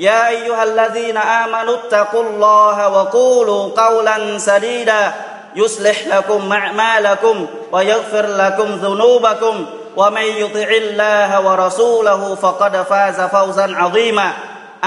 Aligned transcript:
يا 0.00 0.28
أيها 0.28 0.62
الذين 0.62 1.16
آمنوا 1.16 1.74
اتقوا 1.74 2.22
الله 2.22 2.88
وقولوا 2.88 3.70
قولا 3.76 4.38
سديدا. 4.38 5.12
يصلح 5.54 6.06
لكم 6.06 6.52
أعمالكم 6.52 7.46
ويغفر 7.72 8.26
لكم 8.26 8.64
ذنوبكم. 8.64 9.66
ومن 9.96 10.22
يطع 10.22 10.68
الله 10.70 11.40
ورسوله 11.46 12.34
فقد 12.34 12.76
فاز 12.76 13.20
فوزا 13.20 13.76
عظيما. 13.76 14.32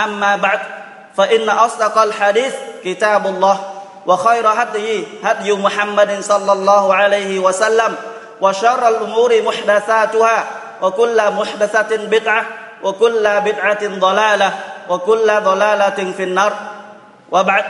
أما 0.04 0.36
بعد 0.36 0.60
فإن 1.18 1.50
أصدق 1.50 1.98
الحديث 1.98 2.56
كتاب 2.84 3.28
الله 3.28 3.60
وخير 4.06 4.48
هدي 4.48 5.04
هدي 5.24 5.54
محمد 5.54 6.22
صلى 6.22 6.52
الله 6.52 6.96
عليه 6.96 7.40
وسلم 7.40 7.96
وشر 8.42 8.88
الأمور 8.88 9.42
محدثاتها 9.42 10.44
وكل 10.82 11.32
محدثة 11.32 11.98
بدعة 11.98 12.46
وكل 12.84 13.42
بدعة 13.46 13.88
ضلالة. 14.00 14.54
وكل 14.89 15.29
ضلاله 15.45 15.99
في 16.17 16.25
النار 16.25 16.53
وبعد 17.31 17.65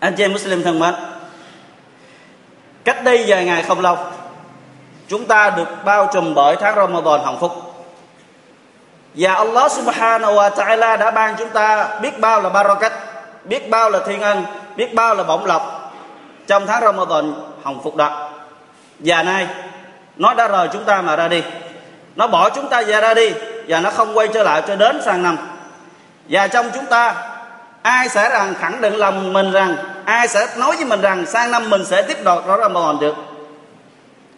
anh 0.00 0.14
chị 0.14 0.24
em 0.24 0.32
Muslim 0.32 0.62
thân 0.62 0.78
mến 0.78 0.94
Cách 2.84 3.04
đây 3.04 3.24
vài 3.26 3.44
ngày 3.44 3.62
không 3.62 3.80
lâu 3.80 3.98
Chúng 5.08 5.24
ta 5.24 5.50
được 5.50 5.84
bao 5.84 6.10
trùm 6.12 6.34
bởi 6.34 6.56
tháng 6.56 6.76
Ramadan 6.76 7.20
hạnh 7.24 7.36
phúc 7.40 7.52
Và 9.14 9.34
Allah 9.34 9.72
subhanahu 9.72 10.34
wa 10.34 10.50
ta'ala 10.50 10.96
đã 10.96 11.10
ban 11.10 11.34
chúng 11.38 11.48
ta 11.48 11.88
biết 12.02 12.20
bao 12.20 12.40
là 12.40 12.48
barakat 12.48 12.92
Biết 13.44 13.70
bao 13.70 13.90
là 13.90 13.98
thiên 14.06 14.20
ân 14.20 14.44
Biết 14.76 14.94
bao 14.94 15.14
là 15.14 15.22
bổng 15.22 15.44
lộc 15.44 15.92
Trong 16.46 16.66
tháng 16.66 16.82
Ramadan 16.82 17.34
hồng 17.62 17.80
phúc 17.84 17.96
đó 17.96 18.30
Và 18.98 19.22
nay 19.22 19.46
Nó 20.16 20.34
đã 20.34 20.48
rời 20.48 20.68
chúng 20.72 20.84
ta 20.84 21.02
mà 21.02 21.16
ra 21.16 21.28
đi 21.28 21.42
Nó 22.16 22.26
bỏ 22.26 22.50
chúng 22.50 22.68
ta 22.68 22.82
về 22.82 23.00
ra 23.00 23.14
đi 23.14 23.32
Và 23.71 23.79
nó 23.79 23.89
không 23.89 24.17
quay 24.17 24.27
trở 24.27 24.43
lại 24.43 24.61
cho 24.67 24.75
đến 24.75 25.01
sang 25.05 25.23
năm. 25.23 25.37
Và 26.29 26.47
trong 26.47 26.69
chúng 26.73 26.85
ta, 26.85 27.15
ai 27.81 28.09
sẽ 28.09 28.29
rằng 28.29 28.53
khẳng 28.59 28.81
định 28.81 28.95
lòng 28.95 29.33
mình 29.33 29.51
rằng, 29.51 29.75
ai 30.05 30.27
sẽ 30.27 30.47
nói 30.57 30.75
với 30.75 30.85
mình 30.85 31.01
rằng 31.01 31.25
sang 31.25 31.51
năm 31.51 31.69
mình 31.69 31.85
sẽ 31.85 32.01
tiếp 32.01 32.23
đọt, 32.23 32.47
đó 32.47 32.57
Ramadan 32.57 32.99
được. 32.99 33.15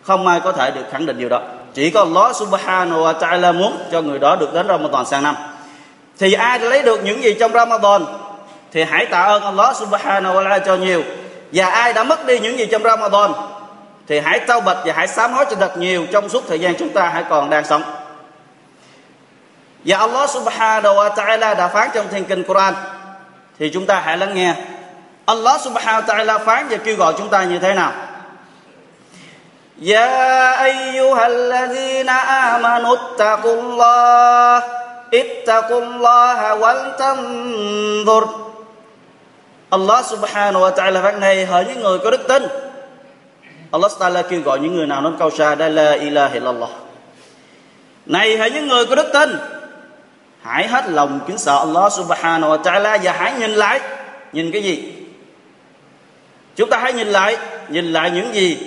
Không 0.03 0.27
ai 0.27 0.39
có 0.39 0.51
thể 0.51 0.71
được 0.71 0.83
khẳng 0.91 1.05
định 1.05 1.17
điều 1.17 1.29
đó. 1.29 1.41
Chỉ 1.73 1.89
có 1.89 1.99
Allah 1.99 2.35
subhanahu 2.35 3.03
wa 3.03 3.13
ta'ala 3.19 3.53
muốn 3.53 3.77
cho 3.91 4.01
người 4.01 4.19
đó 4.19 4.35
được 4.35 4.53
đến 4.53 4.67
Ramadan 4.67 5.05
sang 5.05 5.23
năm. 5.23 5.35
Thì 6.19 6.33
ai 6.33 6.59
lấy 6.59 6.81
được 6.81 7.03
những 7.03 7.23
gì 7.23 7.33
trong 7.39 7.51
Ramadan? 7.51 8.05
Thì 8.71 8.83
hãy 8.83 9.05
tạ 9.05 9.21
ơn 9.21 9.43
Allah 9.43 9.75
subhanahu 9.75 10.35
wa 10.35 10.43
ta'ala 10.43 10.59
cho 10.59 10.75
nhiều. 10.75 11.03
Và 11.53 11.65
ai 11.69 11.93
đã 11.93 12.03
mất 12.03 12.25
đi 12.25 12.39
những 12.39 12.59
gì 12.59 12.65
trong 12.65 12.83
Ramadan? 12.83 13.31
Thì 14.07 14.19
hãy 14.19 14.39
tao 14.39 14.61
bạch 14.61 14.77
và 14.85 14.93
hãy 14.95 15.07
sám 15.07 15.33
hối 15.33 15.45
cho 15.49 15.55
thật 15.55 15.77
nhiều 15.77 16.05
trong 16.11 16.29
suốt 16.29 16.43
thời 16.47 16.59
gian 16.59 16.75
chúng 16.79 16.89
ta 16.89 17.07
hãy 17.13 17.23
còn 17.29 17.49
đang 17.49 17.65
sống. 17.65 17.83
và 19.84 19.98
Allah 19.98 20.30
subhanahu 20.30 20.94
wa 20.94 21.14
ta'ala 21.14 21.54
đã 21.54 21.68
phán 21.68 21.88
trong 21.94 22.08
thiên 22.08 22.24
kinh 22.24 22.44
Quran 22.44 22.74
thì 23.58 23.70
chúng 23.74 23.86
ta 23.86 24.00
hãy 24.00 24.18
lắng 24.18 24.34
nghe 24.34 24.54
Allah 25.26 25.60
subhanahu 25.60 26.02
wa 26.02 26.06
ta'ala 26.06 26.38
phán 26.38 26.68
và 26.68 26.76
kêu 26.76 26.96
gọi 26.96 27.14
chúng 27.18 27.28
ta 27.28 27.44
như 27.44 27.58
thế 27.58 27.74
nào 27.74 27.92
يا 29.78 30.64
أيها 30.64 31.26
الذين 31.26 32.08
آمنوا 32.08 32.96
اتقوا 32.98 33.56
الله 33.62 34.62
اتقوا 35.14 35.80
الله 35.82 36.38
ولتنظر 36.54 38.24
Allah 39.68 40.00
subhanahu 40.00 40.64
wa 40.64 40.72
ta'ala 40.72 40.98
phán 41.02 41.20
này 41.20 41.46
hỡi 41.46 41.64
những 41.64 41.80
người 41.80 41.98
có 41.98 42.10
đức 42.10 42.28
tin 42.28 42.42
Allah 43.70 43.92
ta'ala 43.98 44.22
kêu 44.22 44.40
gọi 44.40 44.58
những 44.58 44.76
người 44.76 44.86
nào 44.86 45.00
nói 45.00 45.12
câu 45.18 45.30
Shahada 45.30 45.68
la 45.68 45.92
ilaha 45.92 46.34
illallah 46.34 46.70
này 48.06 48.36
hỡi 48.36 48.50
những 48.50 48.68
người 48.68 48.86
có 48.86 48.94
đức 48.94 49.10
tin 49.12 49.38
hãy 50.43 50.67
hết 50.67 50.89
lòng 50.89 51.19
kính 51.27 51.37
sợ 51.37 51.57
Allah 51.57 51.93
subhanahu 51.93 52.51
wa 52.51 52.61
ta'ala 52.61 52.99
và 53.03 53.11
hãy 53.11 53.33
nhìn 53.39 53.51
lại. 53.51 53.79
Nhìn 54.33 54.51
cái 54.51 54.63
gì? 54.63 54.93
Chúng 56.55 56.69
ta 56.69 56.77
hãy 56.77 56.93
nhìn 56.93 57.07
lại. 57.07 57.37
Nhìn 57.69 57.93
lại 57.93 58.11
những 58.11 58.35
gì 58.35 58.57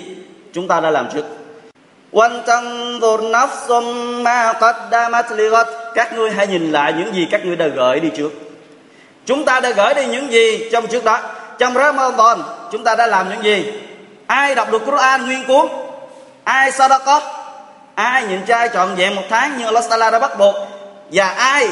chúng 0.53 0.67
ta 0.67 0.79
đã 0.79 0.89
làm 0.89 1.09
trước. 1.13 1.25
Các 5.95 6.13
ngươi 6.13 6.31
hãy 6.31 6.47
nhìn 6.47 6.71
lại 6.71 6.93
những 6.97 7.13
gì 7.13 7.27
các 7.31 7.45
ngươi 7.45 7.55
đã 7.55 7.67
gửi 7.67 7.99
đi 7.99 8.09
trước. 8.17 8.31
Chúng 9.25 9.45
ta 9.45 9.59
đã 9.59 9.69
gửi 9.69 9.93
đi 9.93 10.05
những 10.05 10.31
gì 10.31 10.69
trong 10.71 10.87
trước 10.87 11.03
đó. 11.03 11.19
Trong 11.59 11.73
Ramadan, 11.73 12.39
chúng 12.71 12.83
ta 12.83 12.95
đã 12.95 13.07
làm 13.07 13.29
những 13.29 13.43
gì? 13.43 13.71
Ai 14.27 14.55
đọc 14.55 14.71
được 14.71 14.85
Quran 14.85 15.25
nguyên 15.25 15.43
cuốn? 15.47 15.67
Ai 16.43 16.71
sadaqah 16.71 17.21
ai 17.95 18.23
nhịn 18.23 18.45
chay 18.45 18.69
trọn 18.73 18.95
vẹn 18.95 19.15
một 19.15 19.21
tháng 19.29 19.57
như 19.57 19.65
Allah 19.65 19.83
Taala 19.89 20.09
đã 20.09 20.19
bắt 20.19 20.37
buộc? 20.37 20.55
và 21.12 21.28
ai 21.28 21.68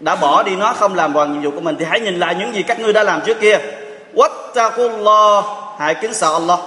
đã 0.00 0.16
bỏ 0.16 0.42
đi 0.42 0.56
nó 0.56 0.72
không 0.72 0.94
làm 0.94 1.14
hoàn 1.14 1.32
nhiệm 1.32 1.42
vụ 1.42 1.50
của 1.50 1.60
mình 1.60 1.76
thì 1.78 1.84
hãy 1.84 2.00
nhìn 2.00 2.18
lại 2.18 2.34
những 2.34 2.54
gì 2.54 2.62
các 2.62 2.80
ngươi 2.80 2.92
đã 2.92 3.02
làm 3.02 3.20
trước 3.26 3.40
kia 3.40 3.58
wattaqullah 4.14 5.42
hãy 5.78 5.94
kính 5.94 6.14
sợ 6.14 6.32
Allah 6.32 6.58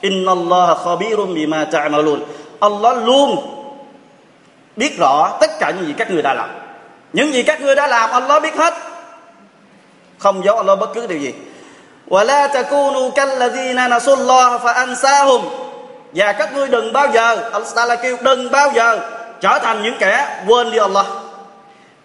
inna 0.00 0.32
Allah 0.32 0.78
khabirun 0.84 1.34
bima 1.34 1.64
ta'malun 1.64 2.20
Allah 2.60 2.96
luôn 3.04 3.36
biết 4.76 4.98
rõ 4.98 5.38
tất 5.40 5.50
cả 5.60 5.70
những 5.70 5.86
gì 5.86 5.94
các 5.98 6.10
ngươi 6.10 6.22
đã 6.22 6.34
làm 6.34 6.50
những 7.12 7.32
gì 7.32 7.42
các 7.42 7.60
ngươi 7.60 7.74
đã 7.74 7.86
làm 7.86 8.10
Allah 8.10 8.42
biết 8.42 8.56
hết 8.56 8.74
không 10.18 10.44
giấu 10.44 10.56
Allah 10.56 10.78
bất 10.78 10.94
cứ 10.94 11.06
điều 11.06 11.18
gì 11.18 11.32
ولا 12.10 12.46
تكونوا 12.46 13.10
كالذين 13.10 13.78
نسوا 13.88 14.16
الله 14.16 14.58
فأنساهم 14.58 15.42
và 16.14 16.32
các 16.32 16.54
ngươi 16.54 16.68
đừng 16.68 16.92
bao 16.92 17.06
giờ 17.12 17.50
Allah 17.52 17.68
Taala 17.74 17.96
kêu 17.96 18.16
đừng 18.22 18.50
bao 18.50 18.70
giờ 18.74 18.98
trở 19.40 19.58
thành 19.62 19.82
những 19.82 19.94
kẻ 19.98 20.42
quên 20.46 20.70
đi 20.70 20.78
Allah 20.78 21.06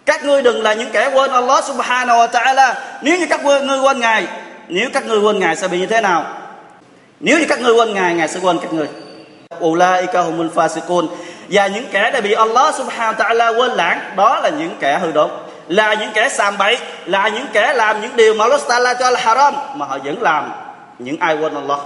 các 0.05 0.25
ngươi 0.25 0.41
đừng 0.41 0.63
là 0.63 0.73
những 0.73 0.91
kẻ 0.91 1.09
quên 1.13 1.31
Allah 1.31 1.63
subhanahu 1.63 2.19
wa 2.19 2.27
ta'ala. 2.27 2.73
Nếu 3.01 3.19
như 3.19 3.25
các 3.29 3.45
ngươi 3.45 3.79
quên 3.79 3.99
ngài, 3.99 4.27
nếu 4.67 4.89
các 4.93 5.05
ngươi 5.05 5.19
quên 5.19 5.39
ngài 5.39 5.55
sẽ 5.55 5.67
bị 5.67 5.79
như 5.79 5.85
thế 5.85 6.01
nào? 6.01 6.25
Nếu 7.19 7.39
như 7.39 7.45
các 7.49 7.61
ngươi 7.61 7.73
quên 7.73 7.93
ngài 7.93 8.13
ngài 8.13 8.27
sẽ 8.27 8.39
quên 8.39 8.59
các 8.59 8.73
ngươi. 8.73 8.87
Ulaika 9.59 10.21
humul 10.21 10.47
fasiqun. 10.55 11.07
Và 11.49 11.67
những 11.67 11.85
kẻ 11.91 12.11
đã 12.11 12.21
bị 12.21 12.33
Allah 12.33 12.75
subhanahu 12.75 13.13
wa 13.13 13.17
ta'ala 13.17 13.59
quên 13.59 13.71
lãng, 13.71 13.99
đó 14.15 14.39
là 14.39 14.49
những 14.49 14.75
kẻ 14.79 14.99
hư 15.01 15.11
đốn, 15.11 15.29
là 15.67 15.93
những 15.93 16.09
kẻ 16.13 16.29
sàm 16.29 16.57
bậy, 16.57 16.77
là 17.05 17.27
những 17.27 17.45
kẻ 17.53 17.73
làm 17.73 18.01
những 18.01 18.15
điều 18.15 18.33
mà 18.33 18.45
Allah 18.45 18.61
ta'ala 18.67 18.95
cho 18.99 19.09
là 19.09 19.19
haram, 19.19 19.55
mà 19.75 19.85
họ 19.85 19.97
vẫn 20.03 20.21
làm 20.21 20.51
những 20.99 21.17
ai 21.19 21.37
quên 21.37 21.53
Allah. 21.55 21.79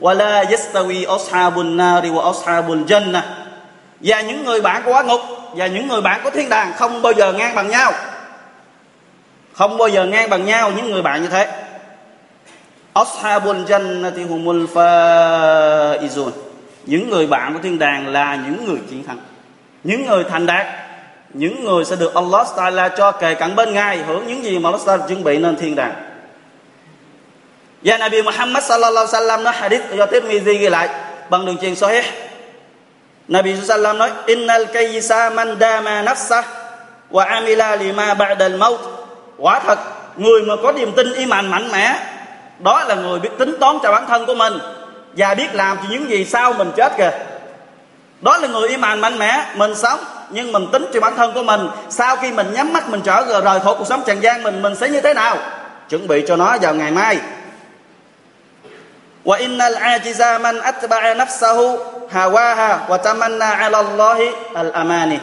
Wala 0.00 0.44
yastawi 0.44 1.18
ashabun 1.18 1.76
nari 1.76 2.08
wa 2.08 2.32
ashabul 2.32 2.78
jannah 2.78 3.20
và 4.00 4.20
những 4.20 4.44
người 4.44 4.60
bạn 4.60 4.82
của 4.84 4.92
quả 4.92 5.02
ngục 5.02 5.20
và 5.52 5.66
những 5.66 5.88
người 5.88 6.00
bạn 6.00 6.20
của 6.24 6.30
thiên 6.30 6.48
đàng 6.48 6.72
không 6.76 7.02
bao 7.02 7.12
giờ 7.12 7.32
ngang 7.32 7.54
bằng 7.54 7.68
nhau. 7.68 7.92
Không 9.52 9.78
bao 9.78 9.88
giờ 9.88 10.04
ngang 10.04 10.30
bằng 10.30 10.44
nhau 10.44 10.72
những 10.76 10.90
người 10.90 11.02
bạn 11.02 11.22
như 11.22 11.28
thế. 11.28 11.52
Ashabul 12.92 13.56
jannati 13.56 14.28
humul 14.28 14.64
faizun. 14.64 16.30
Những 16.84 17.10
người 17.10 17.26
bạn 17.26 17.54
của 17.54 17.60
thiên 17.62 17.78
đàng 17.78 18.08
là 18.08 18.34
những 18.34 18.66
người 18.66 18.78
chiến 18.90 19.04
thắng. 19.06 19.18
Những 19.84 20.06
người 20.06 20.24
thành 20.24 20.46
đạt. 20.46 20.66
Những 21.34 21.64
người 21.64 21.84
sẽ 21.84 21.96
được 21.96 22.14
Allah 22.14 22.46
Taala 22.56 22.88
cho 22.88 23.12
kề 23.12 23.34
cận 23.34 23.56
bên 23.56 23.72
ngài, 23.72 23.98
hưởng 23.98 24.26
những 24.26 24.44
gì 24.44 24.58
mà 24.58 24.68
Allah 24.68 24.86
Taala 24.86 25.06
chuẩn 25.06 25.24
bị 25.24 25.38
nên 25.38 25.56
thiên 25.56 25.74
đàng. 25.74 25.94
Và 27.82 27.98
Nabi 27.98 28.22
Muhammad 28.22 28.64
sallallahu 28.64 29.06
alaihi 29.06 29.26
wasallam 29.26 29.42
nói 29.42 29.54
hadith 29.56 29.82
do 29.96 30.06
Tirmidhi 30.06 30.58
ghi 30.58 30.68
lại 30.68 30.88
bằng 31.30 31.46
đường 31.46 31.56
truyền 31.60 31.74
sahih. 31.74 32.04
Nabi 33.28 33.56
sallallahu 33.56 33.96
nói, 33.96 34.10
innal 34.26 34.64
kayyisa 34.72 35.34
man 35.34 35.56
dama 35.60 36.02
nafsah 36.02 36.42
wa 37.10 37.24
amila 37.26 37.76
lima 37.76 38.14
ba'dal 38.14 38.58
maut. 38.58 38.80
Quả 39.38 39.60
thật, 39.60 39.78
người 40.16 40.42
mà 40.42 40.54
có 40.62 40.72
niềm 40.72 40.92
tin 40.96 41.12
iman 41.12 41.50
mạnh 41.50 41.72
mẽ, 41.72 41.96
đó 42.58 42.84
là 42.88 42.94
người 42.94 43.20
biết 43.20 43.30
tính 43.38 43.54
toán 43.60 43.78
cho 43.82 43.92
bản 43.92 44.06
thân 44.08 44.26
của 44.26 44.34
mình 44.34 44.58
và 45.16 45.34
biết 45.34 45.54
làm 45.54 45.76
cho 45.76 45.84
những 45.90 46.10
gì 46.10 46.24
sau 46.24 46.52
mình 46.52 46.70
chết 46.76 46.92
kìa. 46.98 47.10
Đó 48.20 48.36
là 48.36 48.48
người 48.48 48.68
iman 48.68 49.00
mạnh 49.00 49.18
mẽ, 49.18 49.46
mình 49.54 49.74
sống, 49.74 49.98
nhưng 50.30 50.52
mình 50.52 50.66
tính 50.72 50.86
cho 50.94 51.00
bản 51.00 51.16
thân 51.16 51.32
của 51.34 51.42
mình. 51.42 51.68
Sau 51.90 52.16
khi 52.16 52.32
mình 52.32 52.52
nhắm 52.52 52.72
mắt, 52.72 52.88
mình 52.88 53.00
trở 53.04 53.40
rời 53.40 53.60
khỏi 53.60 53.74
cuộc 53.78 53.86
sống 53.86 54.02
trần 54.06 54.22
gian 54.22 54.42
mình 54.42 54.62
mình 54.62 54.76
sẽ 54.76 54.88
như 54.88 55.00
thế 55.00 55.14
nào? 55.14 55.36
Chuẩn 55.88 56.08
bị 56.08 56.24
cho 56.28 56.36
nó 56.36 56.56
vào 56.60 56.74
ngày 56.74 56.90
mai. 56.90 57.18
Wa 59.24 59.38
innal 59.38 59.74
ajiza 59.74 60.40
man 60.40 60.58
atba'a 60.58 61.16
nafsahu 61.16 61.76
hawaha 62.12 62.78
wa 62.88 62.98
tamanna 62.98 63.50
'ala 63.50 63.78
Allahi 63.78 64.30
al-amani. 64.54 65.18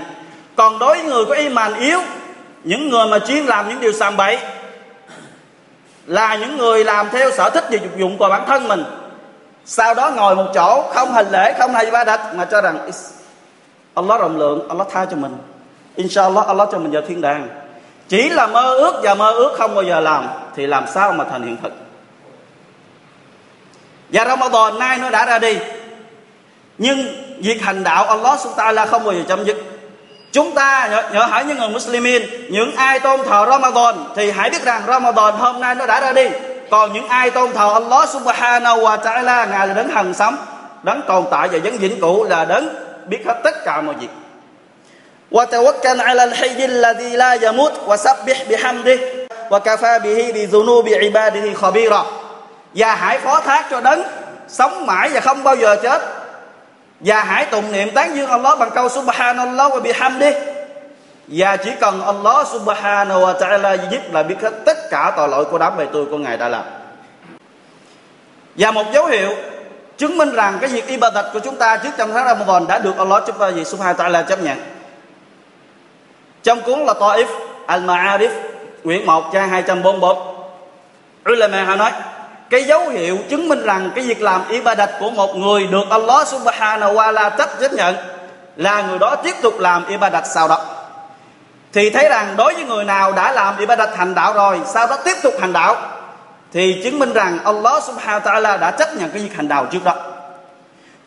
Còn 0.56 0.80
đối 0.80 0.98
với 0.98 1.04
người 1.04 1.26
có 1.26 1.34
iman 1.34 1.74
yếu, 1.74 2.00
những 2.64 2.90
người 2.90 3.06
mà 3.08 3.20
chuyên 3.20 3.46
làm 3.46 3.70
những 3.70 3.80
điều 3.80 3.92
sàm 3.92 4.18
bậy, 4.18 4.40
là 6.06 6.36
những 6.36 6.58
người 6.58 6.84
làm 6.84 7.10
theo 7.10 7.32
sở 7.32 7.50
thích 7.50 7.64
và 7.72 7.78
dục 7.78 7.98
dụng 7.98 8.18
của 8.18 8.30
bản 8.30 8.44
thân 8.48 8.68
mình. 8.68 8.84
Sau 9.66 9.94
đó 9.94 10.12
ngồi 10.16 10.36
một 10.36 10.46
chỗ, 10.54 10.84
không 10.94 11.14
hành 11.14 11.32
lễ, 11.32 11.54
không 11.60 11.74
hay 11.74 11.92
ba 11.92 12.04
đạch 12.04 12.36
mà 12.36 12.46
cho 12.46 12.62
rằng 12.62 12.90
Allah 13.94 14.20
rộng 14.22 14.38
lượng, 14.38 14.68
Allah 14.70 14.88
tha 14.92 15.06
cho 15.06 15.18
mình. 15.18 15.38
Inshallah, 15.96 16.48
Allah 16.48 16.70
cho 16.72 16.78
mình 16.78 16.92
vào 16.92 17.02
thiên 17.08 17.22
đàng. 17.22 17.48
Chỉ 18.08 18.30
là 18.30 18.48
mơ 18.48 18.74
ước 18.76 19.00
và 19.04 19.16
mơ 19.16 19.32
ước 19.32 19.56
không 19.58 19.76
bao 19.76 19.84
giờ 19.84 20.00
làm, 20.00 20.28
thì 20.56 20.68
làm 20.68 20.86
sao 20.94 21.12
mà 21.12 21.24
thành 21.24 21.44
hiện 21.44 21.58
thực? 21.64 21.74
Và 24.10 24.26
Ramadan 24.26 24.80
nay 24.80 24.98
nó 24.98 25.10
đã 25.10 25.26
ra 25.26 25.40
đi 25.40 25.58
nhưng 26.79 26.99
việc 27.39 27.63
hành 27.63 27.85
đạo 27.85 28.05
Allah 28.05 28.41
subhanahu 28.41 28.75
là 28.75 28.87
không 28.87 29.05
bao 29.05 29.15
giờ 29.15 29.23
chấm 29.29 29.45
dứt 29.45 29.57
chúng 30.33 30.55
ta 30.55 30.89
nhớ, 30.91 31.03
nhớ 31.13 31.25
hỏi 31.25 31.45
những 31.45 31.59
người 31.59 31.69
Muslimin 31.69 32.23
những 32.51 32.77
ai 32.77 33.01
tôn 33.01 33.21
thờ 33.25 33.47
Ramadan 33.51 33.95
thì 34.17 34.31
hãy 34.31 34.51
biết 34.51 34.65
rằng 34.65 34.83
Ramadan 34.87 35.35
hôm 35.35 35.61
nay 35.61 35.75
nó 35.75 35.87
đã 35.87 36.01
ra 36.01 36.13
đi 36.13 36.29
còn 36.71 36.93
những 36.93 37.09
ai 37.09 37.31
tôn 37.31 37.53
thờ 37.53 37.71
Allah 37.73 38.09
subhanahu 38.09 38.81
wa 38.81 38.99
ta'ala 38.99 39.51
ngài 39.51 39.69
là 39.69 39.75
đấng 39.75 39.89
hằng 39.89 40.15
sống 40.15 40.37
đấng 40.83 41.03
tồn 41.09 41.25
tại 41.31 41.49
và 41.49 41.59
vẫn 41.65 41.79
vĩnh 41.79 42.01
cửu 42.01 42.25
là 42.25 42.45
đấng 42.45 42.69
biết 43.07 43.27
hết 43.27 43.41
tất 43.45 43.65
cả 43.65 43.81
mọi 43.81 43.95
việc 43.95 44.09
وتوكل 45.33 46.01
على 46.01 46.25
الحي 46.25 46.65
الذي 46.65 47.17
لا 47.17 47.33
يموت 47.35 47.73
وسبح 47.89 48.39
بحمده 48.51 48.99
وكفى 49.51 49.99
به 50.05 50.33
بذنوب 50.35 50.89
عباده 50.89 51.55
خبيرا 51.55 52.03
và 52.75 52.95
hãy 52.95 53.19
phó 53.19 53.41
thác 53.41 53.67
cho 53.71 53.81
đấng 53.81 54.03
sống 54.49 54.87
mãi 54.87 55.11
và 55.13 55.21
không 55.21 55.45
bao 55.45 55.57
giờ 55.57 55.77
chết 55.83 56.16
và 57.00 57.24
hãy 57.24 57.46
tụng 57.46 57.72
niệm 57.72 57.90
tán 57.94 58.16
dương 58.16 58.30
Allah 58.30 58.60
bằng 58.60 58.72
câu 58.76 58.90
subhanallah 58.90 59.72
wa 59.72 59.82
bihamdi 59.82 60.32
và 61.28 61.58
chỉ 61.58 61.72
cần 61.80 62.02
Allah 62.02 62.48
subhanahu 62.48 63.22
wa 63.22 63.40
ta'ala 63.40 63.78
giúp 63.92 64.02
là 64.12 64.24
biết 64.24 64.42
hết 64.42 64.54
tất 64.66 64.78
cả 64.90 65.14
tội 65.18 65.30
lỗi 65.30 65.46
của 65.46 65.58
đám 65.58 65.78
bề 65.78 65.86
tôi 65.94 66.06
của 66.06 66.18
ngài 66.18 66.38
đã 66.38 66.50
làm. 66.50 66.64
Và 68.56 68.72
một 68.72 68.86
dấu 68.94 69.06
hiệu 69.06 69.36
chứng 69.98 70.18
minh 70.18 70.32
rằng 70.34 70.58
cái 70.62 70.70
việc 70.70 70.88
ibadat 70.88 71.26
của 71.34 71.40
chúng 71.40 71.56
ta 71.56 71.78
trước 71.78 71.90
trong 71.98 72.14
tháng 72.14 72.26
Ramadan 72.26 72.68
đã 72.68 72.80
được 72.80 72.98
Allah 72.98 73.24
subhanahu 73.66 73.94
wa 73.94 73.96
ta'ala 73.96 74.24
chấp 74.24 74.42
nhận. 74.42 74.58
Trong 76.44 76.62
cuốn 76.62 76.80
là 76.80 76.94
Taif 76.94 77.26
Al-Ma'arif, 77.68 78.30
quyển 78.84 79.06
1 79.06 79.30
trang 79.34 79.50
241 79.50 80.18
Ulama 81.32 81.64
họ 81.64 81.76
nói 81.76 81.92
cái 82.50 82.64
dấu 82.64 82.90
hiệu 82.90 83.18
chứng 83.30 83.50
minh 83.50 83.64
rằng 83.64 83.92
cái 83.96 84.06
việc 84.06 84.22
làm 84.22 84.42
ibadat 84.50 84.90
của 85.00 85.10
một 85.10 85.36
người 85.36 85.68
được 85.68 85.84
Allah 85.90 86.28
subhanahu 86.28 86.94
wa 86.94 87.14
ta'ala 87.14 87.30
chấp 87.60 87.74
nhận 87.74 87.96
là 88.56 88.82
người 88.82 89.00
đó 89.00 89.16
tiếp 89.16 89.36
tục 89.42 89.60
làm 89.60 89.86
ibadat 89.88 90.28
sau 90.28 90.48
đó. 90.48 90.62
Thì 91.74 91.90
thấy 91.90 92.10
rằng 92.10 92.34
đối 92.38 92.54
với 92.54 92.64
người 92.64 92.84
nào 92.84 93.12
đã 93.12 93.32
làm 93.32 93.58
ibadat 93.58 93.98
hành 93.98 94.16
đạo 94.16 94.34
rồi, 94.34 94.62
sau 94.66 94.88
đó 94.88 94.98
tiếp 95.06 95.16
tục 95.24 95.34
hành 95.40 95.54
đạo, 95.54 95.76
thì 96.54 96.82
chứng 96.84 97.00
minh 97.00 97.14
rằng 97.14 97.40
Allah 97.44 97.84
subhanahu 97.84 98.20
wa 98.20 98.34
ta'ala 98.34 98.60
đã 98.60 98.72
chấp 98.72 98.96
nhận 98.96 99.10
cái 99.10 99.22
việc 99.22 99.36
hành 99.36 99.48
đạo 99.48 99.66
trước 99.72 99.84
đó. 99.84 99.96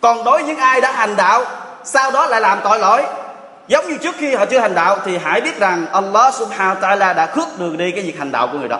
Còn 0.01 0.25
đối 0.25 0.39
với 0.39 0.49
những 0.49 0.59
ai 0.59 0.81
đã 0.81 0.93
hành 0.93 1.17
đạo, 1.17 1.45
sau 1.85 2.11
đó 2.11 2.27
lại 2.27 2.41
làm 2.41 2.59
tội 2.65 2.79
lỗi, 2.79 3.03
giống 3.69 3.89
như 3.89 3.97
trước 3.97 4.15
khi 4.19 4.35
họ 4.35 4.47
chưa 4.47 4.59
hành 4.59 4.75
đạo, 4.75 4.99
thì 5.05 5.19
hãy 5.25 5.41
biết 5.41 5.59
rằng 5.59 5.87
Allah 5.93 6.35
subhanahu 6.35 6.81
wa 6.81 6.81
ta'ala 6.81 7.15
đã 7.15 7.27
khước 7.27 7.59
đường 7.59 7.77
đi 7.77 7.91
cái 7.91 8.05
việc 8.05 8.19
hành 8.19 8.33
đạo 8.33 8.49
của 8.53 8.59
người 8.59 8.69
đó 8.69 8.79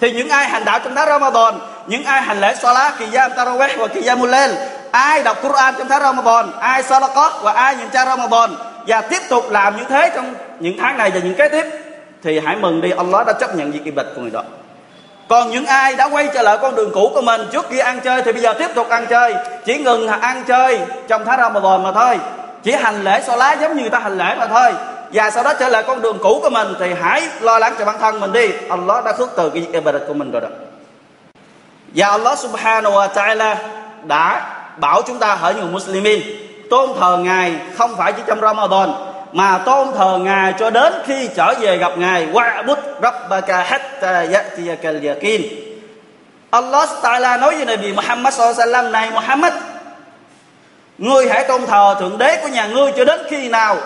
thì 0.00 0.12
những 0.12 0.28
ai 0.28 0.44
hành 0.44 0.64
đạo 0.64 0.78
trong 0.84 0.94
tháng 0.94 1.08
Ramadan, 1.08 1.54
những 1.86 2.04
ai 2.04 2.22
hành 2.22 2.40
lễ 2.40 2.54
Salat, 2.54 2.92
Qiyam 2.98 3.30
Taraweh 3.30 3.78
và 3.78 3.86
Qiyamul 3.86 4.30
Lail 4.30 4.50
ai 4.94 5.22
đọc 5.22 5.36
Quran 5.42 5.74
trong 5.78 5.88
tháng 5.88 6.02
Ramadan, 6.02 6.52
ai 6.60 6.82
Salakot 6.82 7.32
và 7.42 7.52
ai 7.52 7.76
nhìn 7.76 7.88
cha 7.92 8.04
Ramadan 8.06 8.50
và 8.86 9.00
tiếp 9.00 9.22
tục 9.28 9.50
làm 9.50 9.76
như 9.76 9.84
thế 9.88 10.10
trong 10.14 10.34
những 10.60 10.76
tháng 10.80 10.98
này 10.98 11.10
và 11.10 11.20
những 11.20 11.34
kế 11.34 11.48
tiếp, 11.48 11.66
thì 12.22 12.40
hãy 12.46 12.56
mừng 12.56 12.80
đi, 12.80 12.90
Allah 12.90 13.26
đã 13.26 13.32
chấp 13.32 13.56
nhận 13.56 13.72
việc 13.72 13.84
ibadat 13.84 14.12
của 14.16 14.22
người 14.22 14.30
đó. 14.30 14.42
Còn 15.28 15.50
những 15.50 15.66
ai 15.66 15.94
đã 15.94 16.08
quay 16.08 16.28
trở 16.34 16.42
lại 16.42 16.58
con 16.62 16.74
đường 16.74 16.90
cũ 16.94 17.10
của 17.14 17.20
mình 17.20 17.40
trước 17.52 17.66
khi 17.70 17.78
ăn 17.78 18.00
chơi 18.00 18.22
thì 18.22 18.32
bây 18.32 18.42
giờ 18.42 18.52
tiếp 18.52 18.70
tục 18.74 18.88
ăn 18.88 19.06
chơi, 19.06 19.34
chỉ 19.64 19.78
ngừng 19.78 20.08
ăn 20.08 20.44
chơi 20.46 20.80
trong 21.08 21.24
tháng 21.24 21.38
Ramadan 21.38 21.82
mà 21.82 21.92
thôi. 21.92 22.18
Chỉ 22.62 22.72
hành 22.72 23.04
lễ 23.04 23.22
so 23.26 23.36
lá 23.36 23.52
giống 23.52 23.76
như 23.76 23.88
ta 23.88 23.98
hành 23.98 24.18
lễ 24.18 24.34
mà 24.38 24.46
thôi 24.46 24.72
và 25.14 25.30
sau 25.30 25.42
đó 25.42 25.54
trở 25.54 25.68
lại 25.68 25.82
con 25.86 26.02
đường 26.02 26.18
cũ 26.22 26.40
của 26.42 26.50
mình 26.50 26.68
thì 26.80 26.94
hãy 27.02 27.22
lo 27.40 27.58
lắng 27.58 27.74
cho 27.78 27.84
bản 27.84 27.98
thân 28.00 28.20
mình 28.20 28.32
đi. 28.32 28.48
Allah 28.68 29.04
đã 29.04 29.12
khước 29.12 29.28
từ 29.36 29.50
cái 29.50 29.66
ibadat 29.72 30.02
của 30.08 30.14
mình 30.14 30.30
rồi 30.30 30.40
đó. 30.40 30.48
Và 31.94 32.08
Allah 32.08 32.38
subhanahu 32.38 32.94
wa 32.94 33.08
ta'ala 33.08 33.56
đã 34.04 34.56
bảo 34.76 35.02
chúng 35.02 35.18
ta 35.18 35.34
hỡi 35.34 35.54
những 35.54 35.72
muslimin, 35.72 36.22
tôn 36.70 36.90
thờ 37.00 37.16
ngài 37.16 37.54
không 37.76 37.96
phải 37.96 38.12
chỉ 38.12 38.22
trong 38.26 38.40
Ramadan, 38.40 38.92
mà 39.32 39.58
tôn 39.58 39.88
thờ 39.96 40.18
ngài 40.22 40.54
cho 40.58 40.70
đến 40.70 40.92
khi 41.06 41.28
trở 41.36 41.54
về 41.60 41.76
gặp 41.76 41.92
ngài. 41.98 42.26
Wa 42.32 42.66
bút 42.66 42.78
rabbaka 43.02 43.62
hatta 43.62 44.24
ya'tiyaka 44.24 44.92
al-yaqin. 44.92 45.42
Allah 46.50 46.88
Ta'ala 47.02 47.40
nói 47.40 47.54
với 47.54 47.64
Nabi 47.64 47.92
Muhammad 47.92 48.34
sallallahu 48.34 48.60
alaihi 48.60 48.72
wasallam, 48.72 48.90
này 48.90 49.10
Muhammad, 49.10 49.52
ngươi 50.98 51.28
hãy 51.28 51.44
tôn 51.44 51.66
thờ 51.66 51.96
thượng 52.00 52.18
đế 52.18 52.36
của 52.42 52.48
nhà 52.48 52.66
ngươi 52.66 52.92
cho 52.96 53.04
đến 53.04 53.20
khi 53.30 53.48
nào 53.48 53.76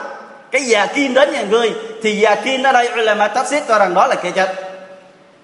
cái 0.50 0.62
già 0.62 0.86
kim 0.86 1.14
đến 1.14 1.32
nhà 1.32 1.42
ngươi, 1.42 1.72
thì 2.02 2.20
già 2.20 2.34
kim 2.34 2.62
ở 2.62 2.72
đây 2.72 2.96
là 2.96 3.14
mà 3.14 3.30
tafsir 3.34 3.60
cho 3.68 3.78
rằng 3.78 3.94
đó 3.94 4.06
là 4.06 4.14
kẻ 4.14 4.30
chết. 4.30 4.54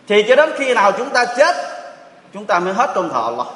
Thì 0.09 0.25
cho 0.29 0.37
đến 0.37 0.51
khi 0.59 0.75
nào 0.75 0.93
chúng 0.93 1.11
ta 1.11 1.25
chết, 1.25 1.56
chúng 2.35 2.45
ta 2.45 2.59
mới 2.59 2.75
hết 2.75 2.91
tôn 2.95 3.11
thọ 3.11 3.21
Allah. 3.21 3.47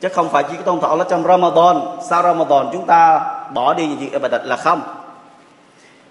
Chứ 0.00 0.08
không 0.14 0.30
phải 0.30 0.44
chỉ 0.50 0.54
tôn 0.64 0.80
thọ 0.80 0.96
là 0.96 1.04
trong 1.10 1.24
Ramadan. 1.24 1.80
Sau 2.10 2.22
Ramadan 2.22 2.68
chúng 2.72 2.86
ta 2.86 3.20
bỏ 3.50 3.74
đi 3.74 3.86
việc 3.86 4.12
ibadat 4.12 4.40
là 4.44 4.56
không. 4.56 4.82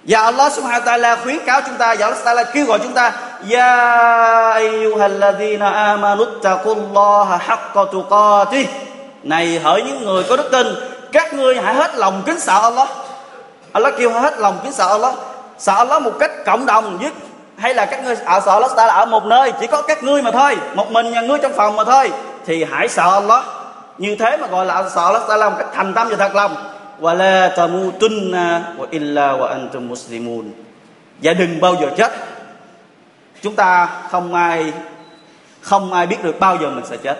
Và 0.03 0.21
Allah 0.21 0.53
subhanahu 0.53 0.81
wa 0.81 0.99
ta'ala 0.99 1.15
khuyến 1.23 1.39
cáo 1.45 1.61
chúng 1.61 1.75
ta, 1.75 1.95
và 1.99 2.05
Allah 2.05 2.25
ta'ala 2.25 2.43
kêu 2.53 2.65
gọi 2.65 2.79
chúng 2.83 2.93
ta, 2.93 3.11
Ya 3.49 4.51
ayyuhalladhina 4.53 5.69
amanu 5.69 6.25
taqullaha 6.43 7.37
haqqa 7.37 7.85
tuqatih. 7.91 8.65
Này 9.23 9.59
hỡi 9.59 9.81
những 9.81 10.05
người 10.05 10.23
có 10.29 10.35
đức 10.37 10.49
tin, 10.51 10.67
Các 11.11 11.33
ngươi 11.33 11.55
hãy 11.55 11.75
hết 11.75 11.95
lòng 11.95 12.23
kính 12.25 12.39
sợ 12.39 12.59
Allah. 12.61 12.87
Allah 13.73 13.93
kêu 13.97 14.11
hết 14.11 14.39
lòng 14.39 14.59
kính 14.63 14.71
sợ 14.71 14.87
Allah. 14.87 15.13
Sợ 15.57 15.73
Allah 15.73 16.01
một 16.01 16.11
cách 16.19 16.31
cộng 16.45 16.65
đồng 16.65 16.97
với 16.97 17.11
hay 17.57 17.73
là 17.73 17.85
các 17.85 18.03
ngươi 18.03 18.15
ở 18.15 18.39
sợ 18.45 18.51
Allah 18.51 18.71
ta'ala 18.71 18.87
ở 18.87 19.05
một 19.05 19.25
nơi, 19.25 19.53
chỉ 19.59 19.67
có 19.67 19.81
các 19.81 20.03
ngươi 20.03 20.21
mà 20.21 20.31
thôi. 20.31 20.57
Một 20.75 20.91
mình 20.91 21.11
nhà 21.11 21.21
ngươi 21.21 21.39
trong 21.41 21.53
phòng 21.53 21.75
mà 21.75 21.83
thôi. 21.83 22.11
Thì 22.45 22.63
hãy 22.63 22.87
sợ 22.87 23.13
Allah. 23.13 23.43
Như 23.97 24.15
thế 24.15 24.37
mà 24.37 24.47
gọi 24.47 24.65
là 24.65 24.89
sợ 24.89 25.05
Allah 25.05 25.39
là 25.39 25.49
một 25.49 25.55
cách 25.59 25.67
thành 25.73 25.93
tâm 25.93 26.07
và 26.09 26.15
thật 26.15 26.35
lòng. 26.35 26.55
Wa 27.01 27.13
la 27.13 27.49
tamutunna 27.57 28.61
wa 28.77 28.85
illa 28.89 29.31
wa 29.31 29.47
antum 29.47 29.87
muslimun. 29.87 30.51
Và 31.23 31.33
đừng 31.33 31.61
bao 31.61 31.75
giờ 31.81 31.87
chết. 31.97 32.11
Chúng 33.41 33.55
ta 33.55 33.89
không 34.11 34.33
ai 34.33 34.73
không 35.61 35.93
ai 35.93 36.07
biết 36.07 36.23
được 36.23 36.39
bao 36.39 36.57
giờ 36.61 36.69
mình 36.69 36.85
sẽ 36.89 36.97
chết. 36.97 37.17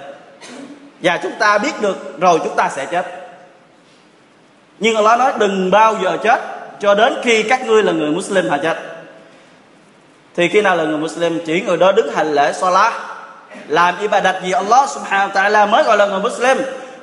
Và 1.03 1.19
chúng 1.23 1.31
ta 1.39 1.57
biết 1.57 1.81
được 1.81 2.19
rồi 2.19 2.39
chúng 2.43 2.55
ta 2.55 2.69
sẽ 2.69 2.85
chết 2.85 3.18
nhưng 4.79 4.95
Allah 4.95 5.19
nói, 5.19 5.33
đừng 5.37 5.71
bao 5.71 5.95
giờ 6.03 6.17
chết, 6.23 6.39
cho 6.79 6.95
đến 6.95 7.13
khi 7.23 7.43
các 7.43 7.65
ngươi 7.65 7.83
là 7.83 7.91
người 7.91 8.09
Muslim 8.09 8.49
họ 8.49 8.57
chết. 8.63 8.77
Thì 10.35 10.47
khi 10.47 10.61
nào 10.61 10.75
là 10.75 10.83
người 10.83 10.97
Muslim? 10.97 11.39
Chỉ 11.45 11.61
người 11.61 11.77
đó 11.77 11.91
đứng 11.91 12.11
hành 12.15 12.33
lễ 12.33 12.53
Salat, 12.53 12.93
làm 13.67 13.95
ibadat 14.01 14.43
gì 14.43 14.51
Allah 14.51 14.89
subhanahu 14.89 15.29
wa 15.29 15.33
ta'ala 15.33 15.69
mới 15.69 15.83
gọi 15.83 15.97
là 15.97 16.05
người 16.05 16.19
Muslim. 16.19 16.57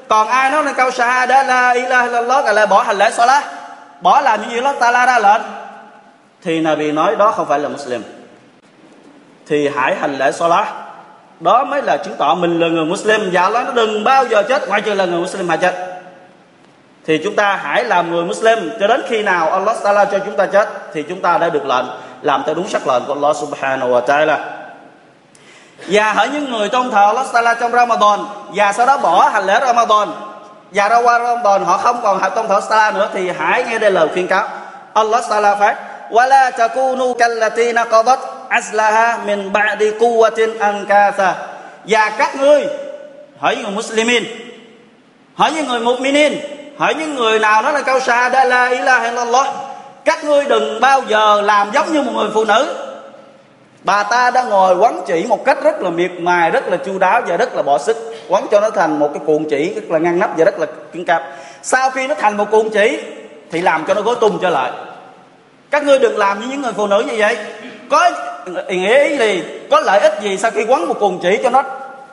Còn 0.08 0.28
ai 0.28 0.50
nói 0.50 0.64
lên 0.64 0.74
câu 0.74 0.90
shahada 0.90 1.42
la 1.42 1.70
ilaha 1.70 2.04
illallah 2.04 2.54
là 2.54 2.66
bỏ 2.66 2.82
hành 2.82 2.98
lễ 2.98 3.10
salat, 3.10 3.44
bỏ 4.00 4.20
làm 4.20 4.40
những 4.40 4.50
gì 4.50 4.56
Allah 4.56 4.76
Taala 4.80 5.06
ra 5.06 5.18
lệnh? 5.18 5.42
Thì 6.42 6.60
Nabi 6.60 6.92
nói, 6.92 7.16
đó 7.16 7.30
không 7.30 7.48
phải 7.48 7.58
là 7.58 7.68
Muslim. 7.68 8.02
Thì 9.46 9.68
hãy 9.68 9.96
hành 9.96 10.18
lễ 10.18 10.32
salat. 10.32 10.66
Đó 11.40 11.64
mới 11.64 11.82
là 11.82 11.96
chứng 11.96 12.14
tỏ 12.18 12.34
mình 12.34 12.60
là 12.60 12.68
người 12.68 12.84
Muslim. 12.84 13.30
Và 13.32 13.42
Allah 13.42 13.66
nó 13.66 13.72
đừng 13.72 14.04
bao 14.04 14.26
giờ 14.26 14.42
chết, 14.42 14.68
ngoại 14.68 14.80
trừ 14.80 14.94
là 14.94 15.04
người 15.04 15.20
Muslim 15.20 15.46
mà 15.46 15.56
chết 15.56 15.85
thì 17.05 17.17
chúng 17.23 17.35
ta 17.35 17.55
hãy 17.55 17.83
làm 17.83 18.11
người 18.11 18.23
Muslim 18.23 18.69
cho 18.79 18.87
đến 18.87 19.01
khi 19.07 19.23
nào 19.23 19.49
Allah 19.49 19.75
Taala 19.83 20.05
cho 20.05 20.19
chúng 20.19 20.35
ta 20.35 20.45
chết 20.45 20.69
thì 20.93 21.03
chúng 21.09 21.21
ta 21.21 21.37
đã 21.37 21.49
được 21.49 21.65
lệnh 21.65 21.85
làm 22.21 22.43
theo 22.45 22.55
đúng 22.55 22.67
sắc 22.67 22.87
lệnh 22.87 23.03
của 23.07 23.13
Allah 23.13 23.35
Subhanahu 23.35 23.89
wa 23.91 24.01
Taala 24.01 24.39
và 25.87 26.13
hỡi 26.13 26.29
những 26.29 26.51
người 26.51 26.69
tôn 26.69 26.91
thờ 26.91 27.05
Allah 27.05 27.25
Taala 27.33 27.53
trong 27.53 27.71
Ramadan 27.71 28.19
và 28.55 28.73
sau 28.73 28.85
đó 28.85 28.97
bỏ 28.97 29.29
hành 29.29 29.45
lễ 29.45 29.59
Ramadan 29.65 30.07
và 30.71 30.89
ra 30.89 31.01
qua 31.01 31.19
Ramadan 31.19 31.63
họ 31.63 31.77
không 31.77 31.99
còn 32.03 32.19
tôn 32.35 32.47
thờ 32.47 32.53
Allah 32.53 32.69
Taala 32.69 32.91
nữa 32.91 33.09
thì 33.13 33.29
hãy 33.29 33.63
nghe 33.63 33.79
đây 33.79 33.91
lời 33.91 34.07
khuyên 34.13 34.27
cáo 34.27 34.47
Allah 34.93 35.23
Taala 35.29 35.55
phát 35.55 35.77
ولا 36.11 36.49
تكونوا 36.49 37.13
كالتي 37.13 37.71
نقضت 37.71 38.19
aslaha 38.51 39.23
min 39.23 39.47
ba'di 39.53 39.95
quwwatin 39.95 40.59
ankatha 40.59 41.35
và 41.87 42.09
các 42.17 42.35
ngươi 42.35 42.67
hỏi 43.39 43.55
người 43.55 43.71
muslimin 43.71 44.23
hỏi 45.35 45.51
những 45.51 45.67
người 45.67 45.79
mu'minin 45.79 46.33
hỏi 46.78 46.94
những 46.94 47.14
người 47.14 47.38
nào 47.38 47.62
nói 47.62 47.72
là 47.72 47.82
câu 47.82 48.00
sa, 48.00 48.28
đa 48.28 48.44
la 48.44 48.68
ilaha 48.68 49.04
illallah, 49.04 49.46
các 50.04 50.24
ngươi 50.24 50.44
đừng 50.44 50.80
bao 50.80 51.02
giờ 51.08 51.40
làm 51.40 51.70
giống 51.74 51.92
như 51.92 52.02
một 52.02 52.12
người 52.14 52.28
phụ 52.34 52.44
nữ. 52.44 52.74
Bà 53.82 54.02
ta 54.02 54.30
đã 54.30 54.42
ngồi 54.42 54.76
quấn 54.76 55.00
chỉ 55.06 55.24
một 55.28 55.44
cách 55.44 55.58
rất 55.62 55.82
là 55.82 55.90
miệt 55.90 56.10
mài, 56.18 56.50
rất 56.50 56.68
là 56.68 56.76
chu 56.76 56.98
đáo 56.98 57.22
và 57.26 57.36
rất 57.36 57.54
là 57.54 57.62
bỏ 57.62 57.78
sức 57.78 57.96
quấn 58.28 58.46
cho 58.50 58.60
nó 58.60 58.70
thành 58.70 58.98
một 58.98 59.10
cái 59.14 59.22
cuộn 59.26 59.44
chỉ 59.50 59.74
rất 59.74 59.90
là 59.90 59.98
ngăn 59.98 60.18
nắp 60.18 60.38
và 60.38 60.44
rất 60.44 60.58
là 60.58 60.66
cứng 60.92 61.04
cáp. 61.04 61.22
Sau 61.62 61.90
khi 61.90 62.06
nó 62.06 62.14
thành 62.14 62.36
một 62.36 62.50
cuộn 62.50 62.70
chỉ, 62.70 63.00
thì 63.50 63.62
làm 63.62 63.84
cho 63.86 63.94
nó 63.94 64.02
gối 64.02 64.16
tung 64.20 64.38
trở 64.42 64.50
lại. 64.50 64.70
Các 65.70 65.84
ngươi 65.84 65.98
đừng 65.98 66.18
làm 66.18 66.40
như 66.40 66.46
những 66.50 66.62
người 66.62 66.72
phụ 66.72 66.86
nữ 66.86 67.02
như 67.06 67.14
vậy. 67.18 67.36
Có 67.90 68.10
ý 68.68 69.16
gì 69.18 69.42
có 69.70 69.80
lợi 69.80 70.00
ích 70.00 70.14
gì 70.22 70.36
sau 70.36 70.50
khi 70.50 70.64
quấn 70.68 70.88
một 70.88 71.00
cuộn 71.00 71.18
chỉ 71.22 71.38
cho 71.42 71.50
nó 71.50 71.62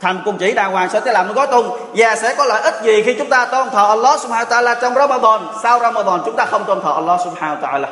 thành 0.03 0.21
cung 0.25 0.37
chỉ 0.37 0.53
đàng 0.53 0.71
hoàng 0.71 0.89
sẽ 0.89 0.99
thế 0.99 1.11
làm 1.11 1.27
nó 1.27 1.33
có 1.33 1.45
tung 1.45 1.77
và 1.95 2.15
sẽ 2.15 2.35
có 2.35 2.45
lợi 2.45 2.61
ích 2.61 2.75
gì 2.83 3.03
khi 3.03 3.13
chúng 3.13 3.29
ta 3.29 3.45
tôn 3.45 3.69
thờ 3.69 3.87
Allah 3.87 4.19
subhanahu 4.19 4.49
wa 4.49 4.63
ta'ala 4.63 4.75
trong 4.81 4.93
Ramadan? 4.93 5.39
Sau 5.63 5.79
Ramadan, 5.79 6.21
chúng 6.25 6.35
ta 6.35 6.45
không 6.45 6.63
tôn 6.65 6.81
thờ 6.81 6.91
Allah 6.95 7.19
subhanahu 7.23 7.61
wa 7.61 7.69
ta'ala. 7.69 7.85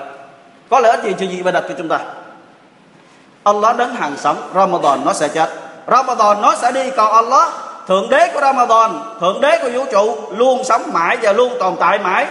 Có 0.69 0.79
lợi 0.79 0.91
ích 0.91 1.03
gì 1.03 1.15
cho 1.19 1.25
gì 1.25 1.41
đặt 1.51 1.63
cho 1.69 1.75
chúng 1.77 1.87
ta? 1.87 1.99
Allah 3.43 3.77
đến 3.77 3.95
hàng 3.95 4.13
sống, 4.17 4.37
Ramadan 4.55 5.05
nó 5.05 5.13
sẽ 5.13 5.27
chết. 5.27 5.49
Ramadan 5.87 6.41
nó 6.41 6.55
sẽ 6.55 6.71
đi, 6.71 6.89
còn 6.97 7.13
Allah, 7.13 7.49
thượng 7.87 8.09
đế 8.09 8.31
của 8.33 8.41
Ramadan, 8.41 8.91
thượng 9.21 9.41
đế 9.41 9.59
của 9.61 9.69
vũ 9.73 9.85
trụ, 9.91 10.17
luôn 10.37 10.63
sống 10.63 10.81
mãi 10.93 11.17
và 11.21 11.33
luôn 11.33 11.53
tồn 11.59 11.75
tại 11.79 11.99
mãi 11.99 12.25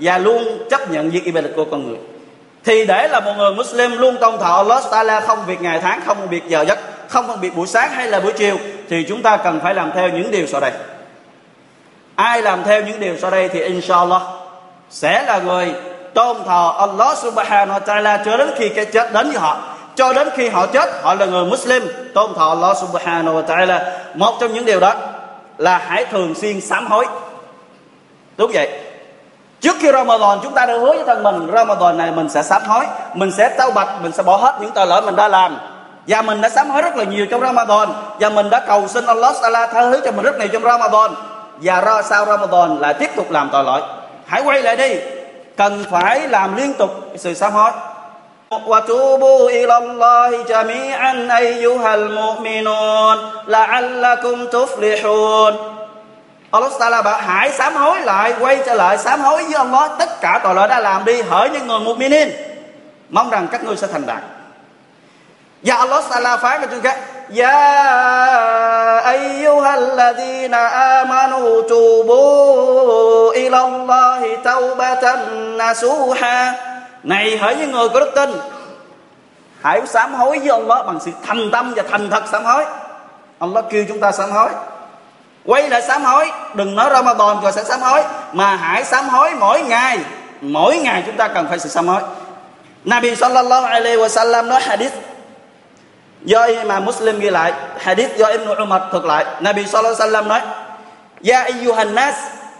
và 0.00 0.18
luôn 0.18 0.68
chấp 0.70 0.90
nhận 0.90 1.10
việc 1.10 1.24
ibadat 1.24 1.50
của 1.56 1.64
con 1.70 1.88
người. 1.88 1.98
Thì 2.64 2.86
để 2.86 3.08
là 3.08 3.20
một 3.20 3.32
người 3.36 3.50
Muslim 3.54 3.98
luôn 3.98 4.16
tôn 4.16 4.38
thờ 4.38 4.54
Allah 4.56 4.84
Taala, 4.90 5.20
không 5.20 5.38
việc 5.46 5.62
ngày 5.62 5.80
tháng, 5.80 6.00
không 6.06 6.28
việc 6.28 6.48
giờ 6.48 6.64
giấc 6.68 6.78
không 7.12 7.28
phân 7.28 7.40
biệt 7.40 7.56
buổi 7.56 7.66
sáng 7.66 7.90
hay 7.90 8.06
là 8.06 8.20
buổi 8.20 8.32
chiều, 8.32 8.56
thì 8.88 9.04
chúng 9.08 9.22
ta 9.22 9.36
cần 9.36 9.60
phải 9.60 9.74
làm 9.74 9.92
theo 9.92 10.08
những 10.08 10.30
điều 10.30 10.46
sau 10.46 10.60
đây. 10.60 10.72
Ai 12.14 12.42
làm 12.42 12.64
theo 12.64 12.82
những 12.82 13.00
điều 13.00 13.16
sau 13.18 13.30
đây 13.30 13.48
thì 13.48 13.60
inshallah 13.60 14.22
sẽ 14.90 15.22
là 15.22 15.38
người 15.38 15.74
tôn 16.14 16.36
thờ 16.46 16.72
Allah 16.78 17.18
subhanahu 17.18 17.78
wa 17.78 17.80
ta'ala 17.80 18.24
cho 18.24 18.36
đến 18.36 18.50
khi 18.56 18.68
cái 18.68 18.84
chết 18.84 19.12
đến 19.12 19.30
với 19.30 19.38
họ. 19.38 19.56
Cho 19.94 20.12
đến 20.12 20.28
khi 20.36 20.48
họ 20.48 20.66
chết, 20.66 20.88
họ 21.02 21.14
là 21.14 21.26
người 21.26 21.44
Muslim, 21.44 21.82
tôn 22.14 22.34
thờ 22.34 22.48
Allah 22.48 22.76
subhanahu 22.76 23.42
wa 23.42 23.44
ta'ala. 23.44 23.80
Một 24.14 24.36
trong 24.40 24.52
những 24.52 24.64
điều 24.64 24.80
đó 24.80 24.94
là 25.58 25.78
hãy 25.78 26.04
thường 26.04 26.34
xuyên 26.34 26.60
sám 26.60 26.86
hối. 26.86 27.06
Đúng 28.36 28.50
vậy. 28.54 28.68
Trước 29.60 29.76
khi 29.80 29.92
Ramadan, 29.92 30.38
chúng 30.42 30.54
ta 30.54 30.66
đã 30.66 30.72
hứa 30.72 30.92
với 30.92 31.04
thân 31.06 31.22
mình, 31.22 31.50
Ramadan 31.52 31.98
này 31.98 32.12
mình 32.12 32.28
sẽ 32.28 32.42
sám 32.42 32.62
hối, 32.66 32.86
mình 33.14 33.32
sẽ 33.32 33.48
tao 33.58 33.70
bạch 33.70 34.02
mình 34.02 34.12
sẽ 34.12 34.22
bỏ 34.22 34.36
hết 34.36 34.54
những 34.60 34.70
tội 34.70 34.86
lỗi 34.86 35.02
mình 35.02 35.16
đã 35.16 35.28
làm 35.28 35.58
và 36.07 36.21
mình 36.21 36.41
đã 36.41 36.49
sám 36.49 36.69
hối 36.69 36.81
rất 36.81 36.95
là 36.95 37.03
nhiều 37.03 37.25
trong 37.25 37.41
Ramadan 37.41 37.89
và 38.19 38.29
mình 38.29 38.49
đã 38.49 38.59
cầu 38.59 38.87
xin 38.87 39.05
Allah 39.05 39.35
Taala 39.41 39.67
tha 39.67 39.81
thứ 39.91 40.01
cho 40.05 40.11
mình 40.11 40.25
rất 40.25 40.39
nhiều 40.39 40.47
trong 40.53 40.63
Ramadan 40.63 41.11
và 41.61 42.01
sau 42.01 42.25
Ramadan 42.25 42.77
lại 42.79 42.93
tiếp 42.93 43.09
tục 43.15 43.31
làm 43.31 43.49
tội 43.51 43.63
lỗi 43.63 43.81
hãy 44.25 44.41
quay 44.41 44.61
lại 44.61 44.77
đi 44.77 44.95
cần 45.57 45.85
phải 45.91 46.27
làm 46.27 46.55
liên 46.55 46.73
tục 46.73 46.89
sự 47.15 47.33
sám 47.33 47.51
hối 47.51 47.71
وتوبوا 48.51 49.49
إلى 49.49 49.77
الله 49.77 50.43
جميعا 50.43 51.37
أيها 51.37 51.95
المؤمنون 51.95 53.17
لعلكم 53.47 54.45
تفلحون 54.45 55.53
Allah 56.51 56.71
Taala 56.79 57.01
bảo 57.01 57.17
hãy 57.17 57.51
sám 57.51 57.75
hối 57.75 58.01
lại 58.01 58.33
quay 58.39 58.59
trở 58.65 58.73
lại 58.73 58.97
sám 58.97 59.21
hối 59.21 59.43
với 59.43 59.53
Allah 59.53 59.91
tất 59.99 60.21
cả 60.21 60.39
tội 60.43 60.55
lỗi 60.55 60.67
đã 60.67 60.79
làm 60.79 61.05
đi 61.05 61.21
hỡi 61.21 61.49
những 61.49 61.67
người 61.67 61.79
mu'minin 61.79 62.29
mong 63.09 63.29
rằng 63.29 63.47
các 63.51 63.63
ngươi 63.63 63.75
sẽ 63.77 63.87
thành 63.87 64.05
đạt 64.05 64.21
Và 65.62 65.74
Allah 65.74 66.04
Ta'ala 66.10 66.36
phán 66.36 66.60
ở 66.60 66.66
chương 66.70 66.82
khác. 66.82 66.98
Ya 67.36 67.58
ayyuhalladhina 68.98 70.68
amanu 70.68 71.62
tubu 71.68 73.30
ila 73.30 73.58
Allahi 73.58 74.36
tawbatan 74.44 75.56
nasuha. 75.56 76.54
Này, 77.02 77.36
hỡi 77.36 77.56
những 77.56 77.72
người 77.72 77.88
có 77.88 78.00
đức 78.00 78.12
tin, 78.14 78.30
Hãy 79.62 79.86
sám 79.86 80.14
hối 80.14 80.38
với 80.38 80.48
Allah 80.48 80.86
bằng 80.86 80.98
sự 81.00 81.10
thành 81.26 81.50
tâm 81.52 81.72
và 81.76 81.82
thành 81.90 82.10
thật 82.10 82.24
sám 82.32 82.44
hối. 82.44 82.64
Allah 83.38 83.64
kêu 83.70 83.84
chúng 83.88 84.00
ta 84.00 84.12
sám 84.12 84.30
hối. 84.30 84.48
Quay 85.44 85.68
lại 85.68 85.82
sám 85.82 86.04
hối, 86.04 86.30
Đừng 86.54 86.74
nói 86.74 86.90
Ramadan 86.92 87.40
rồi 87.42 87.52
sẽ 87.52 87.64
sám 87.64 87.80
hối, 87.80 88.02
Mà 88.32 88.56
hãy 88.56 88.84
sám 88.84 89.08
hối 89.08 89.30
mỗi 89.34 89.62
ngày. 89.62 89.98
Mỗi 90.40 90.76
ngày 90.76 91.02
chúng 91.06 91.16
ta 91.16 91.28
cần 91.28 91.46
phải 91.48 91.58
sự 91.58 91.68
sám 91.68 91.88
hối. 91.88 92.00
Nabi 92.84 93.14
sallallahu 93.14 93.66
alaihi 93.66 93.96
wasallam 93.96 94.46
nói 94.46 94.60
hadith 94.60 94.92
do 96.24 96.46
mà 96.66 96.80
Muslim 96.80 97.20
ghi 97.20 97.30
lại, 97.30 97.52
hadith 97.78 98.16
do 98.16 98.26
Ibn 98.26 98.48
Umar 98.62 98.82
thuật 98.90 99.04
lại. 99.04 99.24
Nabi 99.40 99.66
sallallahu 99.66 99.94
alaihi 99.94 100.12
wasallam 100.12 100.28
nói, 100.28 100.40
Ya 101.22 101.42
ayyuhan 101.42 101.94
nas, 101.94 102.14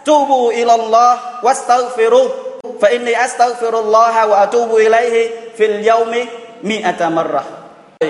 tubu 0.05 0.49
ila 0.49 0.73
Allah 0.73 1.19
wastaghfiru, 1.43 2.27
fa 2.81 2.89
inni 2.89 3.13
astaghfirullah 3.13 4.27
wa 4.29 4.39
atubu 4.39 4.75
ilayhi 4.79 5.29
fil 5.57 5.83
yawmi 5.83 6.25
mi'ata 6.61 7.09
marrah 7.09 7.45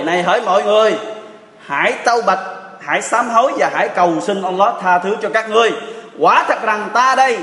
này 0.02 0.24
hỡi 0.24 0.42
mọi 0.42 0.64
người, 0.64 0.98
hãy 1.66 1.94
tâu 2.06 2.22
bạch 2.22 2.40
hãy 2.80 3.02
sám 3.02 3.30
hối 3.30 3.52
và 3.58 3.70
hãy 3.74 3.88
cầu 3.88 4.22
xin 4.22 4.42
Allah 4.42 4.74
tha 4.82 5.00
thứ 5.00 5.16
cho 5.22 5.30
các 5.30 5.50
ngươi. 5.50 5.72
Quả 6.20 6.46
thật 6.48 6.64
rằng 6.64 6.90
ta 6.94 7.16
đây 7.16 7.38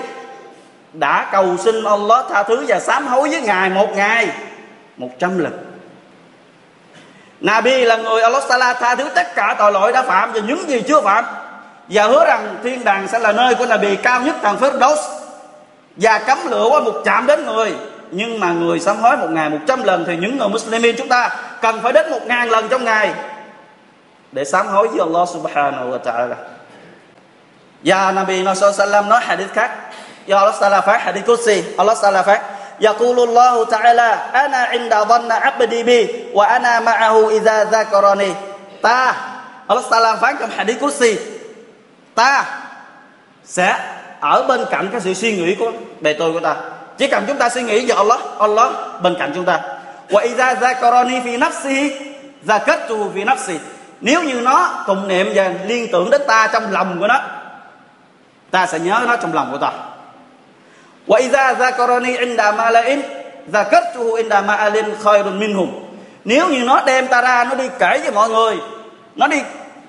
đã 0.92 1.28
cầu 1.32 1.56
xin 1.56 1.84
Allah 1.84 2.24
tha 2.30 2.42
thứ 2.42 2.64
và 2.68 2.80
sám 2.80 3.06
hối 3.06 3.28
với 3.28 3.40
ngài 3.40 3.70
một 3.70 3.96
ngày, 3.96 4.28
một 4.96 5.08
trăm 5.18 5.38
lần. 5.38 5.52
Nabi 7.40 7.84
là 7.84 7.96
người 7.96 8.22
Allah 8.22 8.42
Sala 8.48 8.72
tha 8.72 8.94
thứ 8.94 9.08
tất 9.14 9.34
cả 9.34 9.56
tội 9.58 9.72
lỗi 9.72 9.92
đã 9.92 10.02
phạm 10.02 10.32
và 10.32 10.40
những 10.40 10.68
gì 10.68 10.82
chưa 10.88 11.00
phạm. 11.00 11.24
Và 11.88 12.06
hứa 12.06 12.24
rằng 12.24 12.56
thiên 12.62 12.84
đàng 12.84 13.08
sẽ 13.08 13.18
là 13.18 13.32
nơi 13.32 13.54
của 13.54 13.66
Nabi 13.66 13.96
cao 13.96 14.20
nhất 14.20 14.36
thằng 14.42 14.56
Firdaus. 14.60 14.96
Và 15.96 16.18
cấm 16.18 16.38
lửa 16.46 16.66
qua 16.70 16.80
một 16.80 17.02
chạm 17.04 17.26
đến 17.26 17.46
người. 17.46 17.74
Nhưng 18.10 18.40
mà 18.40 18.52
người 18.52 18.80
sám 18.80 18.96
hối 18.96 19.16
một 19.16 19.28
ngày 19.30 19.50
một 19.50 19.58
trăm 19.68 19.82
lần 19.82 20.04
thì 20.06 20.16
những 20.16 20.38
người 20.38 20.48
Muslimin 20.48 20.96
chúng 20.98 21.08
ta 21.08 21.30
cần 21.60 21.80
phải 21.82 21.92
đến 21.92 22.10
một 22.10 22.20
ngàn 22.26 22.50
lần 22.50 22.68
trong 22.68 22.84
ngày 22.84 23.14
để 24.32 24.44
sám 24.44 24.66
hối 24.66 24.88
với 24.88 25.00
Allah 25.00 25.28
subhanahu 25.28 25.90
wa 25.90 25.98
ta'ala. 25.98 26.34
Và 27.84 28.12
Nabi 28.12 28.44
Sallam 28.54 29.08
nói 29.08 29.20
hadith 29.20 29.52
khác. 29.52 29.70
Do 30.26 30.38
Allah 30.38 30.54
Sala 30.54 30.80
phát 30.80 31.02
hadith 31.02 31.26
Qudsi, 31.26 31.62
Allah 31.78 31.96
Sala 31.96 32.22
phát 32.22 32.42
يقول 32.79 33.17
الله 33.19 33.65
تعالى 33.65 34.09
أنا 34.35 34.57
عند 34.57 34.93
ظن 34.93 35.31
عبدي 35.31 35.83
بي 35.83 35.99
وأنا 36.33 36.79
معه 36.79 37.29
إذا 37.29 37.63
ذكرني 37.63 38.33
ta 38.85 39.13
Allah 39.65 39.85
Taala 39.89 40.11
phán 40.21 40.37
trong 40.39 40.49
hadith 40.53 40.77
Qudsi 40.77 41.17
ta 42.15 42.45
sẽ 43.43 43.79
ở 44.19 44.45
bên 44.47 44.61
cạnh 44.69 44.89
cái 44.91 45.01
sự 45.01 45.13
suy 45.13 45.37
nghĩ 45.37 45.55
của 45.55 45.71
bề 46.01 46.13
tôi 46.13 46.33
của 46.33 46.39
ta 46.39 46.55
chỉ 46.97 47.07
cần 47.07 47.23
chúng 47.27 47.37
ta 47.37 47.49
suy 47.49 47.63
nghĩ 47.63 47.85
về 47.85 47.95
Allah 47.95 48.19
Allah 48.39 48.71
bên 49.01 49.15
cạnh 49.19 49.31
chúng 49.35 49.45
ta 49.45 49.61
wa 50.09 50.21
idza 50.21 50.55
zakarani 50.55 51.21
fi 51.21 51.39
nafsihi 51.39 51.89
zakatu 52.47 53.09
fi 53.13 53.25
nafsi 53.25 53.57
nếu 54.01 54.23
như 54.23 54.41
nó 54.41 54.83
cùng 54.85 55.07
niệm 55.07 55.31
và 55.35 55.51
liên 55.65 55.91
tưởng 55.91 56.09
đến 56.09 56.21
ta 56.27 56.47
trong 56.53 56.71
lòng 56.71 56.97
của 56.99 57.07
nó 57.07 57.21
ta 58.51 58.65
sẽ 58.67 58.79
nhớ 58.79 59.01
nó 59.07 59.15
trong 59.15 59.33
lòng 59.33 59.51
của 59.51 59.57
ta 59.57 59.71
wa 61.06 61.20
idza 61.20 61.54
zakarani 61.54 62.16
inda 62.16 62.52
mala'in 62.52 63.02
zakartuhu 63.52 64.16
inda 64.16 64.42
ma'alin 64.42 64.94
khairun 65.04 65.38
minhum. 65.38 65.70
Nếu 66.24 66.48
như 66.48 66.64
nó 66.64 66.82
đem 66.86 67.06
ta 67.06 67.22
ra, 67.22 67.44
nó 67.44 67.54
đi 67.54 67.68
kể 67.78 67.98
với 68.02 68.10
mọi 68.10 68.28
người, 68.28 68.56
nó 69.16 69.26
đi 69.26 69.42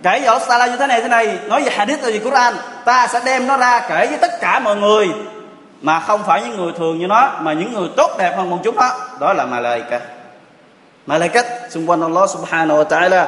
kể 0.03 0.22
với 0.25 0.39
Sala 0.48 0.68
như 0.68 0.77
thế 0.77 0.88
này 0.88 1.01
thế 1.01 1.08
này, 1.08 1.38
nói 1.48 1.63
về 1.63 1.72
hadith 1.72 2.01
rồi 2.01 2.12
về 2.12 2.20
Quran, 2.20 2.53
ta 2.86 3.08
sẽ 3.08 3.22
đem 3.25 3.48
nó 3.48 3.58
ra 3.58 3.80
kể 3.89 4.08
với 4.08 4.18
tất 4.18 4.41
cả 4.41 4.60
mọi 4.60 4.75
người. 4.75 5.10
Mà 5.82 6.00
không 6.00 6.24
phải 6.24 6.41
những 6.41 6.58
người 6.58 6.74
thường 6.77 7.00
như 7.00 7.08
nó, 7.08 7.32
mà 7.39 7.53
những 7.53 7.74
người 7.74 7.89
tốt 7.98 8.12
đẹp 8.18 8.34
hơn 8.38 8.50
một 8.50 8.58
chút 8.63 8.75
đó. 8.75 8.91
Đó 9.20 9.34
là 9.34 9.46
malaika 9.46 10.00
malaikat 11.06 11.46
xung 11.70 11.89
quanh 11.89 12.01
Allah 12.01 12.30
subhanahu 12.30 12.84
wa 12.84 12.88
ta'ala. 12.88 13.25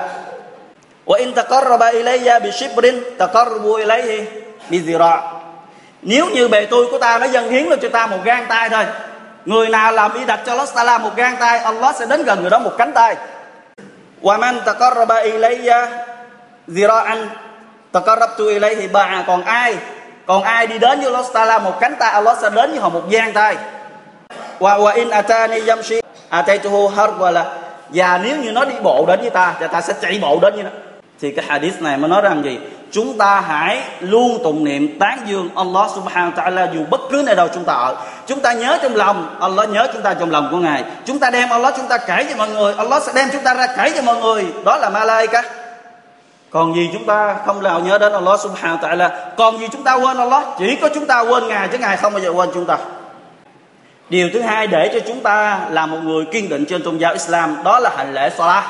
Wa 1.05 1.17
in 1.17 1.33
taqarraba 1.33 1.91
ilayya 1.91 2.39
bi 2.39 2.51
shibrin 2.51 3.17
taqarrabu 3.17 3.75
ilayhi 3.75 4.25
bi 4.69 4.79
zira 4.79 5.32
nếu 6.03 6.29
như 6.29 6.47
bề 6.47 6.65
tôi 6.65 6.87
của 6.91 6.97
ta 6.97 7.17
nó 7.17 7.25
dâng 7.25 7.49
hiến 7.49 7.65
lên 7.65 7.79
cho 7.81 7.89
ta 7.89 8.07
một 8.07 8.17
gang 8.23 8.45
tay 8.49 8.69
thôi, 8.69 8.85
người 9.45 9.69
nào 9.69 9.91
làm 9.91 10.13
y 10.13 10.25
đặt 10.25 10.39
cho 10.45 10.51
Allah 10.51 10.69
Taala 10.75 10.97
một 10.97 11.15
gang 11.15 11.35
tay, 11.39 11.59
Allah 11.59 11.95
sẽ 11.95 12.05
đến 12.05 12.23
gần 12.23 12.41
người 12.41 12.49
đó 12.49 12.59
một 12.59 12.71
cánh 12.77 12.91
tay. 12.91 13.15
Wa 14.21 14.39
man 14.39 14.61
taqarraba 14.65 15.15
ilayya 15.15 15.87
zira'an, 16.67 17.25
taqarrabtu 17.91 18.45
ilayhi 18.47 18.87
ba'a. 18.87 19.23
Còn 19.27 19.43
ai 19.43 19.75
còn 20.25 20.43
ai 20.43 20.67
đi 20.67 20.77
đến 20.77 20.99
với 20.99 21.13
Allah 21.13 21.25
Taala 21.33 21.59
một 21.59 21.79
cánh 21.79 21.95
tay, 21.99 22.11
Allah 22.11 22.37
sẽ 22.41 22.49
đến 22.49 22.71
với 22.71 22.79
họ 22.79 22.89
một 22.89 23.03
giang 23.11 23.33
tay. 23.33 23.55
Wa 24.59 24.79
wa 24.79 24.95
in 24.95 25.09
atani 25.09 25.67
yamshi 25.67 25.99
ataituhu 26.29 26.89
harwala 26.89 27.43
và 27.89 28.19
nếu 28.23 28.37
như 28.37 28.51
nó 28.51 28.65
đi 28.65 28.75
bộ 28.83 29.05
đến 29.07 29.21
với 29.21 29.29
ta, 29.29 29.53
thì 29.59 29.65
ta 29.71 29.81
sẽ 29.81 29.93
chạy 30.01 30.19
bộ 30.21 30.39
đến 30.41 30.53
với 30.53 30.63
nó. 30.63 30.69
Thì 31.21 31.31
cái 31.31 31.45
hadith 31.47 31.81
này 31.81 31.97
mới 31.97 32.09
nói 32.09 32.21
rằng 32.21 32.43
gì? 32.43 32.59
Chúng 32.93 33.17
ta 33.17 33.41
hãy 33.47 33.81
luôn 33.99 34.39
tụng 34.43 34.63
niệm 34.63 34.99
tán 34.99 35.19
dương 35.25 35.49
Allah 35.55 35.91
subhanahu 35.95 36.31
wa 36.31 36.43
ta'ala 36.43 36.73
dù 36.73 36.79
bất 36.89 37.01
cứ 37.11 37.23
nơi 37.25 37.35
đâu 37.35 37.47
chúng 37.53 37.63
ta 37.63 37.73
ở. 37.73 37.95
Chúng 38.27 38.39
ta 38.39 38.53
nhớ 38.53 38.79
trong 38.81 38.95
lòng, 38.95 39.35
Allah 39.39 39.69
nhớ 39.69 39.87
chúng 39.93 40.01
ta 40.01 40.13
trong 40.13 40.31
lòng 40.31 40.47
của 40.51 40.57
ngài. 40.57 40.83
Chúng 41.05 41.19
ta 41.19 41.29
đem 41.29 41.49
Allah, 41.49 41.73
chúng 41.77 41.87
ta 41.87 41.97
kể 41.97 42.25
cho 42.29 42.37
mọi 42.37 42.49
người, 42.49 42.73
Allah 42.77 43.03
sẽ 43.03 43.11
đem 43.15 43.29
chúng 43.31 43.43
ta 43.43 43.53
ra 43.53 43.67
kể 43.77 43.91
cho 43.95 44.01
mọi 44.01 44.15
người. 44.15 44.45
Đó 44.65 44.77
là 44.77 44.89
Malaika. 44.89 45.43
Còn 46.49 46.75
gì 46.75 46.89
chúng 46.93 47.05
ta 47.05 47.35
không 47.45 47.63
nào 47.63 47.79
nhớ 47.79 47.97
đến 47.97 48.13
Allah 48.13 48.39
subhanahu 48.39 48.77
wa 48.77 48.89
ta'ala. 48.89 49.09
Còn 49.37 49.59
gì 49.59 49.67
chúng 49.71 49.83
ta 49.83 49.93
quên 49.93 50.17
Allah? 50.17 50.43
Chỉ 50.59 50.77
có 50.81 50.89
chúng 50.93 51.05
ta 51.05 51.19
quên 51.19 51.47
ngài 51.47 51.67
chứ 51.67 51.77
ngài 51.77 51.97
không 51.97 52.13
bao 52.13 52.21
giờ 52.21 52.29
quên 52.29 52.49
chúng 52.53 52.65
ta. 52.65 52.77
Điều 54.09 54.29
thứ 54.33 54.41
hai 54.41 54.67
để 54.67 54.89
cho 54.93 54.99
chúng 55.07 55.19
ta 55.19 55.59
là 55.69 55.85
một 55.85 55.97
người 56.03 56.25
kiên 56.25 56.49
định 56.49 56.65
trên 56.65 56.83
tôn 56.83 56.97
giáo 56.97 57.13
Islam, 57.13 57.63
đó 57.63 57.79
là 57.79 57.91
hành 57.97 58.13
lễ 58.13 58.29
Salah 58.37 58.63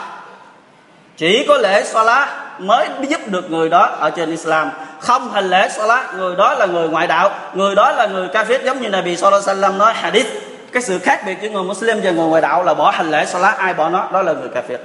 chỉ 1.17 1.45
có 1.47 1.57
lễ 1.57 1.83
Salah 1.83 2.29
mới 2.59 2.87
giúp 3.09 3.21
được 3.27 3.51
người 3.51 3.69
đó 3.69 3.89
ở 3.99 4.09
trên 4.09 4.29
Islam. 4.29 4.71
Không 4.99 5.31
hành 5.31 5.49
lễ 5.49 5.69
salat, 5.69 6.15
người 6.15 6.35
đó 6.35 6.53
là 6.53 6.65
người 6.65 6.89
ngoại 6.89 7.07
đạo, 7.07 7.29
người 7.53 7.75
đó 7.75 7.91
là 7.91 8.05
người 8.05 8.27
kafir, 8.27 8.63
giống 8.63 8.81
như 8.81 8.89
Nabi 8.89 9.17
Sallallahu 9.17 9.43
Alaihi 9.47 9.61
Wasallam 9.61 9.77
nói 9.77 9.93
hadith. 9.93 10.27
Cái 10.73 10.83
sự 10.83 10.99
khác 10.99 11.21
biệt 11.25 11.37
giữa 11.41 11.49
người 11.49 11.63
Muslim 11.63 12.01
và 12.03 12.11
người 12.11 12.27
ngoại 12.27 12.41
đạo 12.41 12.63
là 12.63 12.73
bỏ 12.73 12.91
hành 12.91 13.11
lễ 13.11 13.25
salat, 13.25 13.57
ai 13.57 13.73
bỏ 13.73 13.89
nó, 13.89 14.07
đó 14.11 14.21
là 14.21 14.33
người 14.33 14.49
kafir. 14.49 14.77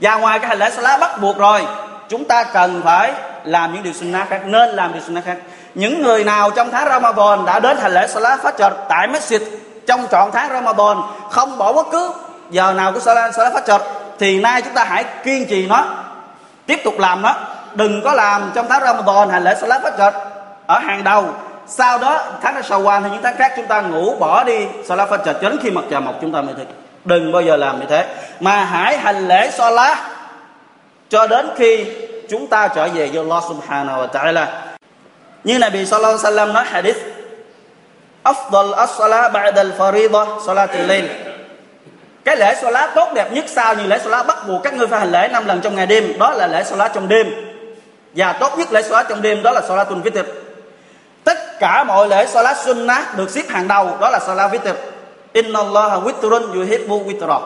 Và 0.00 0.16
ngoài 0.16 0.38
cái 0.38 0.48
hành 0.48 0.58
lễ 0.58 0.70
salat 0.70 1.00
bắt 1.00 1.20
buộc 1.20 1.38
rồi, 1.38 1.66
chúng 2.08 2.24
ta 2.24 2.44
cần 2.44 2.82
phải 2.84 3.12
làm 3.44 3.74
những 3.74 3.82
điều 3.82 3.92
sunnah 3.92 4.28
khác, 4.28 4.40
nên 4.46 4.70
làm 4.70 4.92
điều 4.92 5.02
sunnah 5.02 5.24
khác. 5.24 5.36
Những 5.74 6.02
người 6.02 6.24
nào 6.24 6.50
trong 6.50 6.70
tháng 6.70 6.88
Ramadan 6.88 7.44
đã 7.46 7.60
đến 7.60 7.76
hành 7.76 7.94
lễ 7.94 8.06
Salat 8.06 8.42
phát 8.42 8.54
trợ 8.58 8.70
tại 8.88 9.08
masjid, 9.08 9.40
trong 9.86 10.06
trọn 10.10 10.30
tháng 10.32 10.48
Ramadan, 10.48 10.96
không 11.30 11.58
bỏ 11.58 11.72
bất 11.72 11.86
cứ 11.92 12.10
giờ 12.50 12.72
nào 12.72 12.92
của 12.92 13.00
Salat 13.00 13.34
Salat 13.34 13.66
trợ 13.66 13.78
thì 14.18 14.40
nay 14.40 14.62
chúng 14.62 14.74
ta 14.74 14.84
hãy 14.84 15.04
kiên 15.24 15.46
trì 15.48 15.66
nó 15.66 15.84
tiếp 16.66 16.80
tục 16.84 16.98
làm 16.98 17.22
nó 17.22 17.34
đừng 17.74 18.02
có 18.04 18.12
làm 18.12 18.50
trong 18.54 18.66
tháng 18.68 18.82
Ramadan 18.82 19.28
hành 19.28 19.44
lễ 19.44 19.54
Salat 19.60 19.82
Fajr. 19.82 20.12
Ở 20.66 20.78
hàng 20.78 21.04
đầu, 21.04 21.24
sau 21.66 21.98
đó, 21.98 22.24
tháng 22.42 22.60
Shawwal 22.60 23.00
hay 23.00 23.10
những 23.10 23.22
tháng 23.22 23.36
khác 23.36 23.52
chúng 23.56 23.66
ta 23.66 23.80
ngủ 23.80 24.16
bỏ 24.16 24.44
đi 24.44 24.66
Salat 24.84 25.08
Fajr 25.10 25.18
cho 25.24 25.48
đến 25.48 25.58
khi 25.62 25.70
mặt 25.70 25.84
trời 25.90 26.00
mọc 26.00 26.14
chúng 26.20 26.32
ta 26.32 26.42
mới 26.42 26.54
thức. 26.54 26.66
Đừng 27.04 27.32
bao 27.32 27.42
giờ 27.42 27.56
làm 27.56 27.80
như 27.80 27.86
thế. 27.88 28.06
Mà 28.40 28.64
hãy 28.64 28.98
hành 28.98 29.28
lễ 29.28 29.50
Salat 29.50 29.98
cho 31.08 31.26
đến 31.26 31.50
khi 31.56 31.86
chúng 32.30 32.46
ta 32.46 32.68
trở 32.68 32.88
về 32.88 33.06
với 33.06 33.18
Allah 33.18 33.44
Subhanahu 33.48 34.00
wa 34.00 34.08
Ta'ala. 34.08 34.46
Như 35.44 35.58
Nabi 35.58 35.86
Sallallahu 35.86 36.18
Alaihi 36.18 36.36
Wasallam 36.36 36.52
nói 36.52 36.64
hadith, 36.64 36.96
Afdal 38.24 38.74
as-salat 38.74 39.32
ba'da 39.32 39.64
al-fariḍah 39.64 40.26
salatul 40.46 40.86
layl 40.86 41.04
cái 42.26 42.36
lễ 42.36 42.54
salat 42.54 42.90
tốt 42.94 43.08
đẹp 43.14 43.32
nhất 43.32 43.44
sao 43.48 43.74
như 43.74 43.86
lễ 43.86 43.98
salat 43.98 44.26
bắt 44.26 44.48
buộc 44.48 44.62
các 44.62 44.74
ngươi 44.74 44.86
phải 44.86 45.00
hành 45.00 45.12
lễ 45.12 45.28
năm 45.32 45.46
lần 45.46 45.60
trong 45.60 45.74
ngày 45.74 45.86
đêm 45.86 46.18
đó 46.18 46.30
là 46.30 46.46
lễ 46.46 46.64
salat 46.64 46.92
trong 46.94 47.08
đêm. 47.08 47.26
Và 48.14 48.32
tốt 48.32 48.58
nhất 48.58 48.72
lễ 48.72 48.82
salat 48.82 49.06
trong 49.08 49.22
đêm 49.22 49.42
đó 49.42 49.52
là 49.52 49.60
salatul 49.60 49.98
fitr. 49.98 50.24
Tất 51.24 51.58
cả 51.60 51.84
mọi 51.84 52.08
lễ 52.08 52.26
salat 52.26 52.56
sunnah 52.56 53.16
được 53.16 53.30
xếp 53.30 53.42
hàng 53.48 53.68
đầu 53.68 53.96
đó 54.00 54.10
là 54.10 54.18
salat 54.18 54.52
fitr. 54.52 54.74
Inna 55.32 55.60
Allah 55.60 56.02
witrun 56.04 56.52
yuhibbu 56.54 57.04
witra. 57.04 57.40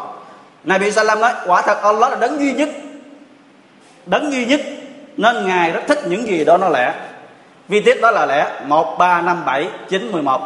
Nabi 0.64 0.90
Salam 0.90 1.20
nói 1.20 1.32
quả 1.46 1.62
thật 1.62 1.82
Allah 1.82 2.10
là 2.10 2.16
đấng 2.16 2.40
duy 2.40 2.52
nhất 2.52 2.68
đấng 4.06 4.32
duy 4.32 4.44
nhất 4.44 4.60
nên 5.16 5.46
ngài 5.46 5.72
rất 5.72 5.80
thích 5.88 6.00
những 6.06 6.26
gì 6.26 6.44
đó 6.44 6.56
nó 6.56 6.68
lẽ. 6.68 6.94
Vi 7.68 7.80
tiết 7.80 8.00
đó 8.00 8.10
là 8.10 8.26
lẽ 8.26 8.46
1, 8.64 8.98
3, 8.98 9.20
5, 9.20 9.42
7, 9.46 9.68
9, 9.88 10.12
11 10.12 10.40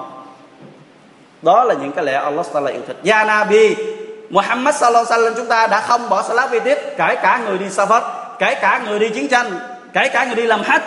đó 1.42 1.64
là 1.64 1.74
những 1.74 1.92
cái 1.92 2.04
lẽ 2.04 2.12
Allah 2.12 2.46
Taala 2.52 2.70
yêu 2.70 2.82
thích. 2.86 2.96
Ya 3.04 3.24
Nabi 3.24 3.93
Muhammad 4.33 4.75
Sallallahu 4.75 5.05
Alaihi 5.05 5.23
Wasallam 5.23 5.33
chúng 5.37 5.45
ta 5.47 5.67
đã 5.67 5.81
không 5.81 6.09
bỏ 6.09 6.23
salat 6.23 6.51
vi 6.51 6.59
tiết 6.59 6.77
kể 6.97 7.15
cả 7.21 7.41
người 7.47 7.57
đi 7.57 7.65
Safar 7.65 8.01
kể 8.39 8.55
cả 8.61 8.81
người 8.87 8.99
đi 8.99 9.09
chiến 9.09 9.27
tranh 9.27 9.59
kể 9.93 10.07
cả 10.13 10.25
người 10.25 10.35
đi 10.35 10.43
làm 10.45 10.61
hajj 10.61 10.79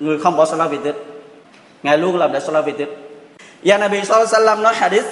người 0.00 0.18
không 0.18 0.36
bỏ 0.36 0.44
salat 0.46 0.70
vi 0.70 0.78
tiết 0.84 0.94
ngài 1.82 1.98
luôn 1.98 2.18
làm 2.18 2.32
để 2.32 2.40
salat 2.40 2.64
vi 2.64 2.72
tiết 2.72 2.88
Ya 3.62 3.78
Nabi 3.78 4.04
Sallallahu 4.04 4.34
Alaihi 4.34 4.46
Wasallam 4.46 4.62
nói 4.62 4.74
hadith 4.74 5.04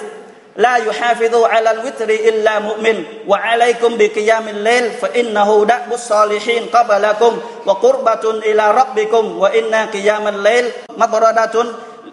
لا 0.57 0.75
يحافظ 0.75 1.35
على 1.43 1.71
الوتر 1.71 2.09
إلا 2.09 2.59
مؤمن 2.59 3.03
وعليكم 3.27 3.97
بقيام 3.97 4.47
الليل 4.47 4.91
فإنه 4.91 5.65
دأب 5.65 5.93
الصالحين 5.93 6.63
قبلكم 6.73 7.37
وقربة 7.65 8.23
إلى 8.31 8.71
ربكم 8.71 9.37
وإن 9.37 9.75
قيام 9.75 10.27
الليل 10.27 10.65
مطردة 10.97 11.65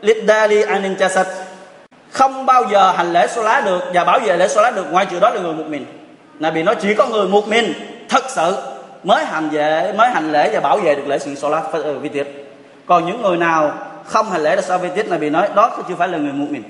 للدال 0.03 0.69
عن 0.69 0.85
الجسد 0.85 1.27
không 2.12 2.46
bao 2.46 2.64
giờ 2.72 2.92
hành 2.92 3.14
lễ 3.14 3.28
số 3.28 3.44
lá 3.44 3.62
được 3.66 3.80
và 3.94 4.04
bảo 4.04 4.20
vệ 4.20 4.38
lễ 4.38 4.48
số 4.48 4.62
lá 4.62 4.72
được 4.72 4.92
ngoài 4.92 5.06
trừ 5.06 5.20
đó 5.20 5.30
là 5.30 5.42
người 5.42 5.54
một 5.54 5.66
mình. 5.68 5.86
Nabi 6.40 6.64
nói 6.64 6.76
chỉ 6.82 6.94
có 6.94 7.08
người 7.08 7.28
một 7.28 7.48
mình 7.48 7.74
thật 8.10 8.24
sự 8.30 8.58
mới 9.04 9.26
hành 9.26 9.50
vệ 9.50 9.94
mới 9.98 10.10
hành 10.10 10.32
lễ 10.32 10.50
và 10.54 10.60
bảo 10.60 10.78
vệ 10.78 10.96
được 10.96 11.08
lễ 11.08 11.20
sự 11.20 11.36
số 11.36 11.50
lá 11.50 11.62
vi 12.02 12.10
tiết. 12.10 12.28
Còn 12.86 13.06
những 13.06 13.22
người 13.22 13.38
nào 13.38 13.74
không 14.06 14.32
hành 14.32 14.44
lễ 14.44 14.56
là 14.56 14.62
sao 14.62 14.78
vi 14.78 14.90
tiết? 14.96 15.10
Nabi 15.10 15.30
nói 15.30 15.48
đó 15.56 15.78
chưa 15.90 15.96
phải 15.96 16.08
là 16.08 16.18
người 16.18 16.34
một 16.34 16.48
mình. 16.50 16.64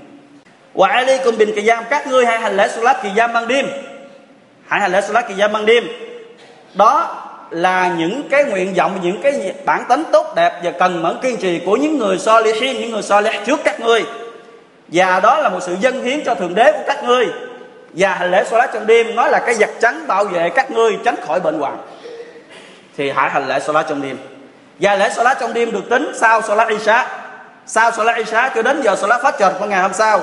Và 0.74 0.88
Ali 0.88 1.18
cùng 1.24 1.38
bình 1.38 1.52
kỳ 1.56 1.62
giam 1.62 1.84
các 1.90 2.08
ngươi 2.08 2.26
hãy 2.26 2.40
hành 2.40 2.58
lễ 2.58 2.68
sola 2.68 2.94
kỳ 3.04 3.10
giam 3.18 3.34
ban 3.34 3.48
đêm. 3.48 3.66
Hãy 4.68 4.80
hành 4.80 4.92
lễ 4.92 5.02
sola 5.02 5.22
kỳ 5.22 5.34
giam 5.34 5.52
ban 5.52 5.66
đêm. 5.66 5.84
Đó 6.74 7.16
là 7.50 7.96
những 7.98 8.30
cái 8.30 8.44
nguyện 8.44 8.74
vọng, 8.74 9.00
những 9.04 9.22
cái 9.22 9.54
bản 9.66 9.84
tính 9.90 10.04
tốt 10.12 10.34
đẹp 10.36 10.62
và 10.64 10.72
cần 10.72 11.02
mẫn 11.02 11.18
kiên 11.22 11.38
trì 11.38 11.60
của 11.66 11.76
những 11.76 11.98
người 11.98 12.20
so 12.20 12.42
những 12.42 12.92
người 12.92 13.02
so 13.02 13.22
trước 13.46 13.60
các 13.64 13.80
ngươi 13.80 14.04
và 14.92 15.20
đó 15.20 15.38
là 15.38 15.50
một 15.50 15.60
sự 15.62 15.76
dân 15.80 16.04
hiến 16.04 16.24
cho 16.26 16.36
thượng 16.36 16.56
đế 16.56 16.72
của 16.72 16.84
các 16.88 17.04
ngươi. 17.04 17.28
Và 17.94 18.14
hành 18.14 18.32
lễ 18.32 18.44
salat 18.44 18.70
trong 18.74 18.88
đêm 18.88 19.16
nói 19.16 19.30
là 19.30 19.40
cái 19.40 19.56
vật 19.60 19.70
trắng 19.82 20.08
bảo 20.08 20.24
vệ 20.24 20.50
các 20.50 20.72
ngươi 20.72 20.98
tránh 21.06 21.16
khỏi 21.28 21.40
bệnh 21.40 21.60
hoạn. 21.60 21.78
Thì 22.98 23.12
hãy 23.12 23.30
hành 23.30 23.48
lễ 23.48 23.60
salat 23.60 23.86
trong 23.90 24.02
đêm. 24.02 24.18
Và 24.80 24.96
lễ 24.96 25.10
salat 25.10 25.38
trong 25.40 25.54
đêm 25.54 25.72
được 25.72 25.90
tính 25.90 26.12
sau 26.16 26.42
salat 26.42 26.68
isha. 26.68 27.08
Sau 27.66 27.92
salat 27.92 28.16
isha 28.16 28.50
cho 28.50 28.62
đến 28.62 28.82
giờ 28.82 28.96
salat 28.96 29.36
trời 29.40 29.52
của 29.60 29.66
ngày 29.66 29.82
hôm 29.82 29.94
sau. 29.94 30.22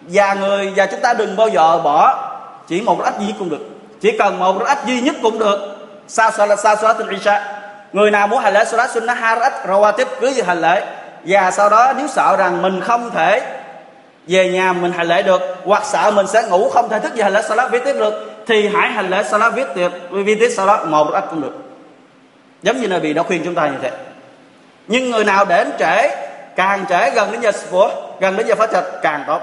Và 0.00 0.34
người, 0.34 0.72
và 0.76 0.86
chúng 0.86 1.00
ta 1.00 1.14
đừng 1.14 1.36
bao 1.36 1.48
giờ 1.48 1.78
bỏ 1.78 2.28
chỉ 2.68 2.80
một 2.80 3.04
rách 3.04 3.20
duy 3.20 3.34
cũng 3.38 3.50
được. 3.50 3.66
Chỉ 4.00 4.18
cần 4.18 4.38
một 4.38 4.66
rách 4.66 4.86
duy 4.86 5.00
nhất 5.00 5.16
cũng 5.22 5.38
được 5.38 5.76
sau 6.08 6.30
solat 6.30 6.58
là 6.64 6.76
solat 6.76 6.96
isha. 7.10 7.58
Người 7.92 8.10
nào 8.10 8.26
muốn 8.26 8.38
hành 8.42 8.54
lễ 8.54 8.64
salat 8.64 8.90
sunnah 8.90 9.18
hai 9.18 9.36
rách 9.36 9.52
rawatib 9.66 10.06
cứ 10.20 10.28
gì 10.28 10.42
hành 10.42 10.60
lễ. 10.60 10.86
Và 11.24 11.50
sau 11.50 11.68
đó 11.68 11.92
nếu 11.96 12.06
sợ 12.06 12.36
rằng 12.38 12.62
mình 12.62 12.80
không 12.80 13.10
thể 13.10 13.55
về 14.26 14.48
nhà 14.48 14.72
mình 14.72 14.92
hành 14.92 15.08
lễ 15.08 15.22
được, 15.22 15.42
hoặc 15.64 15.82
sợ 15.86 16.10
mình 16.10 16.26
sẽ 16.26 16.42
ngủ 16.42 16.70
không 16.70 16.88
thể 16.88 17.00
thức 17.00 17.12
về 17.16 17.22
hành 17.22 17.32
lễ 17.32 17.42
salat 17.48 17.70
viết 17.70 17.84
tiếp 17.84 17.92
được, 17.92 18.14
thì 18.46 18.68
hãy 18.68 18.90
hành 18.90 19.10
lễ 19.10 19.22
salat 19.30 19.52
viết 19.54 19.66
tiếp 19.74 19.88
viết 20.10 20.36
tiếp 20.40 20.50
salat 20.56 20.86
một 20.86 21.10
ít 21.12 21.24
cũng 21.30 21.42
được. 21.42 21.52
Giống 22.62 22.80
như 22.80 22.88
Nabi 22.88 23.12
đã 23.12 23.22
khuyên 23.22 23.42
chúng 23.44 23.54
ta 23.54 23.68
như 23.68 23.76
thế. 23.82 23.90
Nhưng 24.88 25.10
người 25.10 25.24
nào 25.24 25.44
đến 25.44 25.70
trễ, 25.78 26.08
càng 26.56 26.84
trễ 26.88 27.10
gần 27.10 27.32
đến 27.32 27.40
giờ 27.40 27.52
của 27.70 27.90
gần 28.20 28.36
đến 28.36 28.46
giờ 28.46 28.54
phát 28.54 28.70
trạch 28.72 28.84
càng 29.02 29.24
tốt. 29.26 29.40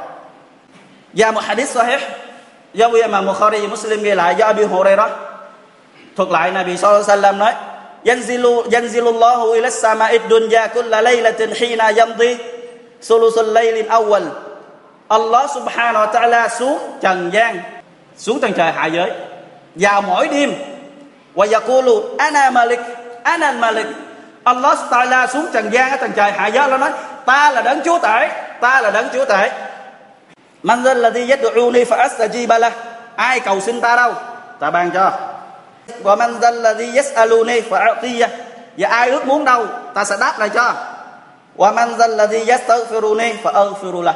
Và 1.13 1.31
một 1.31 1.43
hadith 1.43 1.69
sahih, 1.69 1.99
do 2.73 2.87
Imam 2.87 3.25
Bukhari 3.25 3.67
Muslim 3.67 4.03
ghi 4.03 4.15
lại, 4.15 4.35
do 4.37 4.45
abu 4.45 4.67
Hurairah, 4.67 5.11
thuật 6.15 6.29
lại 6.29 6.51
Nabi 6.51 6.77
sallallahu 6.77 7.03
alaihi 7.03 7.21
wasallam 7.21 7.37
nói, 7.37 7.53
yanzilu, 8.05 8.69
yanzilullahu 8.71 9.51
ila 9.51 9.69
sama'id 9.69 10.21
dunya 10.29 10.67
kulla 10.67 11.01
laylatin 11.01 11.51
hina 11.53 11.91
yamdi 11.97 12.37
sulusul 13.01 13.53
laylin 13.53 13.87
awwal. 13.87 14.23
Allah 15.07 15.49
subhanahu 15.53 16.05
wa 16.05 16.11
ta'ala 16.13 16.47
xuống 16.47 16.79
trần 17.01 17.29
gian, 17.33 17.59
xuống 18.17 18.39
trần 18.39 18.53
trời 18.53 18.71
hạ 18.71 18.85
giới, 18.85 19.11
vào 19.75 20.01
mỗi 20.01 20.27
đêm 20.27 20.53
wa 21.35 21.51
yaqulu, 21.51 22.17
ana 22.17 22.49
malik 22.49 22.79
ana 23.23 23.51
malik 23.51 23.87
Allah 24.43 24.77
ta'ala 24.89 25.27
xuống 25.27 25.45
trần 25.53 25.69
gian 25.73 25.91
ở 25.91 25.97
trần 25.97 26.11
trời 26.15 26.31
hạ 26.31 26.47
giới 26.47 26.67
nó 26.69 26.77
nói, 26.77 26.91
ta 27.25 27.51
là 27.51 27.61
đấng 27.61 27.81
chúa 27.85 27.99
tể, 27.99 28.29
ta 28.61 28.81
là 28.81 28.91
đấng 28.91 29.07
chúa 29.13 29.25
tể 29.25 29.51
Man 30.63 30.83
dân 30.83 30.97
là 30.97 31.09
đi 31.09 31.27
yad'uni 31.27 31.83
fa 31.83 31.97
astajiba 31.97 32.59
lah. 32.59 32.73
Ai 33.15 33.39
cầu 33.39 33.59
xin 33.61 33.81
ta 33.81 33.95
đâu? 33.95 34.13
Ta 34.59 34.71
ban 34.71 34.91
cho. 34.91 35.11
Và 36.03 36.15
man 36.15 36.41
dân 36.41 36.55
là 36.55 36.73
đi 36.73 36.91
yas'aluni 36.91 37.61
fa 37.69 37.95
atiya 37.95 38.27
Và 38.77 38.89
ai 38.89 39.09
ước 39.09 39.27
muốn 39.27 39.45
đâu? 39.45 39.65
Ta 39.93 40.03
sẽ 40.03 40.17
đáp 40.19 40.39
lại 40.39 40.49
cho. 40.49 40.73
Và 41.55 41.71
man 41.71 41.97
dân 41.97 42.11
là 42.11 42.27
đi 42.27 42.45
yastaghfiruni 42.45 43.33
fa 43.43 43.53
aghfiru 43.53 44.01
lah. 44.01 44.15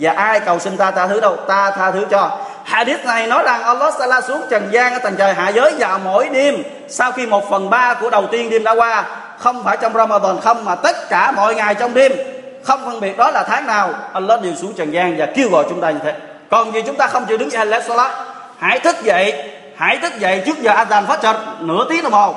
Và 0.00 0.12
ai 0.12 0.40
cầu 0.40 0.58
xin 0.58 0.76
ta 0.76 0.90
tha 0.90 1.06
thứ 1.06 1.20
đâu? 1.20 1.36
Ta 1.36 1.70
tha 1.70 1.90
thứ 1.90 2.06
cho. 2.10 2.38
Hadith 2.64 3.04
này 3.04 3.26
nói 3.26 3.42
rằng 3.44 3.62
Allah 3.62 3.94
Taala 3.98 4.20
xuống 4.20 4.40
trần 4.50 4.68
gian 4.70 4.92
ở 4.92 4.98
tầng 4.98 5.14
trời 5.18 5.34
hạ 5.34 5.48
giới 5.48 5.74
vào 5.78 5.98
mỗi 6.04 6.28
đêm, 6.28 6.62
sau 6.88 7.12
khi 7.12 7.26
một 7.26 7.50
phần 7.50 7.70
ba 7.70 7.94
của 7.94 8.10
đầu 8.10 8.26
tiên 8.26 8.50
đêm 8.50 8.64
đã 8.64 8.72
qua, 8.72 9.04
không 9.38 9.64
phải 9.64 9.76
trong 9.80 9.94
Ramadan 9.94 10.40
không, 10.40 10.64
mà 10.64 10.74
tất 10.74 11.08
cả 11.08 11.30
mọi 11.30 11.54
ngày 11.54 11.74
trong 11.74 11.94
đêm, 11.94 12.12
không 12.62 12.84
phân 12.84 13.00
biệt 13.00 13.18
đó 13.18 13.30
là 13.30 13.42
tháng 13.42 13.66
nào, 13.66 13.90
Allah 14.12 14.42
đều 14.42 14.54
xuống 14.54 14.72
trần 14.72 14.92
gian 14.92 15.16
và 15.18 15.26
kêu 15.26 15.48
gọi 15.50 15.64
chúng 15.68 15.80
ta 15.80 15.90
như 15.90 15.98
thế 16.04 16.14
còn 16.54 16.72
vì 16.72 16.82
chúng 16.82 16.96
ta 16.96 17.06
không 17.06 17.26
chịu 17.26 17.38
đứng 17.38 17.50
dậy 17.50 17.66
lễ 17.66 17.80
salat 17.88 18.12
hãy 18.58 18.78
thức 18.78 18.96
dậy, 19.02 19.50
hãy 19.76 19.98
thức 19.98 20.12
dậy 20.18 20.42
trước 20.46 20.58
giờ 20.58 20.72
adhan 20.72 21.06
phát 21.06 21.22
trật 21.22 21.36
nửa 21.60 21.86
tiếng 21.88 22.02
đồng 22.02 22.12
hồ 22.12 22.34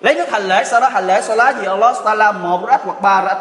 lấy 0.00 0.14
nước 0.14 0.30
hành 0.30 0.42
lễ, 0.42 0.64
sau 0.64 0.80
đó 0.80 0.88
hành 0.88 1.06
lễ 1.06 1.20
salat 1.20 1.54
vì 1.58 1.66
Allah 1.66 1.96
Taala 2.04 2.32
một 2.32 2.66
rách 2.68 2.80
hoặc 2.84 3.02
ba 3.02 3.22
rách 3.22 3.36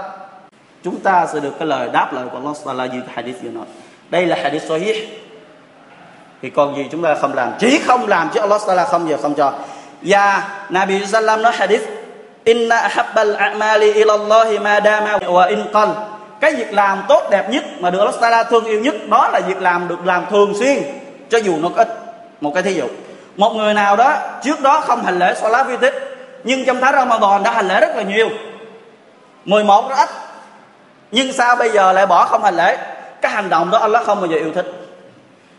chúng 0.85 0.99
ta 0.99 1.27
sẽ 1.33 1.39
được 1.39 1.59
cái 1.59 1.67
lời 1.67 1.89
đáp 1.93 2.13
lời 2.13 2.25
của 2.31 2.37
Allah 2.37 2.55
Taala 2.65 2.85
như 2.85 3.01
hadith 3.15 3.43
vừa 3.43 3.49
nói. 3.49 3.65
Đây 4.09 4.25
là 4.25 4.37
hadith 4.43 4.63
sahih. 4.69 5.07
Thì 6.41 6.49
còn 6.49 6.75
gì 6.75 6.85
chúng 6.91 7.03
ta 7.03 7.15
không 7.15 7.33
làm? 7.33 7.53
Chỉ 7.59 7.79
không 7.79 8.07
làm 8.07 8.29
chứ 8.33 8.39
Allah 8.39 8.61
Taala 8.67 8.85
không 8.85 9.09
giờ 9.09 9.17
không 9.21 9.33
cho. 9.33 9.53
Và 10.01 10.43
Nabi 10.69 11.05
Sallam 11.05 11.41
nói 11.41 11.53
hadith, 11.55 11.83
inna 12.43 12.77
ahabbal 12.77 13.35
a'mali 13.35 13.93
ilallahi 13.93 14.59
ma 14.59 14.79
dama 14.85 15.17
wa 15.17 15.47
in 15.47 15.59
qal. 15.73 15.89
Cái 16.41 16.55
việc 16.55 16.73
làm 16.73 17.03
tốt 17.07 17.23
đẹp 17.31 17.49
nhất 17.49 17.63
mà 17.79 17.89
được 17.89 17.99
Allah 17.99 18.15
Taala 18.21 18.43
thương 18.43 18.65
yêu 18.65 18.79
nhất, 18.79 18.95
đó 19.09 19.29
là 19.33 19.39
việc 19.39 19.61
làm 19.61 19.87
được 19.87 20.05
làm 20.05 20.25
thường 20.29 20.53
xuyên, 20.59 20.83
cho 21.29 21.37
dù 21.37 21.57
nó 21.61 21.69
có 21.75 21.81
ít. 21.83 21.87
Một 22.41 22.51
cái 22.53 22.63
thí 22.63 22.73
dụ. 22.73 22.85
Một 23.35 23.53
người 23.55 23.73
nào 23.73 23.95
đó, 23.95 24.17
trước 24.43 24.61
đó 24.61 24.79
không 24.79 25.03
hành 25.03 25.19
lễ 25.19 25.33
salat 25.35 25.67
vi 25.67 25.77
tích 25.77 25.93
nhưng 26.43 26.65
trong 26.65 26.77
tháng 26.81 26.93
Ramadan 26.93 27.43
đã 27.43 27.51
hành 27.51 27.67
lễ 27.67 27.79
rất 27.79 27.95
là 27.95 28.03
nhiều. 28.03 28.29
11 29.45 29.89
rất 29.89 29.95
ít 29.95 30.09
nhưng 31.15 31.33
sao 31.33 31.55
bây 31.55 31.69
giờ 31.69 31.91
lại 31.91 32.05
bỏ 32.05 32.25
không 32.25 32.43
hành 32.43 32.55
lễ? 32.55 32.77
Cái 33.21 33.31
hành 33.31 33.49
động 33.49 33.71
đó 33.71 33.77
Allah 33.77 34.05
không 34.05 34.21
bao 34.21 34.27
giờ 34.27 34.37
yêu 34.37 34.51
thích. 34.55 34.65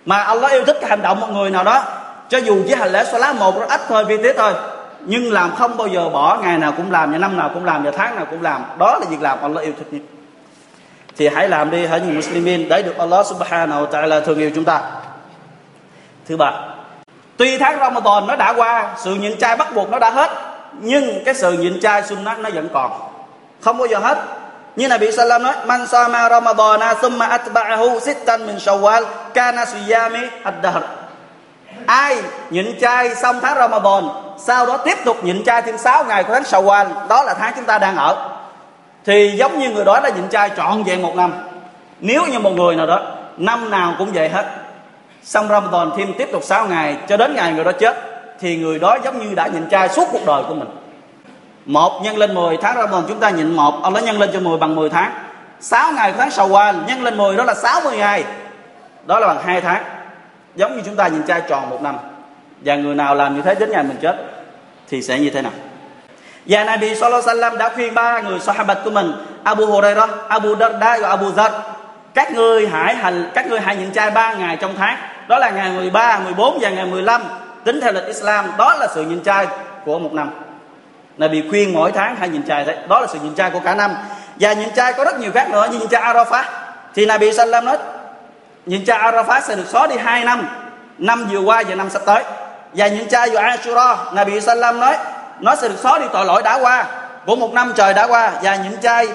Mà 0.06 0.18
Allah 0.18 0.52
yêu 0.52 0.64
thích 0.64 0.76
cái 0.80 0.90
hành 0.90 1.02
động 1.02 1.20
một 1.20 1.30
người 1.30 1.50
nào 1.50 1.64
đó, 1.64 1.84
cho 2.28 2.38
dù 2.38 2.62
chỉ 2.68 2.74
hành 2.74 2.92
lễ 2.92 3.04
salat 3.04 3.36
một 3.36 3.60
rất 3.60 3.68
ít 3.68 3.80
thôi 3.88 4.04
vi 4.04 4.16
tiết 4.22 4.34
thôi, 4.36 4.52
nhưng 5.00 5.32
làm 5.32 5.54
không 5.56 5.76
bao 5.76 5.86
giờ 5.86 6.08
bỏ, 6.08 6.38
ngày 6.42 6.58
nào 6.58 6.72
cũng 6.76 6.92
làm, 6.92 7.12
và 7.12 7.18
năm 7.18 7.36
nào 7.36 7.50
cũng 7.54 7.64
làm, 7.64 7.84
và 7.84 7.90
tháng 7.90 8.16
nào 8.16 8.26
cũng 8.30 8.42
làm. 8.42 8.64
Đó 8.78 8.98
là 9.00 9.06
việc 9.10 9.22
làm 9.22 9.38
Allah 9.42 9.64
yêu 9.64 9.72
thích 9.78 9.86
nhất. 9.90 10.02
Thì 11.16 11.28
hãy 11.28 11.48
làm 11.48 11.70
đi 11.70 11.86
hãy 11.86 12.00
những 12.00 12.16
muslimin, 12.16 12.68
để 12.68 12.82
được 12.82 12.98
Allah 12.98 13.26
subhanahu 13.26 13.86
wa 13.86 13.90
ta'ala 13.90 14.20
thương 14.20 14.38
yêu 14.38 14.50
chúng 14.54 14.64
ta. 14.64 14.80
Thứ 16.28 16.36
ba, 16.36 16.52
tuy 17.36 17.58
tháng 17.58 17.78
Ramadan 17.78 18.26
nó 18.26 18.36
đã 18.36 18.54
qua, 18.56 18.94
sự 18.96 19.14
nhịn 19.14 19.38
chay 19.38 19.56
bắt 19.56 19.74
buộc 19.74 19.90
nó 19.90 19.98
đã 19.98 20.10
hết, 20.10 20.30
nhưng 20.72 21.24
cái 21.24 21.34
sự 21.34 21.52
nhịn 21.52 21.80
chay 21.80 22.02
sunnah 22.02 22.38
nó 22.38 22.50
vẫn 22.54 22.68
còn. 22.74 22.90
Không 23.60 23.78
bao 23.78 23.86
giờ 23.86 23.98
hết 23.98 24.18
như 24.76 24.88
Nabi 24.88 25.12
Sallam 25.12 25.42
nói, 25.42 25.54
man 25.66 25.86
sama 25.86 26.28
Ramadana 26.28 26.94
summa 27.02 27.26
atba'ahu 27.26 28.00
sittan 28.00 28.46
min 28.46 28.56
Shawwal, 28.56 29.04
kana 29.34 29.64
siyami 29.64 30.20
ad-dahr. 30.42 30.80
Ai 31.86 32.16
nhịn 32.50 32.80
chay 32.80 33.14
xong 33.14 33.40
tháng 33.42 33.56
Ramadan 33.58 34.04
sau 34.38 34.66
đó 34.66 34.76
tiếp 34.76 34.98
tục 35.04 35.24
nhịn 35.24 35.44
chay 35.44 35.62
thêm 35.62 35.78
6 35.78 36.04
ngày 36.04 36.24
của 36.24 36.32
tháng 36.32 36.42
Shawwal, 36.42 36.86
đó 37.08 37.22
là 37.22 37.34
tháng 37.34 37.52
chúng 37.56 37.64
ta 37.64 37.78
đang 37.78 37.96
ở. 37.96 38.28
Thì 39.04 39.34
giống 39.36 39.58
như 39.58 39.70
người 39.70 39.84
đó 39.84 40.00
đã 40.02 40.08
nhịn 40.08 40.28
chay 40.28 40.50
trọn 40.56 40.82
vẹn 40.82 41.02
một 41.02 41.16
năm. 41.16 41.32
Nếu 42.00 42.22
như 42.26 42.38
một 42.38 42.50
người 42.50 42.76
nào 42.76 42.86
đó, 42.86 43.00
năm 43.36 43.70
nào 43.70 43.94
cũng 43.98 44.12
vậy 44.12 44.28
hết. 44.28 44.44
Xong 45.22 45.48
Ramadan 45.48 45.90
thêm 45.96 46.14
tiếp 46.18 46.28
tục 46.32 46.44
6 46.44 46.66
ngày, 46.66 46.96
cho 47.08 47.16
đến 47.16 47.34
ngày 47.34 47.52
người 47.52 47.64
đó 47.64 47.72
chết, 47.72 47.96
thì 48.40 48.56
người 48.56 48.78
đó 48.78 48.98
giống 49.04 49.18
như 49.18 49.34
đã 49.34 49.46
nhịn 49.46 49.70
chay 49.70 49.88
suốt 49.88 50.08
cuộc 50.12 50.26
đời 50.26 50.42
của 50.48 50.54
mình 50.54 50.68
một 51.66 52.00
nhân 52.02 52.16
lên 52.16 52.34
10 52.34 52.56
tháng 52.56 52.76
Ramadan 52.76 53.04
chúng 53.08 53.20
ta 53.20 53.30
nhịn 53.30 53.56
một 53.56 53.82
Allah 53.82 54.04
nhân 54.04 54.18
lên 54.18 54.30
cho 54.32 54.40
10 54.40 54.58
bằng 54.58 54.76
10 54.76 54.90
tháng. 54.90 55.12
6 55.60 55.92
ngày 55.92 56.12
của 56.12 56.18
tháng 56.18 56.28
Shawwal 56.28 56.84
nhân 56.86 57.02
lên 57.02 57.16
10 57.16 57.36
đó 57.36 57.44
là 57.44 57.54
60 57.54 57.96
ngày. 57.96 58.24
Đó 59.06 59.18
là 59.18 59.26
bằng 59.26 59.42
2 59.44 59.60
tháng. 59.60 59.84
Giống 60.56 60.76
như 60.76 60.82
chúng 60.84 60.96
ta 60.96 61.08
nhịn 61.08 61.26
chay 61.26 61.42
tròn 61.48 61.70
một 61.70 61.82
năm. 61.82 61.96
Và 62.64 62.74
người 62.74 62.94
nào 62.94 63.14
làm 63.14 63.36
như 63.36 63.42
thế 63.42 63.54
đến 63.54 63.70
ngày 63.72 63.82
mình 63.82 63.96
chết 64.02 64.16
thì 64.88 65.02
sẽ 65.02 65.18
như 65.18 65.30
thế 65.30 65.42
nào? 65.42 65.52
Và 66.46 66.64
Nabi 66.64 66.94
Sallallahu 66.94 67.28
Alaihi 67.28 67.40
Wasallam 67.40 67.56
đã 67.56 67.68
khuyên 67.74 67.94
ba 67.94 68.20
người 68.20 68.40
sahabat 68.40 68.78
của 68.84 68.90
mình 68.90 69.12
Abu 69.44 69.66
Hurairah, 69.66 70.10
Abu 70.28 70.56
Darda 70.56 70.98
và 71.00 71.08
Abu 71.08 71.30
Zar 71.30 71.50
các 72.14 72.32
ngươi 72.32 72.68
hãy 72.68 72.94
hành 72.94 73.30
các 73.34 73.46
ngươi 73.46 73.60
hãy 73.60 73.76
nhịn 73.76 73.92
chay 73.92 74.10
ba 74.10 74.34
ngày 74.34 74.56
trong 74.60 74.74
tháng. 74.78 74.96
Đó 75.28 75.38
là 75.38 75.50
ngày 75.50 75.70
13, 75.70 76.18
14 76.24 76.58
và 76.60 76.70
ngày 76.70 76.86
15 76.86 77.22
tính 77.64 77.80
theo 77.80 77.92
lịch 77.92 78.06
Islam 78.06 78.44
đó 78.58 78.74
là 78.74 78.86
sự 78.94 79.02
nhịn 79.02 79.22
chay 79.22 79.46
của 79.84 79.98
một 79.98 80.12
năm 80.12 80.30
Nabi 81.17 81.43
khuyên 81.49 81.73
mỗi 81.73 81.91
tháng 81.91 82.15
hãy 82.15 82.29
nhịn 82.29 82.43
chay 82.47 82.65
đấy 82.65 82.75
đó 82.89 82.99
là 82.99 83.07
sự 83.07 83.19
nhịn 83.23 83.35
chay 83.35 83.49
của 83.49 83.59
cả 83.59 83.75
năm 83.75 83.95
và 84.39 84.53
nhịn 84.53 84.73
chay 84.75 84.93
có 84.93 85.03
rất 85.03 85.19
nhiều 85.19 85.31
khác 85.31 85.49
nữa 85.49 85.67
như 85.71 85.79
nhịn 85.79 85.87
chay 85.87 86.01
Arafah 86.01 86.43
thì 86.95 87.05
Nabi 87.05 87.33
Sallam 87.33 87.65
nói 87.65 87.77
nhịn 88.65 88.85
chay 88.85 88.99
Arafah 88.99 89.41
sẽ 89.41 89.55
được 89.55 89.67
xóa 89.67 89.87
đi 89.87 89.95
hai 89.97 90.23
năm 90.23 90.47
năm 90.97 91.27
vừa 91.31 91.39
qua 91.39 91.63
và 91.67 91.75
năm 91.75 91.89
sắp 91.89 92.01
tới 92.05 92.23
và 92.73 92.87
nhịn 92.87 93.07
chay 93.07 93.29
vào 93.29 93.43
Ashura 93.43 93.97
Nabi 94.13 94.41
Sallam 94.41 94.79
nói 94.79 94.97
nó 95.39 95.55
sẽ 95.55 95.69
được 95.69 95.79
xóa 95.79 95.99
đi 95.99 96.05
tội 96.13 96.25
lỗi 96.25 96.41
đã 96.43 96.59
qua 96.61 96.85
của 97.25 97.35
một 97.35 97.53
năm 97.53 97.73
trời 97.75 97.93
đã 97.93 98.07
qua 98.07 98.31
và 98.43 98.55
nhịn 98.55 98.81
chay 98.81 99.07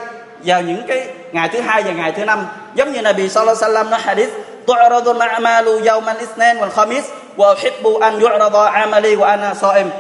vào 0.44 0.62
những 0.62 0.83
cái 0.88 1.09
ngày 1.33 1.48
thứ 1.48 1.61
hai 1.61 1.83
và 1.83 1.92
ngày 1.92 2.12
thứ 2.12 2.24
năm 2.24 2.46
giống 2.74 2.92
như 2.92 3.02
Nabi 3.02 3.29
Sallallahu 3.29 3.57
Alaihi 3.57 3.74
Wasallam 3.74 3.90
nói 3.90 4.00
hadith 4.00 4.31
تعرض 4.66 5.09
الأعمال 5.09 5.87
يوم 5.87 6.09
الاثنين 6.09 6.57
والخميس 6.61 7.05
وأحب 7.38 7.87
أن 8.02 8.22
يعرض 8.22 8.57
عملي 8.57 9.16
وأنا 9.16 9.55
صائم 9.55 9.90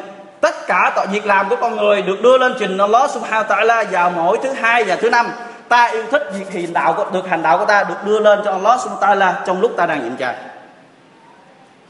tất 0.41 0.67
cả 0.67 0.91
tội 0.95 1.07
việc 1.07 1.25
làm 1.25 1.49
của 1.49 1.55
con 1.61 1.77
người 1.77 2.01
được 2.01 2.21
đưa 2.21 2.37
lên 2.37 2.53
trình 2.59 2.77
Allah 2.77 3.11
subhanahu 3.11 3.43
wa 3.43 3.57
ta'ala 3.57 3.85
vào 3.91 4.09
mỗi 4.09 4.37
thứ 4.43 4.49
hai 4.53 4.83
và 4.83 4.95
thứ 4.95 5.09
năm. 5.09 5.31
Ta 5.69 5.85
yêu 5.85 6.03
thích 6.11 6.31
việc 6.33 6.51
hiện 6.51 6.73
đạo 6.73 6.93
của, 6.93 7.05
được 7.13 7.27
hành 7.29 7.41
đạo 7.41 7.57
của 7.57 7.65
ta 7.65 7.83
được 7.83 8.05
đưa 8.05 8.19
lên 8.19 8.39
cho 8.45 8.51
Allah 8.51 8.79
subhanahu 8.79 9.01
wa 9.01 9.17
ta'ala 9.17 9.33
trong 9.45 9.61
lúc 9.61 9.71
ta 9.77 9.85
đang 9.85 10.03
nhịn 10.03 10.17
chay 10.17 10.35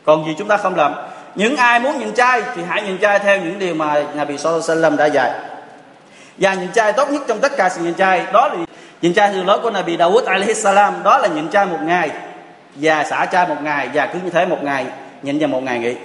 còn 0.06 0.26
gì 0.26 0.36
chúng 0.38 0.48
ta 0.48 0.58
không 0.58 0.76
làm? 0.76 0.94
Những 1.36 1.56
ai 1.56 1.80
muốn 1.80 2.00
nhịn 2.00 2.14
chay 2.14 2.42
thì 2.56 2.62
hãy 2.70 2.82
nhịn 2.82 2.98
chay 2.98 3.20
theo 3.20 3.38
những 3.38 3.60
điều 3.60 3.74
mà 3.76 4.04
Nabi 4.14 4.38
Sallallahu 4.38 4.72
Alaihi 4.72 4.98
đã 4.98 5.06
dạy. 5.06 5.32
Và 6.38 6.54
nhịn 6.54 6.72
chay 6.72 6.94
tốt 6.94 7.12
nhất 7.12 7.22
trong 7.28 7.40
tất 7.40 7.52
cả 7.58 7.70
sự 7.70 7.82
nhịn 7.82 7.94
chay 7.94 8.26
đó 8.34 8.48
là 8.48 8.56
nhịn 9.02 9.14
chay 9.14 9.30
thường 9.34 9.46
lối 9.46 9.60
của 9.60 9.70
Nabi 9.70 9.98
Dawud 9.98 10.26
alaihi 10.26 10.54
salam 10.54 11.04
đó 11.04 11.18
là 11.18 11.28
nhịn 11.28 11.50
chay 11.50 11.66
một 11.66 11.80
ngày 11.84 12.10
và 12.76 13.04
xả 13.04 13.26
chay 13.26 13.48
một 13.48 13.56
ngày 13.64 13.90
và 13.94 14.06
cứ 14.06 14.20
như 14.24 14.30
thế 14.30 14.46
một 14.46 14.64
ngày 14.64 14.86
nhịn 15.22 15.40
và 15.40 15.48
một 15.48 15.64
ngày 15.64 15.80
nghỉ. 15.80 15.96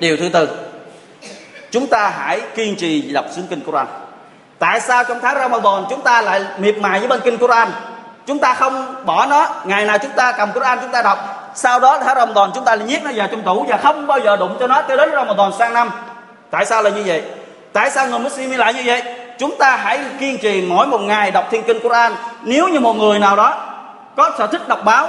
Điều 0.00 0.16
thứ 0.16 0.28
tư 0.28 0.48
chúng 1.72 1.86
ta 1.86 2.12
hãy 2.18 2.40
kiên 2.54 2.76
trì 2.76 3.12
đọc 3.12 3.24
xuyên 3.34 3.46
kinh 3.46 3.60
Quran. 3.60 3.86
Tại 4.58 4.80
sao 4.80 5.04
trong 5.04 5.20
tháng 5.22 5.34
Ramadan 5.34 5.84
chúng 5.90 6.00
ta 6.00 6.22
lại 6.22 6.44
miệt 6.58 6.78
mài 6.78 6.98
với 6.98 7.08
bên 7.08 7.20
kinh 7.20 7.38
Quran? 7.38 7.68
Chúng 8.26 8.38
ta 8.38 8.54
không 8.54 8.94
bỏ 9.04 9.26
nó. 9.26 9.48
Ngày 9.64 9.84
nào 9.84 9.98
chúng 9.98 10.10
ta 10.10 10.32
cầm 10.32 10.52
Quran 10.52 10.78
chúng 10.80 10.90
ta 10.90 11.02
đọc. 11.02 11.18
Sau 11.54 11.80
đó 11.80 11.98
tháng 12.04 12.16
Ramadan 12.16 12.50
chúng 12.54 12.64
ta 12.64 12.76
lại 12.76 12.86
nhét 12.86 13.02
nó 13.02 13.10
vào 13.14 13.28
trong 13.30 13.42
tủ 13.42 13.64
và 13.68 13.76
không 13.76 14.06
bao 14.06 14.18
giờ 14.18 14.36
đụng 14.36 14.56
cho 14.60 14.66
nó 14.66 14.82
cho 14.88 14.96
đến 14.96 15.10
Ramadan 15.12 15.52
sang 15.58 15.74
năm. 15.74 15.90
Tại 16.50 16.64
sao 16.64 16.82
là 16.82 16.90
như 16.90 17.02
vậy? 17.06 17.22
Tại 17.72 17.90
sao 17.90 18.08
người 18.08 18.18
Muslim 18.18 18.50
lại 18.50 18.74
như 18.74 18.82
vậy? 18.84 19.02
Chúng 19.38 19.58
ta 19.58 19.76
hãy 19.76 20.00
kiên 20.20 20.38
trì 20.38 20.62
mỗi 20.62 20.86
một 20.86 21.00
ngày 21.00 21.30
đọc 21.30 21.44
thiên 21.50 21.62
kinh 21.62 21.80
Quran. 21.80 22.12
Nếu 22.42 22.68
như 22.68 22.80
một 22.80 22.92
người 22.92 23.18
nào 23.18 23.36
đó 23.36 23.54
có 24.16 24.30
sở 24.38 24.46
thích 24.46 24.68
đọc 24.68 24.80
báo 24.84 25.08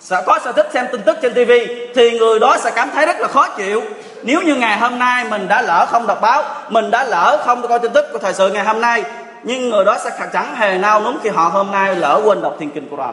sẽ 0.00 0.22
có 0.26 0.38
sở 0.44 0.52
thích 0.52 0.68
xem 0.72 0.86
tin 0.92 1.02
tức 1.02 1.18
trên 1.22 1.34
TV 1.34 1.52
thì 1.94 2.18
người 2.18 2.40
đó 2.40 2.56
sẽ 2.60 2.70
cảm 2.70 2.90
thấy 2.94 3.06
rất 3.06 3.20
là 3.20 3.28
khó 3.28 3.48
chịu 3.48 3.82
nếu 4.22 4.42
như 4.42 4.54
ngày 4.54 4.78
hôm 4.78 4.98
nay 4.98 5.24
mình 5.24 5.48
đã 5.48 5.62
lỡ 5.62 5.86
không 5.90 6.06
đọc 6.06 6.20
báo, 6.20 6.42
mình 6.68 6.90
đã 6.90 7.04
lỡ 7.04 7.42
không 7.44 7.68
coi 7.68 7.78
tin 7.78 7.92
tức 7.92 8.06
của 8.12 8.18
thời 8.18 8.34
sự 8.34 8.50
ngày 8.50 8.64
hôm 8.64 8.80
nay, 8.80 9.04
nhưng 9.42 9.70
người 9.70 9.84
đó 9.84 9.96
sẽ 10.04 10.10
chẳng 10.32 10.56
hề 10.56 10.78
nao 10.78 11.00
núng 11.00 11.18
khi 11.22 11.28
họ 11.28 11.48
hôm 11.48 11.70
nay 11.72 11.94
lỡ 11.94 12.20
quên 12.24 12.42
đọc 12.42 12.54
thiên 12.60 12.70
kinh 12.70 12.88
Quran. 12.88 13.12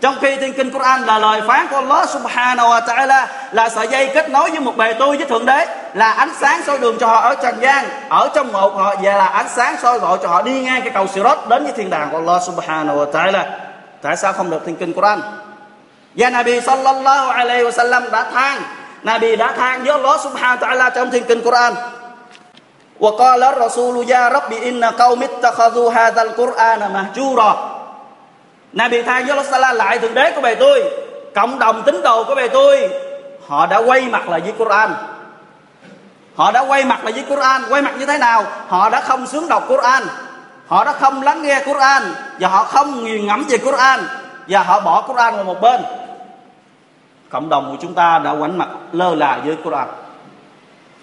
Trong 0.00 0.14
khi 0.20 0.36
thiên 0.36 0.52
kinh 0.52 0.70
Quran 0.70 1.02
là 1.02 1.18
lời 1.18 1.42
phán 1.46 1.66
của 1.70 1.76
Allah 1.76 2.08
subhanahu 2.08 2.68
wa 2.68 2.80
ta'ala, 2.80 3.26
là 3.52 3.68
sợi 3.68 3.88
dây 3.88 4.10
kết 4.14 4.30
nối 4.30 4.50
với 4.50 4.60
một 4.60 4.76
bề 4.76 4.92
tôi 4.92 5.16
với 5.16 5.26
thượng 5.26 5.46
đế, 5.46 5.66
là 5.94 6.12
ánh 6.12 6.30
sáng 6.40 6.62
soi 6.66 6.78
đường 6.78 6.96
cho 7.00 7.06
họ 7.06 7.20
ở 7.20 7.34
trần 7.34 7.60
gian, 7.60 7.84
ở 8.08 8.28
trong 8.34 8.52
một 8.52 8.76
họ, 8.76 8.94
và 9.02 9.16
là 9.16 9.26
ánh 9.26 9.48
sáng 9.48 9.76
soi 9.82 9.98
gọi 9.98 10.18
cho 10.22 10.28
họ 10.28 10.42
đi 10.42 10.60
ngang 10.60 10.80
cái 10.80 10.90
cầu 10.90 11.06
Sirat 11.06 11.48
đến 11.48 11.62
với 11.64 11.72
thiên 11.72 11.90
đàng 11.90 12.08
của 12.10 12.16
Allah 12.16 12.42
subhanahu 12.42 12.98
wa 12.98 13.12
ta'ala. 13.12 13.44
Tại 14.02 14.16
sao 14.16 14.32
không 14.32 14.50
được 14.50 14.62
thiên 14.66 14.76
kinh 14.76 14.92
Quran? 14.92 15.20
Và 16.14 16.30
Nabi 16.30 16.60
sallallahu 16.60 17.30
alaihi 17.30 17.64
wasallam 17.64 18.10
đã 18.10 18.22
than 18.22 18.62
Nabi 19.07 19.35
đã 19.35 19.51
than 19.51 19.83
với 19.83 19.91
Allah 19.91 20.21
subhanahu 20.21 20.57
wa 20.57 20.67
ta'ala 20.67 20.89
trong 20.89 21.11
thiên 21.11 21.23
kinh 21.23 21.41
Quran 21.41 21.73
وقال 22.99 23.43
الرسول 23.43 24.09
يا 24.09 24.29
رب 24.29 24.51
إن 24.53 24.83
قوم 24.83 25.23
اتخذوا 25.23 25.91
هذا 25.91 26.21
القرآن 26.21 26.79
مهجورا 26.93 27.51
Nabi 28.73 29.01
than 29.01 29.25
với 29.27 29.37
Allah 29.51 29.75
lại 29.75 29.99
thượng 29.99 30.13
đế 30.13 30.31
của 30.31 30.41
bề 30.41 30.55
tôi 30.55 30.83
cộng 31.35 31.59
đồng 31.59 31.83
tín 31.83 32.01
đồ 32.01 32.23
của 32.23 32.35
bề 32.35 32.47
tôi 32.47 32.89
họ 33.47 33.65
đã 33.65 33.77
quay 33.77 34.01
mặt 34.01 34.29
lại 34.29 34.39
với 34.39 34.51
Quran 34.51 34.93
họ 36.35 36.51
đã 36.51 36.59
quay 36.59 36.85
mặt 36.85 37.03
lại 37.03 37.13
với 37.13 37.23
Quran 37.23 37.61
quay 37.69 37.81
mặt 37.81 37.93
như 37.99 38.05
thế 38.05 38.17
nào 38.17 38.43
họ 38.67 38.89
đã 38.89 39.01
không 39.01 39.27
sướng 39.27 39.47
đọc 39.47 39.63
Quran 39.67 40.03
họ 40.67 40.83
đã 40.83 40.93
không 40.93 41.23
lắng 41.23 41.41
nghe 41.41 41.61
Quran 41.65 42.03
và 42.39 42.47
họ 42.47 42.63
không 42.63 43.03
nghiền 43.03 43.27
ngẫm 43.27 43.45
về 43.49 43.57
Quran 43.57 43.99
và 44.47 44.63
họ 44.63 44.79
bỏ 44.79 45.01
Quran 45.01 45.35
vào 45.35 45.43
một 45.43 45.61
bên 45.61 45.81
cộng 47.30 47.48
đồng 47.48 47.70
của 47.70 47.76
chúng 47.82 47.94
ta 47.94 48.18
đã 48.18 48.30
quảnh 48.30 48.58
mặt 48.58 48.68
lơ 48.92 49.14
là 49.14 49.40
với 49.44 49.56
Quran. 49.64 49.88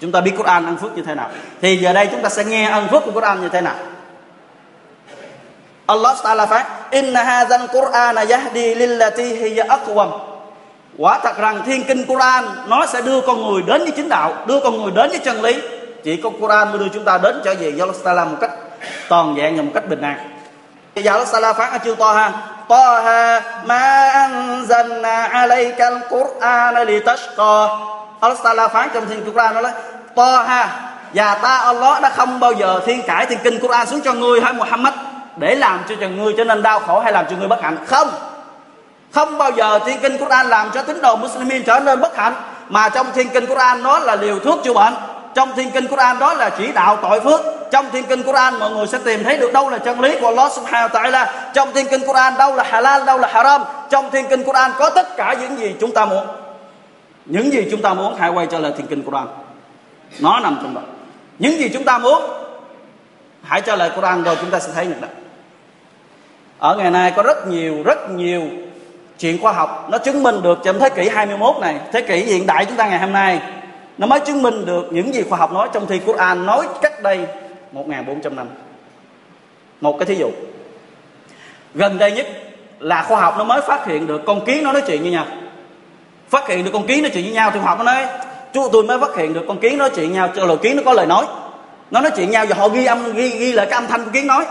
Chúng 0.01 0.11
ta 0.11 0.21
biết 0.21 0.31
Quran 0.37 0.65
ăn 0.65 0.77
phước 0.77 0.97
như 0.97 1.01
thế 1.01 1.15
nào. 1.15 1.29
Thì 1.61 1.77
giờ 1.77 1.93
đây 1.93 2.07
chúng 2.11 2.21
ta 2.21 2.29
sẽ 2.29 2.43
nghe 2.43 2.63
ăn 2.63 2.87
phước 2.87 3.03
của 3.05 3.11
Quran 3.11 3.41
như 3.41 3.49
thế 3.49 3.61
nào. 3.61 3.75
Allah 5.85 6.17
Taala 6.23 6.45
phán, 6.45 6.65
Inna 6.91 7.23
hadzal 7.23 7.67
Qur'ana 7.67 8.25
yahdi 8.29 8.75
lillati 8.75 9.23
hiya 9.23 9.63
aqwam. 9.63 10.09
Quả 10.97 11.19
thật 11.23 11.37
rằng 11.37 11.61
thiên 11.65 11.83
kinh 11.83 12.05
Quran 12.05 12.45
Nó 12.67 12.85
sẽ 12.85 13.01
đưa 13.01 13.21
con 13.21 13.43
người 13.43 13.61
đến 13.67 13.81
với 13.81 13.91
chính 13.91 14.09
đạo, 14.09 14.33
Đưa 14.47 14.59
con 14.59 14.81
người 14.81 14.91
đến 14.95 15.09
với 15.09 15.19
chân 15.19 15.41
lý. 15.41 15.61
Chỉ 16.03 16.17
có 16.17 16.29
Quran 16.41 16.69
mới 16.69 16.79
đưa 16.79 16.87
chúng 16.93 17.03
ta 17.03 17.17
đến 17.17 17.41
trở 17.43 17.55
về 17.59 17.69
do 17.69 17.85
Allah 17.85 18.03
Taala 18.03 18.25
một 18.25 18.37
cách 18.41 18.51
toàn 19.09 19.35
vẹn 19.35 19.57
và 19.57 19.63
một 19.63 19.71
cách 19.73 19.89
bình 19.89 20.01
an. 20.01 20.34
Giờ 20.95 21.11
Allah 21.11 21.27
Taala 21.31 21.53
phán 21.53 21.71
ở 21.71 21.77
chương 21.85 21.95
to 21.95 22.13
ha. 22.13 22.31
Taha 22.69 23.41
ma 23.65 24.09
anzalna 24.13 25.27
alayka 25.27 25.89
al-Qur'ana 25.89 26.85
litashqa. 26.85 27.67
Allah 28.19 28.37
Taala 28.43 28.67
phán 28.67 28.89
trong 28.93 29.05
thiên 29.09 29.25
Quran, 29.25 29.53
nó 29.53 29.61
nói 29.61 29.71
Taha 30.15 30.69
và 31.13 31.35
ta 31.35 31.57
Allah 31.57 32.01
đã 32.01 32.09
không 32.09 32.39
bao 32.39 32.51
giờ 32.51 32.81
thiên 32.85 33.01
cải 33.01 33.25
thiên 33.25 33.39
kinh 33.43 33.59
Quran 33.59 33.85
xuống 33.85 34.01
cho 34.01 34.13
ngươi 34.13 34.41
hay 34.41 34.53
Muhammad? 34.53 34.93
Để 35.35 35.55
làm 35.55 35.79
cho 35.89 35.95
cho 36.01 36.07
ngươi 36.07 36.33
trở 36.37 36.43
nên 36.43 36.63
đau 36.63 36.79
khổ 36.79 36.99
hay 36.99 37.13
làm 37.13 37.25
cho 37.29 37.35
ngươi 37.35 37.47
bất 37.47 37.61
hạnh? 37.61 37.77
Không. 37.85 38.09
Không 39.13 39.37
bao 39.37 39.51
giờ 39.51 39.79
thiên 39.85 39.99
kinh 39.99 40.17
Quran 40.17 40.47
làm 40.47 40.71
cho 40.71 40.81
tín 40.81 41.01
đồ 41.01 41.15
Muslimin 41.15 41.63
trở 41.63 41.79
nên 41.79 42.01
bất 42.01 42.17
hạnh, 42.17 42.33
mà 42.69 42.89
trong 42.89 43.07
thiên 43.15 43.29
kinh 43.29 43.45
Quran 43.45 43.83
nó 43.83 43.99
là 43.99 44.15
liều 44.15 44.39
thuốc 44.39 44.63
chữa 44.63 44.73
bệnh. 44.73 44.93
Trong 45.33 45.53
thiên 45.55 45.71
kinh 45.71 45.87
Quran 45.87 46.19
đó 46.19 46.33
là 46.33 46.49
chỉ 46.49 46.71
đạo 46.71 46.97
tội 47.01 47.19
phước 47.21 47.41
trong 47.71 47.85
thiên 47.91 48.05
kinh 48.05 48.23
Quran, 48.23 48.59
mọi 48.59 48.71
người 48.71 48.87
sẽ 48.87 48.97
tìm 49.05 49.23
thấy 49.23 49.37
được 49.37 49.53
đâu 49.53 49.69
là 49.69 49.77
chân 49.77 49.99
lý 49.99 50.17
của 50.21 50.27
Allah 50.27 50.51
Subhanahu 50.51 50.87
wa 50.87 50.93
Taala. 50.93 51.51
Trong 51.53 51.73
thiên 51.73 51.87
kinh 51.87 52.01
Quran, 52.07 52.33
đâu 52.37 52.55
là 52.55 52.63
halal, 52.63 53.05
đâu 53.05 53.17
là 53.17 53.27
haram. 53.27 53.61
Trong 53.89 54.11
thiên 54.11 54.25
kinh 54.29 54.43
Quran 54.43 54.71
có 54.77 54.89
tất 54.89 55.17
cả 55.17 55.35
những 55.41 55.59
gì 55.59 55.75
chúng 55.79 55.91
ta 55.91 56.05
muốn. 56.05 56.27
Những 57.25 57.53
gì 57.53 57.67
chúng 57.71 57.81
ta 57.81 57.93
muốn, 57.93 58.15
hãy 58.15 58.29
quay 58.29 58.47
trở 58.47 58.59
lại 58.59 58.71
thiên 58.77 58.87
kinh 58.87 59.03
Quran. 59.03 59.27
Nó 60.19 60.39
nằm 60.39 60.59
trong 60.61 60.73
đó. 60.73 60.81
Những 61.39 61.59
gì 61.59 61.69
chúng 61.69 61.83
ta 61.83 61.97
muốn, 61.97 62.21
hãy 63.43 63.61
trở 63.61 63.75
lại 63.75 63.91
Quran 63.95 64.23
rồi 64.23 64.35
chúng 64.41 64.49
ta 64.49 64.59
sẽ 64.59 64.69
thấy 64.75 64.85
được 64.85 65.01
đó 65.01 65.07
ở 66.59 66.75
ngày 66.75 66.91
nay 66.91 67.13
có 67.15 67.23
rất 67.23 67.47
nhiều 67.47 67.83
rất 67.85 68.11
nhiều 68.11 68.41
chuyện 69.19 69.41
khoa 69.41 69.53
học. 69.53 69.87
Nó 69.91 69.97
chứng 69.97 70.23
minh 70.23 70.41
được 70.41 70.59
trong 70.63 70.79
thế 70.79 70.89
kỷ 70.89 71.09
21 71.09 71.55
này, 71.61 71.79
thế 71.91 72.01
kỷ 72.01 72.17
hiện 72.17 72.45
đại 72.45 72.65
chúng 72.65 72.77
ta 72.77 72.87
ngày 72.87 72.99
hôm 72.99 73.11
nay, 73.11 73.41
nó 73.97 74.07
mới 74.07 74.19
chứng 74.19 74.41
minh 74.41 74.65
được 74.65 74.87
những 74.91 75.13
gì 75.13 75.23
khoa 75.29 75.37
học 75.37 75.53
nói 75.53 75.69
trong 75.73 75.87
thi 75.87 75.99
Quran. 76.05 76.45
Nói 76.45 76.67
cách 76.81 77.03
đây 77.03 77.19
1.400 77.75 78.35
năm 78.35 78.47
một 79.81 79.97
cái 79.99 80.05
thí 80.05 80.15
dụ. 80.15 80.29
Gần 81.73 81.97
đây 81.97 82.11
nhất 82.11 82.27
là 82.79 83.03
khoa 83.03 83.21
học 83.21 83.35
nó 83.37 83.43
mới 83.43 83.61
phát 83.61 83.85
hiện 83.85 84.07
được 84.07 84.21
con 84.25 84.45
kiến 84.45 84.63
nó 84.63 84.71
nói 84.71 84.81
chuyện 84.87 85.03
như 85.03 85.11
nhau. 85.11 85.25
Phát 86.29 86.47
hiện 86.47 86.63
được 86.63 86.71
con 86.73 86.87
kiến 86.87 87.01
nói 87.01 87.11
chuyện 87.13 87.23
với 87.23 87.33
nhau 87.33 87.51
thì 87.53 87.59
khoa 87.59 87.69
học 87.69 87.77
nó 87.77 87.83
nói, 87.83 88.05
chú, 88.53 88.69
tôi 88.71 88.83
mới 88.83 88.99
phát 88.99 89.15
hiện 89.15 89.33
được 89.33 89.45
con 89.47 89.59
kiến 89.59 89.77
nói 89.77 89.89
chuyện 89.95 90.13
nhau, 90.13 90.29
cho 90.35 90.45
loài 90.45 90.59
kiến 90.63 90.75
nó 90.75 90.83
có 90.85 90.93
lời 90.93 91.05
nói. 91.05 91.25
Nó 91.91 92.01
nói 92.01 92.11
chuyện 92.15 92.31
nhau 92.31 92.45
và 92.49 92.55
họ 92.55 92.69
ghi 92.69 92.85
âm, 92.85 93.13
ghi 93.13 93.29
ghi 93.29 93.51
lại 93.51 93.65
cái 93.65 93.75
âm 93.75 93.87
thanh 93.87 94.05
của 94.05 94.11
kiến 94.11 94.27
nói. 94.27 94.45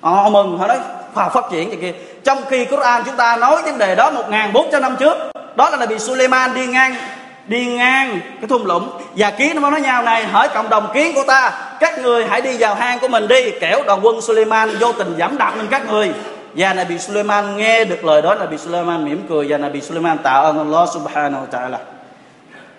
Ờ, 0.00 0.10
họ 0.10 0.28
mừng 0.28 0.58
họ 0.58 0.66
nói, 0.66 0.78
khoa 1.14 1.24
học 1.24 1.32
phát 1.32 1.44
triển 1.50 1.68
vậy 1.68 1.78
kia 1.80 1.92
trong 2.24 2.38
khi 2.48 2.64
Quran 2.64 3.02
chúng 3.06 3.16
ta 3.16 3.36
nói 3.36 3.62
vấn 3.62 3.78
đề 3.78 3.94
đó 3.94 4.10
1.400 4.10 4.80
năm 4.80 4.96
trước, 4.98 5.16
đó 5.56 5.70
là 5.70 5.86
bị 5.86 5.98
Suleiman 5.98 6.54
đi 6.54 6.66
ngang 6.66 6.94
đi 7.46 7.66
ngang 7.66 8.20
cái 8.40 8.48
thung 8.48 8.66
lũng 8.66 8.88
và 9.16 9.30
kiến 9.30 9.60
nó 9.60 9.70
nói 9.70 9.80
nhau 9.80 10.02
này. 10.02 10.24
Hỏi 10.24 10.48
cộng 10.54 10.68
đồng 10.68 10.88
kiến 10.94 11.14
của 11.14 11.24
ta, 11.26 11.52
các 11.80 11.98
người 11.98 12.26
hãy 12.26 12.40
đi 12.40 12.56
vào 12.58 12.74
hang 12.74 12.98
của 12.98 13.08
mình 13.08 13.28
đi. 13.28 13.50
Kẻo 13.50 13.82
đoàn 13.86 14.00
quân 14.02 14.20
Suleiman 14.20 14.70
vô 14.80 14.92
tình 14.92 15.14
giảm 15.18 15.38
đạp 15.38 15.52
lên 15.56 15.66
các 15.70 15.90
người. 15.90 16.12
Và 16.54 16.74
Nabi 16.74 16.98
Suleiman 16.98 17.56
nghe 17.56 17.84
được 17.84 18.04
lời 18.04 18.22
đó, 18.22 18.34
Nabi 18.34 18.58
Suleiman 18.58 19.04
mỉm 19.04 19.26
cười 19.28 19.46
và 19.48 19.58
Nabi 19.58 19.80
Suleiman 19.80 20.18
tạ 20.18 20.30
ơn 20.30 20.58
Allah 20.58 20.88
subhanahu 20.94 21.46
wa 21.46 21.58
ta'ala. 21.58 21.78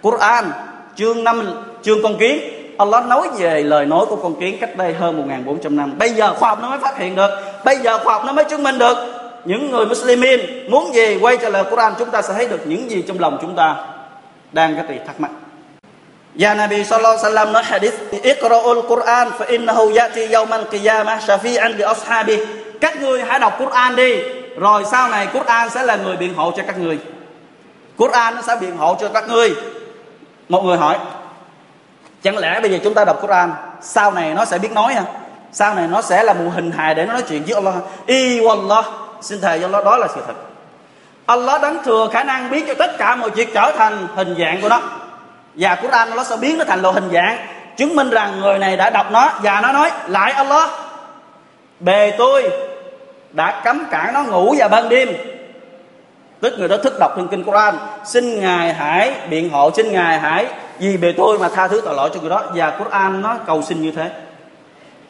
Quran, 0.01 0.51
chương 0.95 1.23
5 1.23 1.63
chương 1.84 2.04
con 2.04 2.17
kiến. 2.17 2.39
Allah 2.78 3.06
nói 3.06 3.30
về 3.38 3.63
lời 3.63 3.86
nói 3.86 4.06
của 4.10 4.15
con 4.15 4.39
kiến 4.39 4.58
cách 4.62 4.78
đây 4.78 4.93
hơn 4.93 5.17
1400 5.17 5.75
năm. 5.75 5.97
Bây 5.97 6.10
giờ 6.10 6.34
khoa 6.34 6.49
học 6.49 6.60
nó 6.62 6.69
mới 6.69 6.80
phát 6.80 6.97
hiện 6.97 7.15
được. 7.15 7.30
Bây 7.65 7.78
giờ 7.78 7.99
khoa 8.04 8.13
học 8.13 8.23
nó 8.25 8.34
mới 8.34 8.45
chứng 8.45 8.63
minh 8.63 8.78
được. 8.78 8.97
Những 9.45 9.71
người 9.71 9.86
Muslimin 9.86 10.39
muốn 10.69 10.93
gì 10.93 11.17
quay 11.21 11.38
trở 11.38 11.49
lại 11.49 11.63
Quran, 11.69 11.93
chúng 11.99 12.12
ta 12.12 12.21
sẽ 12.21 12.34
thấy 12.34 12.47
được 12.47 12.60
những 12.65 12.91
gì 12.91 13.04
trong 13.08 13.19
lòng 13.19 13.38
chúng 13.41 13.56
ta 13.56 13.75
đang 14.56 14.76
có 14.76 14.84
thể 14.88 15.00
thắc 15.08 15.20
mắc. 15.20 15.32
Và 16.36 16.54
Nabi 16.54 16.84
sallallahu 16.84 17.18
alaihi 17.18 17.36
wasallam 17.36 17.52
nói 17.52 17.63
hadith, 17.63 17.94
Iqra'ul 18.12 18.82
Quran 18.88 19.30
fa 19.38 19.46
innahu 19.46 19.96
yati 19.96 20.28
yawmal 20.28 20.65
qiyamah 20.72 21.20
shafi'an 21.28 21.78
li 21.78 21.84
ashabi 21.84 22.38
các 22.82 23.02
ngươi 23.02 23.22
hãy 23.22 23.39
đọc 23.39 23.54
Quran 23.60 23.96
đi, 23.96 24.15
rồi 24.58 24.84
sau 24.91 25.10
này 25.10 25.28
Quran 25.34 25.70
sẽ 25.70 25.84
là 25.84 25.96
người 25.96 26.18
biện 26.18 26.34
hộ 26.34 26.52
cho 26.52 26.63
các 26.68 26.78
ngươi. 26.78 27.00
Quran 27.98 28.36
nó 28.36 28.41
sẽ 28.41 28.56
biện 28.62 28.78
hộ 28.78 28.96
cho 29.00 29.10
các 29.10 29.30
ngươi. 29.30 29.56
Một 30.50 30.63
người 30.63 30.78
hỏi, 30.78 30.98
chẳng 32.24 32.38
lẽ 32.38 32.60
bây 32.62 32.72
giờ 32.72 32.78
chúng 32.84 32.94
ta 32.94 33.06
đọc 33.06 33.22
Quran, 33.22 33.54
sau 33.82 34.12
này 34.12 34.34
nó 34.34 34.46
sẽ 34.46 34.58
biết 34.58 34.72
nói 34.72 34.94
hả? 34.94 35.04
Sau 35.52 35.76
này 35.76 35.88
nó 35.88 36.02
sẽ 36.02 36.24
là 36.24 36.34
một 36.34 36.52
hình 36.56 36.72
hài 36.72 36.96
để 36.96 37.06
nó 37.06 37.13
nói 37.13 37.24
chuyện 37.30 37.44
với 37.44 37.54
Allah 37.54 37.74
y 38.06 38.39
wallah, 38.39 38.84
xin 39.22 39.41
thề 39.41 39.60
cho 39.60 39.65
Allah, 39.65 39.86
đó 39.86 39.98
là 39.98 40.08
sự 40.15 40.22
thật. 40.28 40.34
Allah 41.26 41.62
đấng 41.62 41.84
thừa 41.84 42.10
khả 42.14 42.24
năng 42.24 42.50
biến 42.50 42.66
cho 42.68 42.74
tất 42.74 42.98
cả 42.98 43.16
mọi 43.16 43.30
việc 43.30 43.54
trở 43.54 43.72
thành 43.78 44.08
hình 44.16 44.36
dạng 44.40 44.62
của 44.62 44.70
nó. 44.70 44.82
Và 45.56 45.76
Quran 45.76 46.16
nó 46.16 46.24
sẽ 46.24 46.36
biến 46.36 46.58
nó 46.58 46.66
thành 46.66 46.82
lộ 46.82 46.92
hình 46.92 47.10
dạng, 47.14 47.38
chứng 47.78 47.96
minh 47.96 48.10
rằng 48.10 48.40
người 48.40 48.60
này 48.60 48.78
đã 48.78 48.90
đọc 48.90 49.12
nó 49.12 49.30
và 49.44 49.62
nó 49.62 49.72
nói, 49.72 49.92
lại 50.08 50.32
Allah, 50.32 50.70
bề 51.80 52.12
tôi 52.18 52.50
đã 53.32 53.62
cấm 53.64 53.86
cản 53.92 54.14
nó 54.14 54.24
ngủ 54.24 54.56
vào 54.58 54.70
ban 54.70 54.90
đêm. 54.90 55.10
Tức 56.42 56.54
người 56.60 56.68
đó 56.68 56.78
thức 56.78 56.94
đọc 57.00 57.12
trong 57.16 57.28
kinh 57.28 57.44
Quran, 57.44 57.76
xin 58.06 58.42
ngài 58.42 58.74
hãy 58.74 59.14
biện 59.30 59.50
hộ, 59.50 59.72
xin 59.72 59.92
ngài 59.92 60.20
hãy 60.20 60.46
vì 60.80 60.98
bề 60.98 61.14
tôi 61.18 61.40
mà 61.40 61.50
tha 61.50 61.68
thứ 61.68 61.82
tội 61.86 61.96
lỗi 61.96 62.10
cho 62.14 62.20
người 62.20 62.30
đó. 62.30 62.44
Và 62.56 62.70
Quran 62.70 63.22
nó 63.22 63.36
cầu 63.48 63.62
xin 63.62 63.82
như 63.82 63.92
thế. 63.92 64.10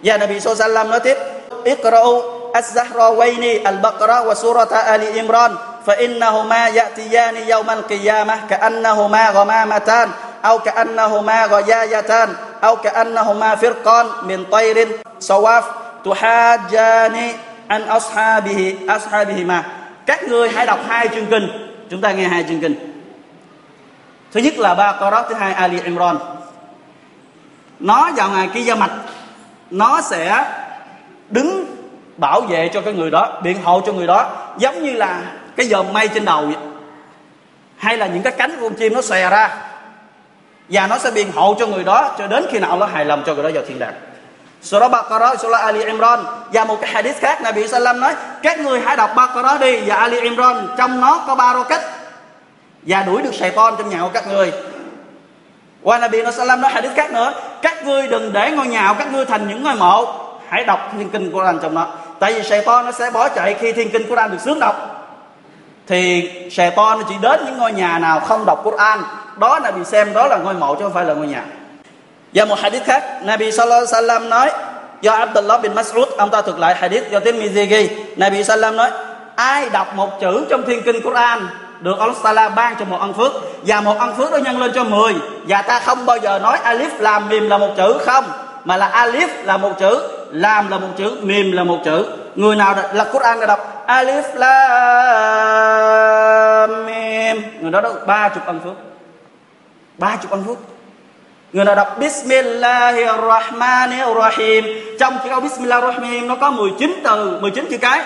Và 0.03 0.17
Nabi 0.17 0.39
Sallallahu 0.39 0.89
nói 0.89 0.99
tiếp, 0.99 1.17
Iqra'u 1.63 2.21
Az-Zahrawaini 2.53 3.63
Al-Baqarah 3.63 4.25
wa 4.25 4.33
surata 4.33 4.81
Ali 4.81 5.11
Imran. 5.11 5.55
فإنهما 5.86 6.68
يأتيان 6.68 7.36
يوم 7.36 7.70
القيامة 7.70 8.36
كأنهما 8.50 9.30
غمامتان 9.30 10.08
أو 10.44 10.58
كأنهما 10.58 11.46
غيايتان 11.46 12.28
أو 12.64 12.76
كأنهما 12.76 13.54
فرقان 13.54 14.06
من 14.22 14.44
طير 14.44 14.88
صواف 15.20 15.64
تحاجان 16.04 17.16
عن 17.70 17.82
أصحابه 17.82 18.78
أصحابهما 18.88 19.62
các 20.06 20.22
ngươi 20.28 20.48
hãy 20.48 20.66
đọc 20.66 20.78
hai 20.88 21.08
chương 21.08 21.26
kinh 21.26 21.48
chúng 21.90 22.00
ta 22.00 22.12
nghe 22.12 22.28
hai 22.28 22.44
chương 22.48 22.60
kinh 22.60 22.74
thứ 24.32 24.40
nhất 24.40 24.58
là 24.58 24.74
ba 24.74 24.92
Qarat 25.00 25.22
thứ 25.28 25.34
hai 25.34 25.52
Ali 25.52 25.80
Imran 25.80 26.18
nó 27.80 28.10
vào 28.16 28.30
ngày 28.30 28.48
kia 28.54 28.60
gia 28.60 28.74
mạch 28.74 28.90
nó 29.70 30.00
sẽ 30.00 30.44
đứng 31.28 31.76
bảo 32.16 32.40
vệ 32.40 32.68
cho 32.68 32.80
cái 32.80 32.94
người 32.94 33.10
đó 33.10 33.40
biện 33.42 33.62
hộ 33.62 33.80
cho 33.86 33.92
người 33.92 34.06
đó 34.06 34.30
giống 34.58 34.82
như 34.82 34.92
là 34.92 35.22
cái 35.57 35.67
dòm 35.67 35.93
mây 35.93 36.07
trên 36.07 36.25
đầu 36.25 36.51
hay 37.77 37.97
là 37.97 38.07
những 38.07 38.23
cái 38.23 38.33
cánh 38.37 38.51
của 38.59 38.69
con 38.69 38.77
chim 38.77 38.93
nó 38.93 39.01
xòe 39.01 39.29
ra. 39.29 39.49
Và 40.69 40.87
nó 40.87 40.97
sẽ 40.97 41.11
biện 41.11 41.31
hộ 41.35 41.55
cho 41.59 41.67
người 41.67 41.83
đó 41.83 42.15
cho 42.17 42.27
đến 42.27 42.45
khi 42.51 42.59
nào 42.59 42.77
nó 42.77 42.85
hài 42.85 43.05
lòng 43.05 43.23
cho 43.25 43.33
người 43.33 43.43
đó 43.43 43.49
vào 43.53 43.63
thiên 43.67 43.79
đàng. 43.79 43.93
Surah 44.61 44.91
Baqarah, 44.91 45.35
Surah 45.35 45.61
Ali 45.61 45.83
Imran. 45.83 46.19
Và 46.53 46.65
một 46.65 46.81
cái 46.81 46.91
hadith 46.91 47.19
khác 47.19 47.41
Nabi 47.41 47.67
Sallam 47.67 47.99
nói 47.99 48.15
các 48.43 48.59
người 48.59 48.81
hãy 48.81 48.95
đọc 48.95 49.11
Baqarah 49.15 49.59
đi 49.59 49.79
và 49.85 49.95
Ali 49.95 50.21
Imran. 50.21 50.67
Trong 50.77 51.01
nó 51.01 51.23
có 51.27 51.35
ba 51.35 51.63
cách 51.69 51.81
và 52.81 53.03
đuổi 53.03 53.21
được 53.21 53.33
Satan 53.33 53.73
trong 53.77 53.89
nhà 53.89 54.01
của 54.01 54.09
các 54.13 54.27
người. 54.27 54.53
Qua 55.81 55.97
Nabi 55.97 56.19
Sallam 56.31 56.61
nói 56.61 56.71
hadith 56.71 56.95
khác 56.95 57.11
nữa 57.11 57.33
các 57.61 57.85
ngươi 57.85 58.07
đừng 58.07 58.33
để 58.33 58.51
ngôi 58.51 58.67
nhà 58.67 58.87
của 58.87 58.95
các 58.99 59.13
ngươi 59.13 59.25
thành 59.25 59.47
những 59.47 59.63
ngôi 59.63 59.75
mộ. 59.75 60.05
Hãy 60.49 60.65
đọc 60.65 60.91
thiên 60.97 61.09
kinh 61.09 61.31
Quran 61.31 61.59
trong 61.61 61.73
nó. 61.73 61.87
Tại 62.19 62.33
vì 62.33 62.43
Satan 62.43 62.85
nó 62.85 62.91
sẽ 62.91 63.11
bỏ 63.11 63.29
chạy 63.29 63.53
khi 63.53 63.71
thiên 63.71 63.89
kinh 63.89 64.09
Quran 64.09 64.31
được 64.31 64.37
sướng 64.41 64.59
đọc 64.59 65.04
thì 65.87 66.29
Satan 66.51 66.75
nó 66.75 67.03
chỉ 67.09 67.15
đến 67.21 67.45
những 67.45 67.57
ngôi 67.57 67.71
nhà 67.71 67.99
nào 67.99 68.19
không 68.19 68.45
đọc 68.45 68.61
Quran. 68.63 68.99
Đó 69.37 69.59
là 69.59 69.71
bị 69.71 69.83
xem 69.83 70.13
đó 70.13 70.27
là 70.27 70.37
ngôi 70.37 70.53
mộ 70.53 70.75
chứ 70.75 70.83
không 70.83 70.93
phải 70.93 71.05
là 71.05 71.13
ngôi 71.13 71.27
nhà. 71.27 71.43
Và 72.33 72.45
một 72.45 72.59
hadith 72.59 72.85
khác, 72.85 73.03
Nabi 73.23 73.51
Sallallahu 73.51 73.85
Alaihi 73.93 74.07
Wasallam 74.07 74.29
nói, 74.29 74.51
do 75.01 75.13
Abdullah 75.13 75.61
bin 75.61 75.75
Mas'ud, 75.75 76.05
ông 76.17 76.29
ta 76.29 76.41
thuật 76.41 76.59
lại 76.59 76.75
hadith 76.75 77.11
do 77.11 77.19
Tirmidhi 77.19 77.65
ghi. 77.65 77.89
Nabi 78.15 78.43
Sallam 78.43 78.75
nói, 78.75 78.91
ai 79.35 79.69
đọc 79.69 79.95
một 79.95 80.19
chữ 80.21 80.45
trong 80.49 80.63
thiên 80.67 80.81
kinh 80.83 81.01
Quran 81.01 81.47
được 81.79 81.99
Allah 81.99 82.17
Taala 82.23 82.49
ban 82.49 82.75
cho 82.79 82.85
một 82.85 82.97
ân 82.99 83.13
phước, 83.13 83.31
và 83.65 83.81
một 83.81 83.99
ân 83.99 84.15
phước 84.15 84.31
đó 84.31 84.37
nhân 84.37 84.59
lên 84.59 84.71
cho 84.75 84.83
10 84.83 85.13
và 85.47 85.61
ta 85.61 85.79
không 85.79 86.05
bao 86.05 86.17
giờ 86.17 86.39
nói 86.39 86.57
alif 86.63 86.89
làm 86.99 87.29
mìm 87.29 87.49
là 87.49 87.57
một 87.57 87.69
chữ 87.77 87.97
không, 88.05 88.25
mà 88.65 88.77
là 88.77 89.05
alif 89.05 89.27
là 89.43 89.57
một 89.57 89.71
chữ 89.79 90.07
làm 90.31 90.71
là 90.71 90.77
một 90.77 90.87
chữ 90.97 91.17
mìm 91.21 91.51
là 91.51 91.63
một 91.63 91.77
chữ. 91.85 92.05
Người 92.35 92.55
nào 92.55 92.75
là 92.93 93.03
Quran 93.03 93.39
đã 93.39 93.45
đọc, 93.45 93.85
alif 93.87 94.23
lam 94.33 95.64
mim 96.67 97.43
người 97.61 97.71
đó 97.71 97.81
đọc 97.81 97.93
ba 98.07 98.29
chục 98.29 98.45
ân 98.45 98.59
phước. 98.63 98.73
Ba 99.97 100.17
chục 100.21 100.31
ân 100.31 100.43
phước. 100.43 100.57
Người 101.53 101.65
nào 101.65 101.75
đọc 101.75 101.97
Bismillahirrahmanirrahim, 101.99 104.65
trong 104.99 105.17
chữ 105.23 105.29
câu 105.29 105.39
Bismillahirrahmanirrahim, 105.39 106.27
nó 106.27 106.35
có 106.35 106.51
19 106.51 106.99
từ 107.03 107.39
19 107.41 107.67
chữ 107.69 107.77
cái. 107.77 108.03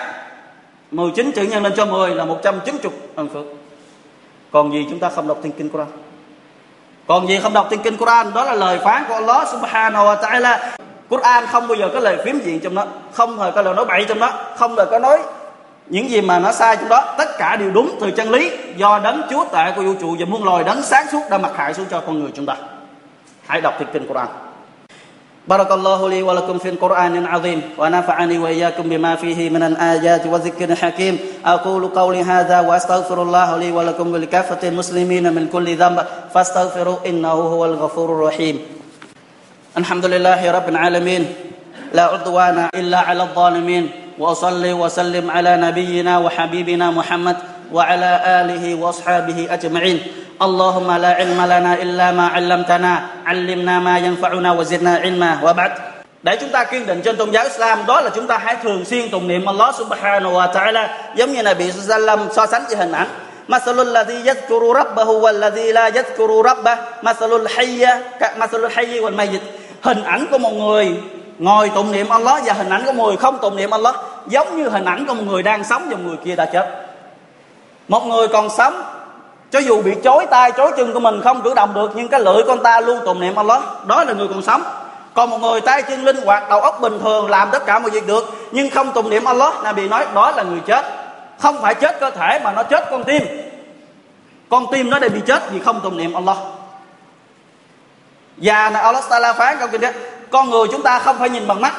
19 0.91 1.31
chữ 1.31 1.43
nhân 1.43 1.63
lên 1.63 1.73
cho 1.75 1.85
10 1.85 2.15
là 2.15 2.25
190 2.25 2.91
ân 3.15 3.29
phước. 3.29 3.45
Còn 4.51 4.73
gì 4.73 4.85
chúng 4.89 4.99
ta 4.99 5.09
không 5.09 5.27
đọc 5.27 5.37
thiên 5.43 5.51
kinh 5.51 5.69
Quran? 5.69 5.87
Còn 7.07 7.27
gì 7.27 7.39
không 7.43 7.53
đọc 7.53 7.67
thiên 7.69 7.81
kinh 7.81 7.97
Quran? 7.97 8.33
Đó 8.33 8.43
là 8.43 8.53
lời 8.53 8.79
phán 8.83 9.03
của 9.07 9.13
Allah 9.13 9.47
subhanahu 9.47 10.05
wa 10.05 10.21
ta'ala. 10.21 10.57
Quran 11.09 11.45
không 11.51 11.67
bao 11.67 11.75
giờ 11.75 11.89
có 11.93 11.99
lời 11.99 12.17
phím 12.25 12.39
diện 12.39 12.59
trong 12.59 12.75
đó 12.75 12.85
không 13.13 13.39
hề 13.39 13.51
có 13.51 13.61
lời 13.61 13.73
nói 13.73 13.85
bậy 13.85 14.05
trong 14.05 14.19
đó 14.19 14.31
không 14.55 14.77
hề 14.77 14.85
có 14.91 14.99
nói 14.99 15.19
những 15.88 16.10
gì 16.10 16.20
mà 16.20 16.38
nó 16.38 16.52
sai 16.52 16.76
trong 16.76 16.88
đó 16.88 17.14
tất 17.18 17.38
cả 17.38 17.56
đều 17.56 17.70
đúng 17.70 17.96
từ 18.00 18.10
chân 18.10 18.30
lý 18.30 18.50
do 18.76 19.00
đấng 19.04 19.22
chúa 19.30 19.44
tể 19.44 19.72
của 19.76 19.82
vũ 19.82 19.94
trụ 20.00 20.16
và 20.18 20.26
muôn 20.26 20.44
loài 20.44 20.64
đấng 20.64 20.82
sáng 20.82 21.06
suốt 21.12 21.20
đã 21.30 21.38
mặc 21.38 21.52
hại 21.56 21.74
xuống 21.74 21.86
cho 21.90 22.00
con 22.00 22.18
người 22.20 22.30
chúng 22.34 22.46
ta 22.46 22.56
hãy 23.46 23.60
đọc 23.60 23.74
thiên 23.78 23.88
kinh 23.92 24.06
Quran 24.06 24.26
بارك 25.48 25.70
الله 25.72 26.08
لي 26.08 26.22
ولكم 26.22 26.58
في 26.58 26.68
القرآن 26.68 27.16
العظيم 27.16 27.62
ونفعني 27.78 28.38
وإياكم 28.38 28.82
بما 28.88 29.16
فيه 29.16 29.50
من 29.50 29.62
الآيات 29.62 30.26
والذكر 30.26 30.68
الحكيم 30.70 31.18
أقول 31.44 31.88
قولي 31.88 32.22
هذا 32.22 32.60
وأستغفر 32.60 33.22
الله 33.22 33.56
لي 33.56 33.72
ولكم 33.72 34.12
ولكافة 34.12 34.68
المسلمين 34.68 35.32
من 35.32 35.48
كل 35.52 35.76
ذنب 35.76 36.06
فاستغفروا 36.34 36.96
إنه 37.06 37.28
هو 37.28 37.64
الغفور 37.64 38.08
الرحيم 38.12 38.58
الحمد 39.76 40.04
لله 40.06 40.50
رب 40.52 40.68
العالمين 40.68 41.22
لا 41.92 42.02
عدوان 42.02 42.68
إلا 42.74 42.98
على 42.98 43.22
الظالمين 43.22 43.90
وأصلي 44.19 44.73
وسلم 44.73 45.31
على 45.31 45.57
نبينا 45.57 46.17
وحبيبنا 46.17 46.91
محمد 46.91 47.37
وعلى 47.71 48.11
آله 48.41 48.75
وأصحابه 48.75 49.47
أجمعين. 49.49 49.99
اللهم 50.41 50.89
لا 50.91 51.11
علم 51.19 51.39
لنا 51.41 51.73
إلا 51.73 52.11
ما 52.11 52.27
علمتنا 52.27 52.93
علمنا 53.25 53.79
ما 53.79 53.95
ينفعنا 53.97 54.49
وزدنا 54.53 54.93
علما. 55.03 55.39
وبعد. 55.43 55.71
Để 56.23 56.37
chúng 56.41 56.49
ta 56.49 56.63
kiên 56.63 56.85
định 56.85 57.01
trên 57.01 57.17
tôn 57.17 57.31
giáo 57.31 57.43
Islam 57.43 57.85
đó 57.87 58.01
là 58.01 58.09
chúng 58.09 58.27
ta 58.27 58.37
hãy 58.37 58.55
thường 58.63 58.85
xuyên 58.85 59.09
tụng 59.09 59.27
niệm 59.27 59.45
Allah 59.45 59.75
subhanahu 59.75 60.33
wa 60.33 60.51
ta'ala 60.51 60.87
giống 61.15 61.31
như 61.31 61.43
Nabi 61.43 61.71
sallam 61.71 62.19
so 62.31 62.45
sánh 62.45 62.63
với 62.67 62.75
hình 62.75 62.91
ảnh. 62.91 63.07
مثل 63.49 63.81
الذي 63.81 64.29
يذكر 64.29 64.61
ربه 64.61 65.09
والذي 65.09 65.71
لا 65.71 65.87
يذكر 65.87 66.29
ربه 66.45 66.75
مثل 67.01 67.31
الحي 67.41 67.85
مثل 68.37 68.59
الحي 68.65 68.99
والميت 68.99 69.41
hình 69.81 70.03
ảnh 70.03 70.27
của 70.31 70.37
một 70.37 70.53
người 70.53 70.93
ngồi 71.39 71.69
tụng 71.69 71.91
niệm 71.91 72.09
Allah 72.09 72.41
và 72.45 72.53
hình 72.53 72.69
ảnh 72.69 72.83
của 72.85 72.91
một 72.91 73.05
người 73.05 73.17
không 73.17 73.37
tụng 73.41 73.55
niệm 73.55 73.71
Allah 73.71 73.95
giống 74.27 74.57
như 74.57 74.69
hình 74.69 74.85
ảnh 74.85 75.05
của 75.05 75.13
một 75.13 75.23
người 75.27 75.43
đang 75.43 75.63
sống 75.63 75.87
và 75.89 75.97
một 75.97 76.03
người 76.05 76.17
kia 76.25 76.35
đã 76.35 76.45
chết. 76.45 76.85
Một 77.87 78.05
người 78.05 78.27
còn 78.27 78.49
sống, 78.49 78.83
cho 79.51 79.59
dù 79.59 79.81
bị 79.81 79.95
chối 80.03 80.25
tay, 80.25 80.51
chối 80.51 80.71
chân 80.77 80.93
của 80.93 80.99
mình 80.99 81.21
không 81.23 81.41
cử 81.41 81.53
động 81.53 81.73
được, 81.73 81.91
nhưng 81.95 82.07
cái 82.07 82.19
lưỡi 82.19 82.43
con 82.47 82.63
ta 82.63 82.81
luôn 82.81 82.99
tụng 83.05 83.19
niệm 83.19 83.35
Allah, 83.35 83.61
đó 83.85 84.03
là 84.03 84.13
người 84.13 84.27
còn 84.27 84.41
sống. 84.41 84.63
Còn 85.13 85.29
một 85.29 85.37
người 85.37 85.61
tay 85.61 85.81
chân 85.81 86.03
linh 86.03 86.17
hoạt, 86.25 86.49
đầu 86.49 86.61
óc 86.61 86.81
bình 86.81 86.99
thường, 86.99 87.29
làm 87.29 87.49
tất 87.51 87.65
cả 87.65 87.79
mọi 87.79 87.89
việc 87.89 88.07
được, 88.07 88.29
nhưng 88.51 88.69
không 88.69 88.91
tụng 88.91 89.09
niệm 89.09 89.25
Allah, 89.25 89.63
là 89.63 89.73
bị 89.73 89.87
nói 89.87 90.05
đó 90.13 90.31
là 90.31 90.43
người 90.43 90.59
chết. 90.65 90.85
Không 91.39 91.61
phải 91.61 91.75
chết 91.75 91.99
cơ 91.99 92.09
thể 92.11 92.39
mà 92.43 92.51
nó 92.51 92.63
chết 92.63 92.87
con 92.91 93.03
tim. 93.03 93.23
Con 94.49 94.65
tim 94.71 94.89
nó 94.89 94.99
đây 94.99 95.09
bị 95.09 95.21
chết 95.27 95.51
vì 95.51 95.59
không 95.59 95.81
tụng 95.83 95.97
niệm 95.97 96.13
Allah. 96.13 96.37
Và 98.37 98.69
là 98.69 98.79
Allah 98.79 99.03
Taala 99.09 99.33
phán 99.33 99.57
trong 99.59 99.69
kinh 99.69 99.81
đó 99.81 99.89
con 100.31 100.49
người 100.49 100.67
chúng 100.71 100.81
ta 100.81 100.99
không 100.99 101.19
phải 101.19 101.29
nhìn 101.29 101.47
bằng 101.47 101.61
mắt, 101.61 101.73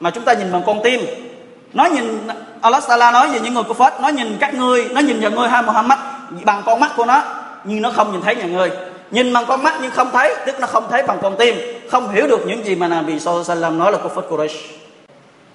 mà 0.00 0.10
chúng 0.10 0.24
ta 0.24 0.32
nhìn 0.32 0.52
bằng 0.52 0.62
con 0.66 0.80
tim. 0.82 1.00
Nó 1.72 1.84
nhìn, 1.84 2.28
Allah 2.60 2.82
Taala 2.88 3.10
nói 3.10 3.28
về 3.28 3.40
những 3.40 3.54
người 3.54 3.62
của 3.62 3.74
Phật 3.74 4.00
nó 4.00 4.08
nhìn 4.08 4.36
các 4.40 4.54
ngươi 4.54 4.88
nó 4.92 5.00
nhìn 5.00 5.20
vào 5.20 5.30
ngươi 5.30 5.48
hai 5.48 5.62
Muhammad, 5.62 5.98
bằng 6.44 6.62
con 6.66 6.80
mắt 6.80 6.90
của 6.96 7.04
nó, 7.04 7.22
nhưng 7.64 7.82
nó 7.82 7.90
không 7.90 8.12
nhìn 8.12 8.20
thấy 8.22 8.36
nhà 8.36 8.44
ngươi. 8.44 8.70
Nhìn 9.10 9.32
bằng 9.32 9.44
con 9.46 9.62
mắt 9.62 9.74
nhưng 9.82 9.90
không 9.90 10.10
thấy, 10.12 10.34
tức 10.46 10.60
nó 10.60 10.66
không 10.66 10.86
thấy 10.90 11.02
bằng 11.02 11.18
con 11.22 11.36
tim. 11.36 11.54
Không 11.90 12.08
hiểu 12.08 12.26
được 12.26 12.46
những 12.46 12.64
gì 12.64 12.74
mà 12.74 12.88
Nabi 12.88 13.20
Sallallahu 13.20 13.72
nói 13.72 13.92
là 13.92 13.98
của 13.98 14.08
Phật 14.08 14.30
Quraysh. 14.30 14.56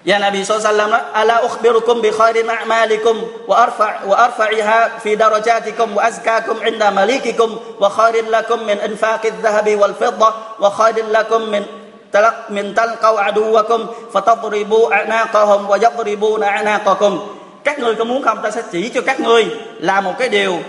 Ya 0.05 0.19
Nabi 0.19 0.45
Sallallahu 0.45 0.89
nói, 0.89 1.01
Ala 1.11 1.41
ukhbirukum 1.41 2.01
bi 2.01 2.11
khairin 2.11 2.47
a'malikum 2.47 3.17
wa 3.47 3.67
arfa, 3.67 4.07
wa 4.07 4.15
arfa'iha 4.29 4.89
fi 5.03 5.15
darajatikum 5.15 5.95
wa 5.95 6.03
azkakum 6.03 6.63
inda 6.63 6.91
malikikum 6.91 7.51
wa 7.79 7.89
khairin 7.89 8.25
lakum 8.29 8.65
min 8.65 8.77
infaqi 8.77 9.31
dhahabi 9.41 9.75
wal 9.75 9.93
fidda 9.93 10.29
wa 10.59 10.69
khairin 10.77 11.09
lakum 11.09 11.51
min 11.51 11.63
تلق 12.11 12.51
من 12.51 12.75
تلقوا 12.75 13.19
عدوكم 13.21 13.85
فتضربوا 14.13 14.89
a'naqahum 14.89 15.67
ويضربون 15.67 16.41
yadribuna 16.41 17.19
các 17.63 17.79
ngươi 17.79 17.95
có 17.95 18.03
muốn 18.03 18.23
không, 18.23 18.37
ta 18.43 18.51
sẽ 18.51 18.61
chỉ 18.71 18.89
cho 18.89 19.01
các 19.01 19.19
ngươi 19.19 19.45
là 19.79 20.01
một 20.01 20.13
cái 20.19 20.29
điều 20.29 20.59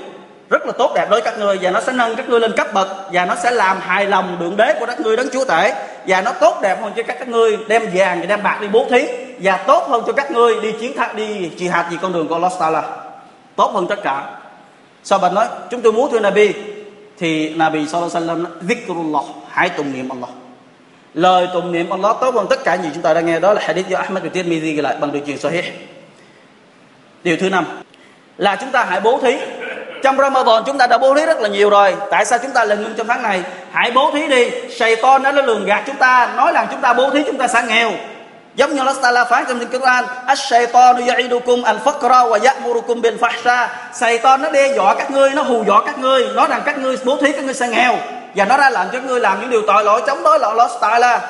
rất 0.51 0.66
là 0.66 0.72
tốt 0.72 0.92
đẹp 0.94 1.07
đối 1.11 1.20
với 1.20 1.31
các 1.31 1.38
ngươi 1.38 1.59
và 1.62 1.70
nó 1.70 1.81
sẽ 1.81 1.92
nâng 1.92 2.16
các 2.16 2.29
ngươi 2.29 2.40
lên 2.40 2.53
cấp 2.53 2.66
bậc, 2.72 2.88
và 3.12 3.24
nó 3.24 3.35
sẽ 3.35 3.51
làm 3.51 3.81
hài 3.81 4.07
lòng 4.07 4.37
đường 4.40 4.57
đế 4.57 4.74
của 4.81 4.87
các 4.87 5.01
ngươi 5.01 5.16
đấng 5.16 5.31
chúa 5.33 5.44
tể. 5.44 5.74
Và 6.07 6.20
nó 6.20 6.33
tốt 6.33 6.59
đẹp 6.62 6.83
hơn 6.83 6.92
cho 6.96 7.03
các 7.03 7.16
các 7.18 7.29
ngươi 7.29 7.59
đem 7.68 7.90
vàng 7.94 8.20
và 8.20 8.27
đem 8.27 8.42
bạc 8.42 8.59
đi 8.61 8.68
bố 8.68 8.87
thí, 8.90 9.07
và 9.38 9.57
tốt 9.57 9.88
hơn 9.88 10.03
cho 10.07 10.12
các 10.12 10.31
ngươi 10.31 10.61
đi 10.61 10.72
chiến 10.72 10.96
thắng, 10.96 11.16
đi 11.16 11.51
trì 11.59 11.68
hạt 11.68 11.88
gì 11.90 11.96
con 12.03 12.12
đường 12.12 12.29
của 12.29 12.38
Lost 12.38 12.61
là 12.61 12.83
tốt 13.57 13.70
hơn 13.74 13.87
tất 13.87 14.03
cả. 14.03 14.31
Sao 15.05 15.18
bạn 15.18 15.35
nói? 15.35 15.46
Chúng 15.70 15.81
tôi 15.81 15.92
muốn 15.92 16.11
thưa 16.11 16.20
Nabi. 16.20 16.53
Thì 17.18 17.55
Nabi 17.55 17.87
sallallahu 17.87 18.16
alaihi 18.16 18.29
wasallam 18.29 18.44
zikrullah. 18.68 19.24
Hãy 19.48 19.68
tụng 19.68 19.92
niệm 19.92 20.09
Allah 20.09 20.31
lời 21.14 21.49
tụng 21.53 21.73
niệm 21.73 21.90
Allah 21.90 22.16
tốt 22.21 22.35
hơn 22.35 22.47
tất 22.51 22.64
cả 22.64 22.75
gì 22.75 22.88
chúng 22.94 23.03
ta 23.03 23.14
đang 23.14 23.27
nghe. 23.27 23.40
Đó 23.40 23.53
là 23.53 23.61
hadith 23.64 23.88
do 23.88 23.99
Ahmad 23.99 24.23
bin 24.23 24.33
Tirmidhi 24.33 24.73
ghi 24.73 24.81
lại 24.83 24.97
bằng 25.01 25.12
đường 25.12 25.27
truyền 25.27 25.38
sahih. 25.38 25.64
Điều 27.25 27.37
thứ 27.37 27.51
năm 27.51 27.64
là 28.38 28.57
chúng 28.57 28.71
ta 28.71 28.85
hãy 28.85 29.01
bố 29.01 29.18
thí. 29.23 29.37
Trong 30.03 30.16
Ramadan 30.16 30.62
chúng 30.66 30.79
ta 30.79 30.87
đã 30.87 30.99
bố 30.99 31.14
thí 31.14 31.27
rất 31.27 31.40
là 31.40 31.49
nhiều 31.49 31.71
rồi. 31.71 31.94
Tại 32.11 32.25
sao 32.25 32.38
chúng 32.42 32.51
ta 32.51 32.64
lại 32.64 32.79
ngưng 32.79 32.94
trong 32.97 33.07
tháng 33.07 33.23
này? 33.23 33.42
Hãy 33.73 33.90
bố 33.90 34.11
thí 34.14 34.27
đi. 34.27 34.51
Satan 34.71 35.23
nó 35.23 35.33
lường 35.33 35.66
gạt 35.66 35.83
chúng 35.87 35.97
ta, 35.97 36.33
nói 36.37 36.53
rằng 36.53 36.66
chúng 36.71 36.81
ta 36.81 36.92
bố 36.92 37.11
thí 37.11 37.23
chúng 37.27 37.37
ta 37.37 37.49
sẽ 37.49 37.62
nghèo. 37.68 37.92
Giống 38.55 38.75
như 38.75 38.79
Allah 38.79 38.97
Taala 39.03 39.25
phán 39.25 39.44
trong 39.49 39.59
kinh 39.59 39.81
Quran 39.81 40.05
Ash-shaytanu 40.27 41.07
ya'idukum 41.07 41.62
al-faqra 41.62 42.29
wa 42.29 42.38
ya'murukum 42.38 43.01
bil 43.01 43.14
fahsha 43.21 43.66
Satan 43.92 44.42
nó 44.42 44.51
đe 44.51 44.75
dọa 44.75 44.94
các 44.94 45.11
ngươi, 45.11 45.31
nó 45.31 45.42
hù 45.42 45.64
dọa 45.64 45.83
các 45.87 45.99
ngươi, 45.99 46.29
nói 46.35 46.47
rằng 46.51 46.62
các 46.64 46.79
ngươi 46.79 46.97
bố 47.05 47.16
thí 47.16 47.33
các 47.33 47.44
ngươi 47.44 47.55
sẽ 47.55 47.68
nghèo 47.68 47.99
và 48.35 48.45
nó 48.45 48.57
ra 48.57 48.71
lệnh 48.71 48.88
cho 48.93 48.99
ngươi 49.01 49.21
làm 49.21 49.41
những 49.41 49.51
điều 49.51 49.62
tội 49.67 49.85
lỗi 49.85 50.03
chống 50.07 50.23
đối 50.23 50.38
lỗi 50.38 50.55
lỗi 50.57 50.69
tại 50.81 51.01
là 51.01 51.21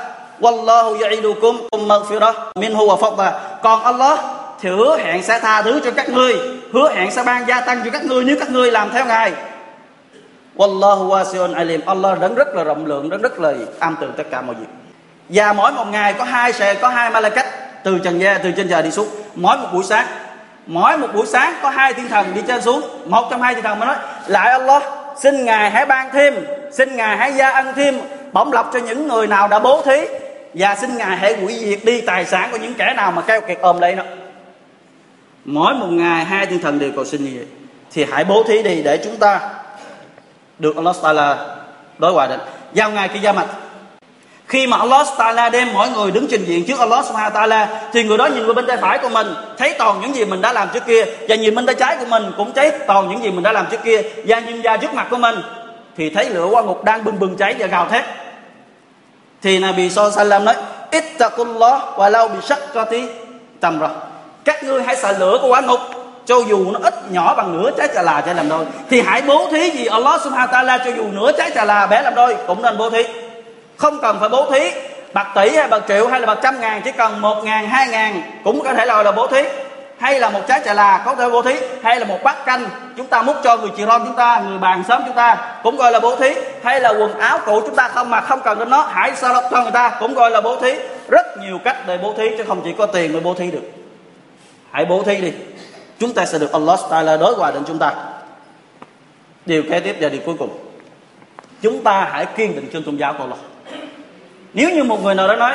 Wallahu 0.41 0.99
ya'idukum 0.99 1.69
maghfirah 1.73 2.35
minhu 2.55 2.87
wa 2.87 2.99
fadla. 2.99 3.33
Còn 3.63 3.85
Allah 3.85 4.19
thì 4.61 4.69
hứa 4.69 4.99
hẹn 4.99 5.23
sẽ 5.23 5.41
tha 5.41 5.63
thứ 5.63 5.81
cho 5.85 5.91
các 5.91 6.09
ngươi, 6.09 6.37
hứa 6.73 6.93
hẹn 6.95 7.11
sẽ 7.11 7.23
ban 7.23 7.49
gia 7.49 7.61
tăng 7.61 7.81
cho 7.85 7.91
các 7.91 8.05
ngươi 8.05 8.25
nếu 8.25 8.37
các 8.41 8.51
ngươi 8.51 8.71
làm 8.71 8.91
theo 8.91 9.05
ngài. 9.05 9.33
Wallahu 10.57 11.09
wasi'un 11.09 11.55
alim. 11.55 11.81
Allah 11.87 12.21
rất 12.21 12.37
rất 12.37 12.55
là 12.55 12.65
rộng 12.65 12.87
lượng 12.87 13.09
rất 13.09 13.23
rất 13.23 13.39
là 13.41 13.53
am 13.79 13.97
tường 14.01 14.13
tất 14.17 14.25
cả 14.31 14.41
mọi 14.41 14.55
việc. 14.55 14.67
Và 15.29 15.53
mỗi 15.53 15.73
một 15.73 15.85
ngày 15.91 16.13
có 16.13 16.25
hai 16.25 16.53
sẽ, 16.53 16.75
có 16.75 16.89
hai 16.89 17.11
malaikat 17.11 17.47
từ 17.85 17.99
trần 17.99 18.19
gian, 18.19 18.41
từ 18.43 18.53
trên 18.57 18.69
trời 18.69 18.83
đi 18.83 18.91
xuống. 18.91 19.09
Mỗi 19.35 19.57
một 19.57 19.69
buổi 19.73 19.85
sáng, 19.85 20.07
mỗi 20.67 20.99
một 20.99 21.09
buổi 21.15 21.27
sáng 21.27 21.55
có 21.63 21.71
hai 21.71 21.95
thiên 21.95 22.09
thần 22.09 22.35
đi 22.35 22.43
trên 22.49 22.63
xuống. 22.63 22.81
Một 23.07 23.29
trong 23.31 23.43
hai 23.43 23.55
thiên 23.55 23.65
thần 23.65 23.79
mới 23.79 23.87
nói, 23.87 23.97
lại 24.27 24.51
Allah 24.51 24.83
xin 25.23 25.45
ngài 25.45 25.71
hãy 25.71 25.87
ban 25.87 26.11
thêm, 26.13 26.35
xin 26.73 26.97
ngài 26.97 27.17
hãy 27.17 27.33
gia 27.33 27.51
ân 27.51 27.73
thêm, 27.77 27.99
bổng 28.33 28.53
lộc 28.53 28.71
cho 28.73 28.79
những 28.79 29.09
người 29.09 29.27
nào 29.27 29.49
đã 29.49 29.59
bố 29.59 29.83
thí. 29.83 30.07
Và 30.55 30.75
xin 30.75 30.97
ngài 30.97 31.17
hãy 31.17 31.37
hủy 31.41 31.55
diệt 31.55 31.79
đi 31.85 32.01
tài 32.01 32.25
sản 32.25 32.49
của 32.53 32.57
những 32.57 32.75
kẻ 32.75 32.95
nào 32.97 33.13
mà 33.13 33.23
keo 33.23 33.41
kiệt 33.41 33.59
ôm 33.61 33.81
lấy 33.81 33.95
nó. 33.95 34.03
Mỗi 35.45 35.75
một 35.75 35.89
ngày, 35.91 36.25
hai 36.25 36.47
thiên 36.47 36.59
thần 36.59 36.79
đều 36.79 36.91
cầu 36.95 37.05
xin 37.05 37.25
như 37.25 37.31
vậy. 37.35 37.47
Thì 37.93 38.07
hãy 38.11 38.25
bố 38.25 38.43
thí 38.43 38.63
đi 38.63 38.83
để 38.83 38.99
chúng 39.05 39.17
ta 39.17 39.41
được 40.59 40.77
Allah 40.77 40.97
Taala 41.03 41.37
đối 41.99 42.13
hòa 42.13 42.27
định 42.27 42.41
vào 42.75 42.91
ngày 42.91 43.09
kia 43.09 43.21
gia 43.23 43.33
mặt 43.33 43.47
khi 44.49 44.67
mà 44.67 44.77
Allah 44.77 45.07
Taala 45.19 45.49
đem 45.49 45.69
mỗi 45.73 45.89
người 45.89 46.11
đứng 46.11 46.27
trình 46.31 46.45
diện 46.45 46.65
trước 46.65 46.79
Allah 46.79 47.05
Subhanahu 47.05 47.35
Taala, 47.35 47.69
thì 47.93 48.05
người 48.05 48.19
đó 48.19 48.27
nhìn 48.27 48.47
qua 48.47 48.55
bên 48.55 48.67
tay 48.67 48.77
phải 48.77 48.99
của 48.99 49.09
mình, 49.09 49.35
thấy 49.59 49.75
toàn 49.79 50.01
những 50.01 50.15
gì 50.15 50.25
mình 50.25 50.41
đã 50.41 50.53
làm 50.53 50.69
trước 50.75 50.87
kia, 50.87 51.05
và 51.29 51.37
nhìn 51.37 51.55
bên 51.55 51.67
tay 51.67 51.75
trái 51.75 51.97
của 52.01 52.07
mình 52.09 52.33
cũng 52.37 52.53
thấy 52.55 52.71
toàn 52.87 53.09
những 53.09 53.23
gì 53.23 53.31
mình 53.31 53.43
đã 53.43 53.53
làm 53.53 53.67
trước 53.71 53.81
kia, 53.85 54.03
và 54.27 54.39
nhìn 54.41 54.63
ra 54.63 54.77
trước 54.77 54.95
mặt 54.95 55.07
của 55.11 55.17
mình, 55.17 55.35
thì 55.97 56.11
thấy 56.11 56.31
lửa 56.31 56.47
qua 56.51 56.63
ngục 56.63 56.85
đang 56.85 57.05
bừng 57.05 57.19
bừng 57.19 57.37
cháy 57.37 57.55
và 57.59 57.67
gào 57.67 57.89
thét. 57.89 58.05
Thì 59.43 59.59
Nabi 59.59 59.91
Sallam 59.91 60.45
nói, 60.45 60.55
ittaqullah 60.91 61.81
walau 61.97 62.29
bi 62.29 62.39
shaqqati 62.41 63.07
tamra 63.61 63.89
các 64.45 64.65
ngươi 64.65 64.83
hãy 64.83 64.97
sợ 64.97 65.13
lửa 65.19 65.39
của 65.43 65.49
quả 65.49 65.61
ngục, 65.61 65.81
cho 66.27 66.37
dù 66.49 66.71
nó 66.71 66.81
ít, 66.83 66.95
nhỏ 67.11 67.35
bằng 67.35 67.63
nửa 67.63 67.71
trái 67.79 67.89
trà 67.95 68.03
là 68.03 68.21
trái 68.21 68.35
làm 68.35 68.49
đôi. 68.49 68.65
Thì 68.91 69.01
hãy 69.01 69.23
bố 69.23 69.49
thí 69.51 69.71
gì 69.71 69.87
Allah 69.87 70.21
subhanahu 70.25 70.53
wa 70.53 70.65
ta'ala 70.65 70.79
cho 70.85 70.91
dù 70.97 71.05
nửa 71.13 71.33
trái 71.33 71.51
trà 71.55 71.65
là 71.65 71.87
bé 71.87 72.03
làm 72.03 72.15
đôi, 72.15 72.37
cũng 72.47 72.63
nên 72.63 72.79
bố 72.79 72.91
thí 72.91 73.03
không 73.79 74.01
cần 74.01 74.17
phải 74.21 74.29
bố 74.29 74.51
thí, 74.51 74.71
bạc 75.12 75.27
tỷ 75.35 75.57
hay 75.57 75.69
bạc 75.69 75.83
triệu 75.88 76.09
hay 76.09 76.21
là 76.21 76.27
bạc 76.27 76.38
trăm 76.43 76.61
ngàn, 76.61 76.83
chỉ 76.85 76.93
cần 76.93 77.21
một 77.21 77.45
ngàn, 77.45 77.69
hai 77.69 77.88
ngàn 77.88 78.23
cũng 78.45 78.61
có 78.64 78.75
thể 78.75 78.87
là 78.87 79.03
là 79.03 79.12
bố 79.12 79.27
thí. 79.27 79.43
Hay 79.99 80.21
là 80.21 80.31
một 80.31 80.41
trái 80.49 80.61
trà 80.64 80.75
là 80.75 81.03
có 81.05 81.14
thể 81.14 81.29
bố 81.31 81.43
thí, 81.43 81.55
hay 81.83 82.01
là 82.01 82.07
một 82.07 82.19
bát 82.25 82.45
canh 82.47 82.69
chúng 82.97 83.07
ta 83.07 83.23
múc 83.23 83.37
cho 83.45 83.57
người 83.57 83.71
chị 83.77 83.85
ron 83.87 84.03
chúng 84.05 84.14
ta, 84.14 84.43
người 84.49 84.59
bàn 84.59 84.83
sớm 84.88 85.03
chúng 85.07 85.14
ta 85.14 85.37
cũng 85.62 85.77
gọi 85.77 85.93
là 85.93 86.01
bố 86.01 86.17
thí. 86.17 86.35
Hay 86.62 86.81
là 86.81 86.88
quần 86.88 87.19
áo 87.19 87.38
cũ 87.47 87.61
chúng 87.67 87.75
ta 87.75 87.88
không 87.88 88.11
mà 88.11 88.21
không 88.21 88.41
cần 88.45 88.59
đến 88.59 88.71
nó, 88.71 88.83
hãy 88.83 89.12
sao 89.17 89.35
lọc 89.35 89.45
cho 89.51 89.62
người 89.62 89.71
ta 89.71 89.97
cũng 90.01 90.14
gọi 90.14 90.31
là 90.31 90.41
bố 90.41 90.57
thí. 90.57 90.75
Rất 91.09 91.27
nhiều 91.41 91.59
cách 91.64 91.77
để 91.87 91.99
bố 92.03 92.14
thí 92.17 92.29
chứ 92.38 92.45
không 92.49 92.61
chỉ 92.64 92.75
có 92.79 92.87
tiền 92.87 93.12
mới 93.12 93.21
bố 93.21 93.35
thí 93.35 93.51
được. 93.51 93.62
Hãy 94.71 94.85
bố 94.85 95.03
thí 95.03 95.17
đi. 95.17 95.33
Chúng 95.99 96.14
ta 96.14 96.27
sẽ 96.27 96.38
được 96.38 96.53
Allah 96.53 96.81
Taala 96.91 97.17
đối 97.17 97.35
hòa 97.35 97.51
đến 97.51 97.62
chúng 97.67 97.79
ta. 97.79 97.93
Điều 99.47 99.62
kế 99.71 99.81
tiếp 99.81 99.97
và 100.01 100.09
điều 100.09 100.21
cuối 100.27 100.35
cùng. 100.38 100.59
Chúng 101.62 101.85
ta 101.85 102.09
hãy 102.12 102.27
kiên 102.27 102.55
định 102.55 102.69
trên 102.73 102.85
tôn 102.85 102.97
giáo 102.97 103.12
của 103.12 103.25
Allah 103.25 103.38
nếu 104.59 104.71
như 104.71 104.85
một 104.85 105.05
người 105.05 105.14
nào 105.14 105.29
đó 105.29 105.37
nói, 105.37 105.55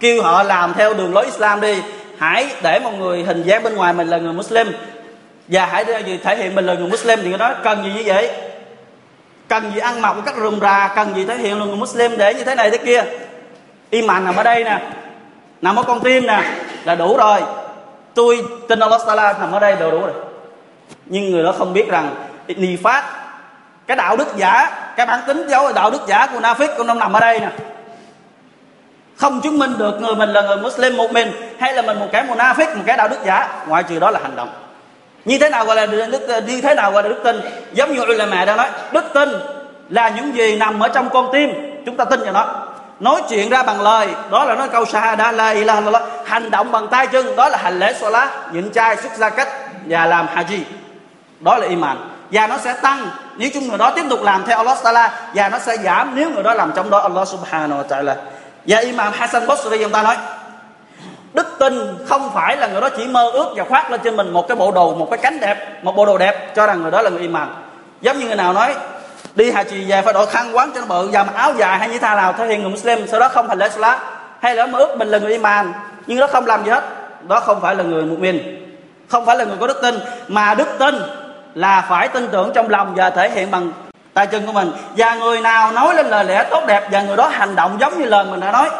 kêu 0.00 0.22
họ 0.22 0.42
làm 0.42 0.74
theo 0.74 0.94
đường 0.94 1.14
lối 1.14 1.24
Islam 1.24 1.60
đi, 1.60 1.82
hãy 2.18 2.46
để 2.62 2.78
một 2.78 2.90
người 2.98 3.22
hình 3.22 3.42
dáng 3.42 3.62
bên 3.62 3.74
ngoài 3.74 3.92
mình 3.92 4.08
là 4.08 4.18
người 4.18 4.32
Muslim, 4.32 4.72
và 5.48 5.66
hãy 5.66 5.84
gì 6.06 6.18
thể 6.24 6.36
hiện 6.36 6.54
mình 6.54 6.66
là 6.66 6.74
người 6.74 6.88
Muslim, 6.88 7.18
thì 7.22 7.28
người 7.28 7.38
đó 7.38 7.54
cần 7.62 7.84
gì 7.84 7.92
như 7.92 8.02
vậy? 8.06 8.30
Cần 9.48 9.72
gì 9.74 9.80
ăn 9.80 10.02
mặc 10.02 10.12
một 10.12 10.22
cách 10.26 10.34
rườm 10.36 10.60
rà? 10.60 10.92
Cần 10.96 11.14
gì 11.14 11.24
thể 11.24 11.36
hiện 11.36 11.58
là 11.58 11.64
người 11.64 11.76
Muslim 11.76 12.16
để 12.16 12.34
như 12.34 12.44
thế 12.44 12.54
này 12.54 12.70
thế 12.70 12.78
kia? 12.78 13.04
Iman 13.90 14.24
nằm 14.24 14.36
ở 14.36 14.42
đây 14.42 14.64
nè, 14.64 14.78
nằm 15.62 15.76
ở 15.76 15.82
con 15.82 16.00
tim 16.00 16.26
nè, 16.26 16.42
là 16.84 16.94
đủ 16.94 17.16
rồi. 17.16 17.40
Tôi 18.14 18.44
tin 18.68 18.80
Allah 18.80 19.00
Taala 19.06 19.32
nằm 19.32 19.52
ở 19.52 19.60
đây 19.60 19.76
đều 19.76 19.90
đủ 19.90 20.00
rồi. 20.00 20.14
Nhưng 21.06 21.30
người 21.30 21.44
đó 21.44 21.54
không 21.58 21.72
biết 21.72 21.88
rằng 21.88 22.14
ni 22.46 22.76
phát 22.76 23.04
cái 23.86 23.96
đạo 23.96 24.16
đức 24.16 24.36
giả, 24.36 24.70
cái 24.96 25.06
bản 25.06 25.20
tính 25.26 25.48
dấu 25.48 25.72
đạo 25.72 25.90
đức 25.90 26.00
giả 26.06 26.26
của 26.32 26.40
Nafik 26.40 26.76
cũng 26.76 26.86
nằm 26.86 27.12
ở 27.12 27.20
đây 27.20 27.40
nè 27.40 27.48
không 29.20 29.40
chứng 29.40 29.58
minh 29.58 29.78
được 29.78 30.00
người 30.00 30.14
mình 30.14 30.28
là 30.28 30.42
người 30.42 30.56
Muslim, 30.56 30.96
một 30.96 31.12
mình, 31.12 31.32
hay 31.60 31.74
là 31.74 31.82
mình 31.82 31.98
một 31.98 32.08
cái 32.12 32.24
Munafik 32.24 32.76
một 32.76 32.82
cái 32.86 32.96
đạo 32.96 33.08
đức 33.08 33.18
giả. 33.24 33.48
Ngoại 33.66 33.82
trừ 33.82 33.98
đó 33.98 34.10
là 34.10 34.20
hành 34.22 34.36
động. 34.36 34.48
Như 35.24 35.38
thế 35.38 35.50
nào 35.50 35.64
gọi 35.64 35.76
là 35.76 35.86
đức 35.86 36.42
như 36.46 36.60
thế 36.60 36.74
nào 36.74 36.92
gọi 36.92 37.02
là 37.02 37.08
đức 37.08 37.20
tin? 37.24 37.40
Giống 37.72 37.94
như 37.94 38.04
là 38.04 38.26
mẹ 38.26 38.46
đã 38.46 38.56
nói, 38.56 38.68
đức 38.92 39.04
tin 39.14 39.28
là 39.88 40.08
những 40.08 40.34
gì 40.34 40.56
nằm 40.56 40.80
ở 40.80 40.88
trong 40.88 41.10
con 41.10 41.28
tim. 41.32 41.50
Chúng 41.86 41.96
ta 41.96 42.04
tin 42.04 42.20
vào 42.20 42.32
nó. 42.32 42.46
Nói 43.00 43.22
chuyện 43.28 43.50
ra 43.50 43.62
bằng 43.62 43.80
lời, 43.80 44.08
đó 44.30 44.44
là 44.44 44.54
nói 44.54 44.68
câu 44.68 44.84
shahada, 44.84 45.32
la 45.32 45.50
ilaha 45.50 45.78
illallah. 45.78 46.02
Hành 46.24 46.50
động 46.50 46.72
bằng 46.72 46.88
tay 46.88 47.06
chân, 47.06 47.36
đó 47.36 47.48
là 47.48 47.58
hành 47.58 47.78
lễ 47.78 47.94
salat, 48.00 48.28
nhịn 48.52 48.72
chay, 48.72 48.96
xuất 48.96 49.12
gia 49.16 49.30
cách 49.30 49.48
và 49.86 50.06
làm 50.06 50.26
haji. 50.34 50.60
Đó 51.40 51.58
là 51.58 51.66
iman. 51.66 51.96
Và 52.30 52.46
nó 52.46 52.58
sẽ 52.58 52.74
tăng 52.82 53.10
nếu 53.36 53.50
chúng 53.54 53.68
người 53.68 53.78
đó 53.78 53.90
tiếp 53.90 54.04
tục 54.10 54.22
làm 54.22 54.44
theo 54.46 54.56
Allah 54.56 54.78
Taala, 54.84 55.10
và 55.34 55.48
nó 55.48 55.58
sẽ 55.58 55.76
giảm 55.76 56.12
nếu 56.14 56.30
người 56.30 56.42
đó 56.42 56.54
làm 56.54 56.72
trong 56.76 56.90
đó 56.90 56.98
Allah 56.98 57.28
Subhanahu 57.28 57.82
wa 57.82 57.88
Taala 57.88 58.16
và 58.66 58.78
Imam 58.78 59.12
Hasan 59.12 59.46
Basri, 59.46 59.82
ông 59.82 59.92
ta 59.92 60.02
nói, 60.02 60.16
đức 61.32 61.46
tin 61.58 61.78
không 62.08 62.30
phải 62.34 62.56
là 62.56 62.66
người 62.66 62.80
đó 62.80 62.88
chỉ 62.96 63.06
mơ 63.06 63.30
ước 63.30 63.52
và 63.56 63.64
khoác 63.64 63.90
lên 63.90 64.00
trên 64.04 64.16
mình 64.16 64.30
một 64.32 64.48
cái 64.48 64.56
bộ 64.56 64.72
đồ, 64.72 64.94
một 64.94 65.08
cái 65.10 65.18
cánh 65.18 65.40
đẹp, 65.40 65.84
một 65.84 65.96
bộ 65.96 66.06
đồ 66.06 66.18
đẹp 66.18 66.54
cho 66.56 66.66
rằng 66.66 66.82
người 66.82 66.90
đó 66.90 67.02
là 67.02 67.10
người 67.10 67.20
imam. 67.20 67.54
Giống 68.00 68.18
như 68.18 68.26
người 68.26 68.36
nào 68.36 68.52
nói, 68.52 68.74
đi 69.34 69.52
hà 69.52 69.62
trì 69.62 69.90
về 69.90 70.02
phải 70.02 70.12
đội 70.12 70.26
khăn 70.26 70.56
quán 70.56 70.70
cho 70.74 70.80
nó 70.80 70.86
bự 70.86 71.08
và 71.12 71.24
mặc 71.24 71.34
áo 71.34 71.52
dài 71.56 71.78
hay 71.78 71.88
như 71.88 71.98
thế 71.98 72.08
nào 72.08 72.32
thể 72.32 72.46
hiện 72.46 72.62
người 72.62 72.70
muslim, 72.70 73.06
sau 73.06 73.20
đó 73.20 73.28
không 73.28 73.48
hành 73.48 73.58
lễ 73.58 73.68
salat, 73.68 73.98
hay 74.40 74.54
là 74.54 74.66
mơ 74.66 74.78
ước 74.78 74.96
mình 74.96 75.08
là 75.08 75.18
người 75.18 75.32
imam, 75.32 75.72
nhưng 76.06 76.18
nó 76.18 76.26
không 76.26 76.46
làm 76.46 76.64
gì 76.64 76.70
hết. 76.70 76.84
Đó 77.28 77.40
không 77.40 77.60
phải 77.60 77.74
là 77.74 77.84
người 77.84 78.02
mu'min, 78.02 78.38
không 79.08 79.26
phải 79.26 79.36
là 79.36 79.44
người 79.44 79.56
có 79.60 79.66
đức 79.66 79.82
tin, 79.82 79.98
mà 80.28 80.54
đức 80.54 80.68
tin 80.78 80.94
là 81.54 81.86
phải 81.88 82.08
tin 82.08 82.28
tưởng 82.28 82.50
trong 82.54 82.68
lòng 82.68 82.94
và 82.96 83.10
thể 83.10 83.30
hiện 83.30 83.50
bằng 83.50 83.72
tay 84.20 84.26
chân 84.26 84.46
của 84.46 84.52
mình. 84.52 84.72
Và 84.96 85.14
người 85.14 85.40
nào 85.40 85.72
nói 85.72 85.94
lên 85.94 86.06
lời 86.06 86.24
lẽ 86.24 86.44
tốt 86.50 86.62
đẹp 86.66 86.88
và 86.92 87.02
người 87.02 87.16
đó 87.16 87.28
hành 87.28 87.56
động 87.56 87.76
giống 87.80 87.98
như 87.98 88.04
lời 88.04 88.24
mình 88.24 88.40
đã 88.40 88.52
nói, 88.52 88.70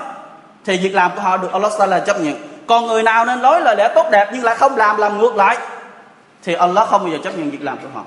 thì 0.65 0.77
việc 0.77 0.95
làm 0.95 1.11
của 1.15 1.21
họ 1.21 1.37
được 1.37 1.53
Allah 1.53 1.73
Taala 1.79 2.01
chấp 2.01 2.21
nhận. 2.21 2.35
Còn 2.67 2.87
người 2.87 3.03
nào 3.03 3.25
nên 3.25 3.43
nói 3.43 3.61
lời 3.61 3.77
lẽ 3.77 3.93
tốt 3.95 4.07
đẹp 4.11 4.31
nhưng 4.33 4.45
lại 4.45 4.57
không 4.57 4.77
làm 4.77 4.97
làm 4.97 5.19
ngược 5.19 5.37
lại, 5.37 5.57
thì 6.43 6.55
Allah 6.55 6.89
không 6.89 7.01
bao 7.03 7.13
giờ 7.13 7.19
chấp 7.25 7.39
nhận 7.39 7.51
việc 7.51 7.63
làm 7.63 7.79
của 7.79 7.89
họ. 7.95 8.03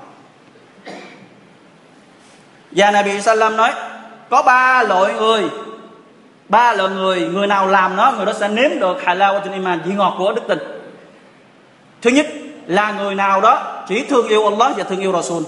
Và 2.70 2.90
Nabi 2.90 3.20
Sallam 3.20 3.56
nói, 3.56 3.72
có 4.30 4.42
ba 4.42 4.82
loại 4.82 5.14
người, 5.14 5.44
ba 6.48 6.72
loại 6.72 6.90
người 6.90 7.20
người 7.20 7.46
nào 7.46 7.66
làm 7.66 7.96
nó, 7.96 8.12
người 8.16 8.26
đó 8.26 8.32
sẽ 8.32 8.48
nếm 8.48 8.78
được 8.80 9.02
halal 9.04 9.36
trên 9.44 9.52
iman, 9.52 9.80
vị 9.84 9.92
ngọt 9.94 10.14
của 10.18 10.32
đức 10.32 10.42
tin. 10.48 10.58
Thứ 12.02 12.10
nhất 12.10 12.26
là 12.66 12.92
người 12.92 13.14
nào 13.14 13.40
đó 13.40 13.82
chỉ 13.88 14.04
thương 14.04 14.28
yêu 14.28 14.44
Allah 14.44 14.76
và 14.76 14.84
thương 14.84 15.00
yêu 15.00 15.12
Rasul 15.12 15.42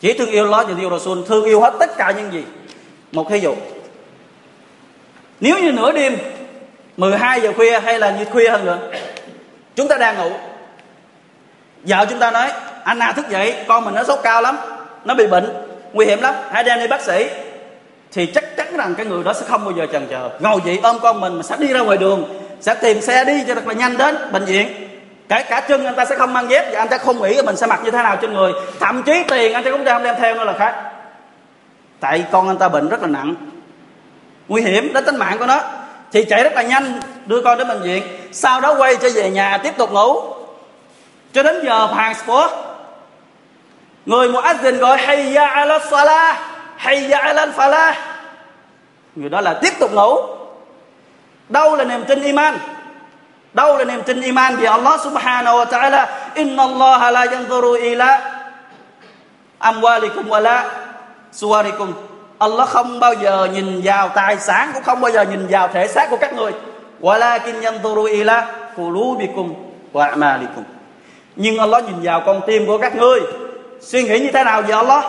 chỉ 0.00 0.12
thương 0.12 0.30
yêu 0.30 0.44
Allah 0.44 0.66
và 0.66 0.72
thương 0.72 0.80
yêu 0.80 0.90
Rasul, 0.90 1.18
thương 1.26 1.44
yêu 1.44 1.60
hết 1.60 1.74
tất 1.78 1.96
cả 1.96 2.10
những 2.16 2.32
gì. 2.32 2.44
Một 3.12 3.30
ví 3.30 3.40
dụ. 3.40 3.54
Nếu 5.40 5.58
như 5.58 5.72
nửa 5.72 5.92
đêm 5.92 6.16
12 6.96 7.40
giờ 7.40 7.52
khuya 7.56 7.80
hay 7.80 7.98
là 7.98 8.10
như 8.10 8.24
khuya 8.24 8.48
hơn 8.48 8.64
nữa, 8.64 8.78
chúng 9.76 9.88
ta 9.88 9.96
đang 9.96 10.16
ngủ. 10.16 10.30
Vợ 11.82 12.06
chúng 12.10 12.18
ta 12.18 12.30
nói, 12.30 12.48
anh 12.84 12.98
nào 12.98 13.12
thức 13.12 13.28
dậy, 13.30 13.54
con 13.68 13.84
mình 13.84 13.94
nó 13.94 14.04
sốt 14.04 14.18
cao 14.22 14.42
lắm, 14.42 14.56
nó 15.04 15.14
bị 15.14 15.26
bệnh, 15.26 15.52
nguy 15.92 16.06
hiểm 16.06 16.20
lắm. 16.20 16.34
Hãy 16.50 16.64
đem 16.64 16.78
đi 16.78 16.86
bác 16.86 17.00
sĩ. 17.00 17.26
Thì 18.12 18.26
chắc 18.26 18.56
chắn 18.56 18.76
rằng 18.76 18.94
cái 18.94 19.06
người 19.06 19.24
đó 19.24 19.32
sẽ 19.32 19.46
không 19.48 19.64
bao 19.64 19.74
giờ 19.76 19.86
chần 19.92 20.06
chờ 20.10 20.30
ngồi 20.40 20.60
dậy 20.64 20.80
ôm 20.82 20.98
con 21.02 21.20
mình 21.20 21.34
mà 21.36 21.42
sẽ 21.42 21.56
đi 21.58 21.66
ra 21.66 21.80
ngoài 21.80 21.98
đường, 21.98 22.24
sẽ 22.60 22.74
tìm 22.74 23.00
xe 23.00 23.24
đi 23.24 23.44
cho 23.48 23.54
thật 23.54 23.66
là 23.66 23.74
nhanh 23.74 23.96
đến 23.96 24.16
bệnh 24.32 24.44
viện 24.44 24.87
kể 25.28 25.42
cả 25.42 25.60
chân 25.60 25.84
anh 25.84 25.94
ta 25.94 26.04
sẽ 26.04 26.16
không 26.16 26.32
mang 26.32 26.50
dép 26.50 26.72
và 26.72 26.78
anh 26.78 26.88
ta 26.88 26.98
không 26.98 27.22
nghĩ 27.22 27.42
mình 27.42 27.56
sẽ 27.56 27.66
mặc 27.66 27.80
như 27.84 27.90
thế 27.90 28.02
nào 28.02 28.16
trên 28.16 28.32
người. 28.34 28.52
Thậm 28.80 29.02
chí 29.02 29.22
tiền 29.28 29.52
anh 29.52 29.64
ta 29.64 29.70
cũng 29.70 29.84
không 29.84 30.02
đem 30.02 30.14
theo 30.18 30.34
nữa 30.34 30.44
là 30.44 30.52
khác. 30.58 30.74
Tại 32.00 32.24
con 32.32 32.48
anh 32.48 32.58
ta 32.58 32.68
bệnh 32.68 32.88
rất 32.88 33.02
là 33.02 33.08
nặng. 33.08 33.34
Nguy 34.48 34.62
hiểm 34.62 34.92
đến 34.92 35.04
tính 35.04 35.16
mạng 35.16 35.38
của 35.38 35.46
nó. 35.46 35.60
Thì 36.12 36.24
chạy 36.24 36.42
rất 36.42 36.52
là 36.54 36.62
nhanh, 36.62 37.00
đưa 37.26 37.42
con 37.42 37.58
đến 37.58 37.68
bệnh 37.68 37.82
viện. 37.82 38.02
Sau 38.32 38.60
đó 38.60 38.74
quay 38.78 38.96
trở 38.96 39.08
về 39.14 39.30
nhà, 39.30 39.58
tiếp 39.58 39.72
tục 39.76 39.92
ngủ. 39.92 40.20
Cho 41.32 41.42
đến 41.42 41.64
giờ 41.64 41.88
phàn 41.94 42.14
sport 42.14 42.52
người 44.06 44.28
muazzin 44.28 44.78
gọi, 44.78 44.98
hayya 44.98 45.46
ala 45.46 45.78
salah, 45.78 46.36
hayya 46.76 47.18
ala 47.18 47.46
falah. 47.46 47.92
Người 49.14 49.28
đó 49.28 49.40
là 49.40 49.54
tiếp 49.54 49.72
tục 49.80 49.92
ngủ. 49.92 50.16
Đâu 51.48 51.76
là 51.76 51.84
niềm 51.84 52.04
tin 52.04 52.22
iman? 52.22 52.58
Đâu 53.52 53.78
là 53.78 53.84
niềm 53.84 54.02
tin 54.02 54.20
iman 54.20 54.56
vì 54.56 54.66
Allah 54.66 55.00
subhanahu 55.00 55.56
wa 55.56 55.64
ta'ala, 55.64 56.06
inna 56.34 56.62
Allah 56.62 57.12
la 57.12 57.24
yanzuru 57.24 57.72
ila 57.72 58.20
amwalikum 59.58 60.28
wa 60.28 60.40
la 60.40 60.64
suwarikum. 61.32 61.92
Allah 62.38 62.68
không 62.68 63.00
bao 63.00 63.14
giờ 63.14 63.48
nhìn 63.54 63.80
vào 63.84 64.08
tài 64.08 64.36
sản, 64.36 64.70
cũng 64.74 64.82
không 64.82 65.00
bao 65.00 65.10
giờ 65.10 65.22
nhìn 65.22 65.46
vào 65.50 65.68
thể 65.68 65.88
xác 65.88 66.10
của 66.10 66.16
các 66.16 66.34
người. 66.34 66.52
Walakin 67.00 67.60
yanzuru 67.60 68.04
ila 68.04 68.46
Kulubikum 68.76 69.54
wa 69.92 70.10
a'malikum. 70.10 70.62
Nhưng 71.36 71.58
Allah 71.58 71.84
nhìn 71.84 71.96
vào 72.02 72.22
con 72.26 72.40
tim 72.46 72.66
của 72.66 72.78
các 72.78 72.96
ngươi 72.96 73.20
suy 73.80 74.02
nghĩ 74.02 74.18
như 74.18 74.30
thế 74.32 74.44
nào 74.44 74.62
về 74.62 74.74
Allah? 74.74 75.04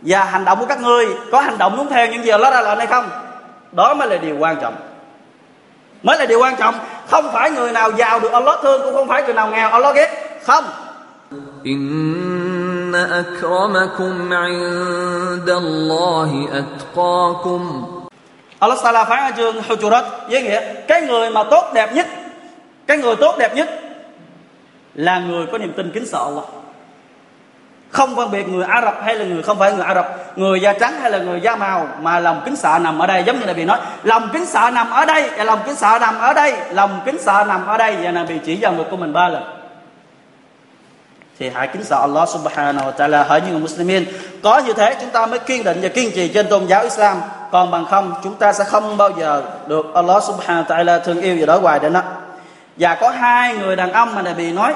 Và 0.00 0.24
hành 0.24 0.44
động 0.44 0.58
của 0.58 0.66
các 0.66 0.80
ngươi 0.80 1.06
có 1.32 1.40
hành 1.40 1.58
động 1.58 1.76
đúng 1.76 1.88
theo 1.88 2.06
những 2.06 2.24
gì 2.24 2.30
Allah 2.30 2.52
đã 2.52 2.62
lệnh 2.62 2.78
hay 2.78 2.86
không? 2.86 3.08
Đó 3.72 3.94
mới 3.94 4.08
là 4.08 4.16
điều 4.16 4.36
quan 4.38 4.56
trọng. 4.60 4.74
Mới 6.02 6.18
là 6.18 6.26
điều 6.26 6.40
quan 6.40 6.56
trọng 6.56 6.74
không 7.13 7.29
phải 7.33 7.51
người 7.51 7.71
nào 7.71 7.91
giàu 7.91 8.19
được 8.19 8.31
Allah 8.31 8.59
thương 8.63 8.81
cũng 8.83 8.93
không 8.93 9.07
phải 9.07 9.23
người 9.23 9.33
nào 9.33 9.47
nghèo 9.51 9.69
Allah 9.69 9.95
ghét 9.95 10.39
không 10.45 10.63
إن 11.65 12.95
أكرمكم 12.95 14.33
عند 14.33 15.49
الله 15.49 16.31
أتقاكم 16.59 17.61
Allah 18.59 18.79
Taala 18.83 19.05
phán 19.05 19.23
ở 19.23 19.31
chương 19.37 19.55
Hujurat 19.67 20.03
với 20.29 20.41
nghĩa 20.43 20.61
cái 20.87 21.01
người 21.01 21.29
mà 21.29 21.43
tốt 21.43 21.71
đẹp 21.73 21.93
nhất 21.93 22.07
cái 22.87 22.97
người 22.97 23.15
tốt 23.15 23.35
đẹp 23.39 23.55
nhất 23.55 23.69
là 24.95 25.19
người 25.19 25.45
có 25.51 25.57
niềm 25.57 25.73
tin 25.77 25.91
kính 25.93 26.05
sợ 26.05 26.19
Allah 26.23 26.43
không 27.94 28.16
phân 28.16 28.30
biệt 28.30 28.48
người 28.48 28.64
Ả 28.64 28.80
Rập 28.84 28.94
hay 29.04 29.14
là 29.14 29.24
người 29.24 29.42
không 29.42 29.58
phải 29.58 29.72
người 29.72 29.84
Ả 29.84 29.94
Rập, 29.94 30.38
người 30.38 30.60
da 30.60 30.72
trắng 30.72 31.00
hay 31.00 31.10
là 31.10 31.18
người 31.18 31.40
da 31.40 31.56
màu, 31.56 31.88
mà 32.00 32.20
lòng 32.20 32.42
kính 32.44 32.56
sợ 32.56 32.78
nằm 32.82 32.98
ở 32.98 33.06
đây. 33.06 33.24
Giống 33.26 33.40
như 33.40 33.46
là 33.46 33.52
bị 33.52 33.64
nói, 33.64 33.78
lòng 34.02 34.28
kính 34.32 34.46
sợ 34.46 34.70
nằm 34.74 34.90
ở 34.90 35.04
đây 35.04 35.30
và 35.36 35.44
lòng 35.44 35.58
kính 35.66 35.76
sợ 35.76 35.98
nằm 36.00 36.18
ở 36.18 36.32
đây. 36.32 36.54
Lòng 36.70 37.00
kính 37.04 37.18
sợ 37.20 37.44
nằm 37.48 37.66
ở 37.66 37.78
đây 37.78 37.96
và 38.02 38.10
là 38.10 38.24
bị 38.24 38.38
chỉ 38.44 38.58
vào 38.60 38.72
ngực 38.72 38.84
của 38.90 38.96
mình 38.96 39.12
ba 39.12 39.28
lần. 39.28 39.42
Thì 41.38 41.50
hãy 41.54 41.68
kính 41.68 41.84
sợ 41.84 42.00
Allah 42.00 42.28
subhanahu 42.28 42.90
wa 42.90 42.92
ta'ala 42.92 43.24
hỡi 43.24 43.40
những 43.40 43.50
người 43.50 43.60
muslimin. 43.60 44.04
Có 44.42 44.58
như 44.58 44.72
thế 44.72 44.96
chúng 45.00 45.10
ta 45.10 45.26
mới 45.26 45.38
kiên 45.38 45.64
định 45.64 45.78
và 45.82 45.88
kiên 45.88 46.10
trì 46.14 46.28
trên 46.28 46.48
tôn 46.48 46.66
giáo 46.66 46.82
Islam. 46.82 47.16
Còn 47.52 47.70
bằng 47.70 47.86
không, 47.90 48.14
chúng 48.24 48.34
ta 48.34 48.52
sẽ 48.52 48.64
không 48.64 48.96
bao 48.96 49.10
giờ 49.10 49.42
được 49.66 49.94
Allah 49.94 50.22
subhanahu 50.22 50.64
wa 50.64 50.76
ta'ala 50.76 51.00
thương 51.00 51.20
yêu 51.20 51.36
và 51.40 51.46
đối 51.46 51.60
hoài 51.60 51.78
đến 51.78 51.92
đó 51.92 52.02
và 52.76 52.94
có 52.94 53.10
hai 53.10 53.54
người 53.54 53.76
đàn 53.76 53.92
ông 53.92 54.14
mà 54.14 54.22
này 54.22 54.34
bị 54.34 54.52
nói, 54.52 54.74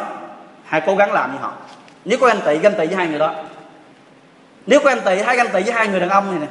hãy 0.65 0.83
cố 0.87 0.97
gắng 0.97 1.13
làm 1.13 1.33
như 1.33 1.39
họ 1.43 1.53
nếu 2.05 2.19
có 2.19 2.27
ganh 2.27 2.41
tị 2.41 2.59
ganh 2.59 2.75
tị 2.75 2.87
với 2.87 2.97
hai 2.97 3.07
người 3.07 3.19
đó. 3.19 3.31
Nếu 4.67 4.81
có 4.81 4.87
ganh 4.87 5.01
tị 5.01 5.23
hay 5.23 5.37
ganh 5.37 5.49
tị 5.49 5.63
với 5.63 5.73
hai 5.73 5.89
người 5.89 6.01
đàn 6.01 6.09
ông 6.09 6.31
này 6.31 6.39
nè. 6.41 6.47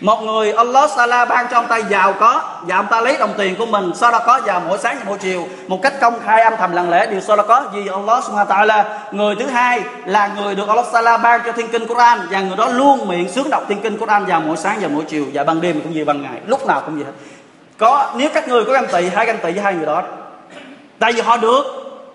Một 0.00 0.22
người 0.22 0.52
Allah 0.52 0.90
Sala 0.90 1.24
ban 1.24 1.46
cho 1.50 1.56
ông 1.56 1.66
ta 1.66 1.76
giàu 1.76 2.12
có, 2.12 2.40
và 2.62 2.76
ông 2.76 2.86
ta 2.90 3.00
lấy 3.00 3.16
đồng 3.16 3.34
tiền 3.38 3.56
của 3.56 3.66
mình, 3.66 3.92
sau 3.94 4.12
đó 4.12 4.20
có 4.26 4.40
vào 4.44 4.62
mỗi 4.68 4.78
sáng 4.78 4.96
và 4.98 5.04
mỗi 5.06 5.18
chiều, 5.18 5.48
một 5.66 5.82
cách 5.82 5.92
công 6.00 6.20
khai 6.24 6.42
âm 6.42 6.56
thầm 6.56 6.72
lặng 6.72 6.90
lẽ, 6.90 7.06
điều 7.06 7.20
sau 7.20 7.36
đó 7.36 7.44
có 7.48 7.64
vì 7.72 7.88
Allah 7.88 8.24
Subhanahu 8.24 8.50
ta'ala? 8.50 8.84
Người 9.10 9.34
thứ 9.38 9.46
hai 9.46 9.82
là 10.06 10.30
người 10.36 10.54
được 10.54 10.68
Allah 10.68 10.86
Sala 10.92 11.16
ban 11.16 11.40
cho 11.46 11.52
thiên 11.52 11.68
kinh 11.68 11.86
Quran, 11.86 12.18
và 12.30 12.40
người 12.40 12.56
đó 12.56 12.68
luôn 12.68 13.08
miệng 13.08 13.28
sướng 13.28 13.50
đọc 13.50 13.62
thiên 13.68 13.80
kinh 13.80 13.98
Quran 13.98 14.24
vào 14.24 14.40
mỗi 14.40 14.56
sáng 14.56 14.78
và 14.80 14.88
mỗi 14.88 15.04
chiều, 15.08 15.26
và 15.32 15.44
ban 15.44 15.60
đêm 15.60 15.80
cũng 15.80 15.92
như 15.92 16.04
ban 16.04 16.22
ngày. 16.22 16.40
Lúc 16.46 16.66
nào 16.66 16.82
cũng 16.86 16.96
vậy 16.96 17.12
có, 17.78 18.10
nếu 18.16 18.30
các 18.34 18.48
người 18.48 18.64
có 18.64 18.72
ganh 18.72 18.86
tị, 18.86 19.08
hai 19.14 19.26
ganh 19.26 19.38
tị 19.38 19.52
với 19.52 19.62
hai 19.62 19.74
người 19.74 19.86
đó, 19.86 20.02
tại 20.98 21.12
vì 21.12 21.20
họ 21.20 21.36
được 21.36 21.64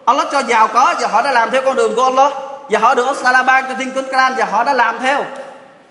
Allah 0.05 0.27
cho 0.31 0.39
giàu 0.39 0.67
có, 0.67 0.95
và 1.01 1.07
họ 1.07 1.21
đã 1.21 1.31
làm 1.31 1.49
theo 1.51 1.61
con 1.61 1.75
đường 1.75 1.95
của 1.95 2.03
Allah 2.03 2.33
và 2.71 2.79
họ 2.79 2.95
được 2.95 3.23
Allah 3.23 3.65
cho 3.69 3.75
thiên 3.77 3.91
kinh 3.91 4.05
clan 4.05 4.33
và 4.37 4.45
họ 4.45 4.63
đã 4.63 4.73
làm 4.73 4.99
theo. 4.99 5.23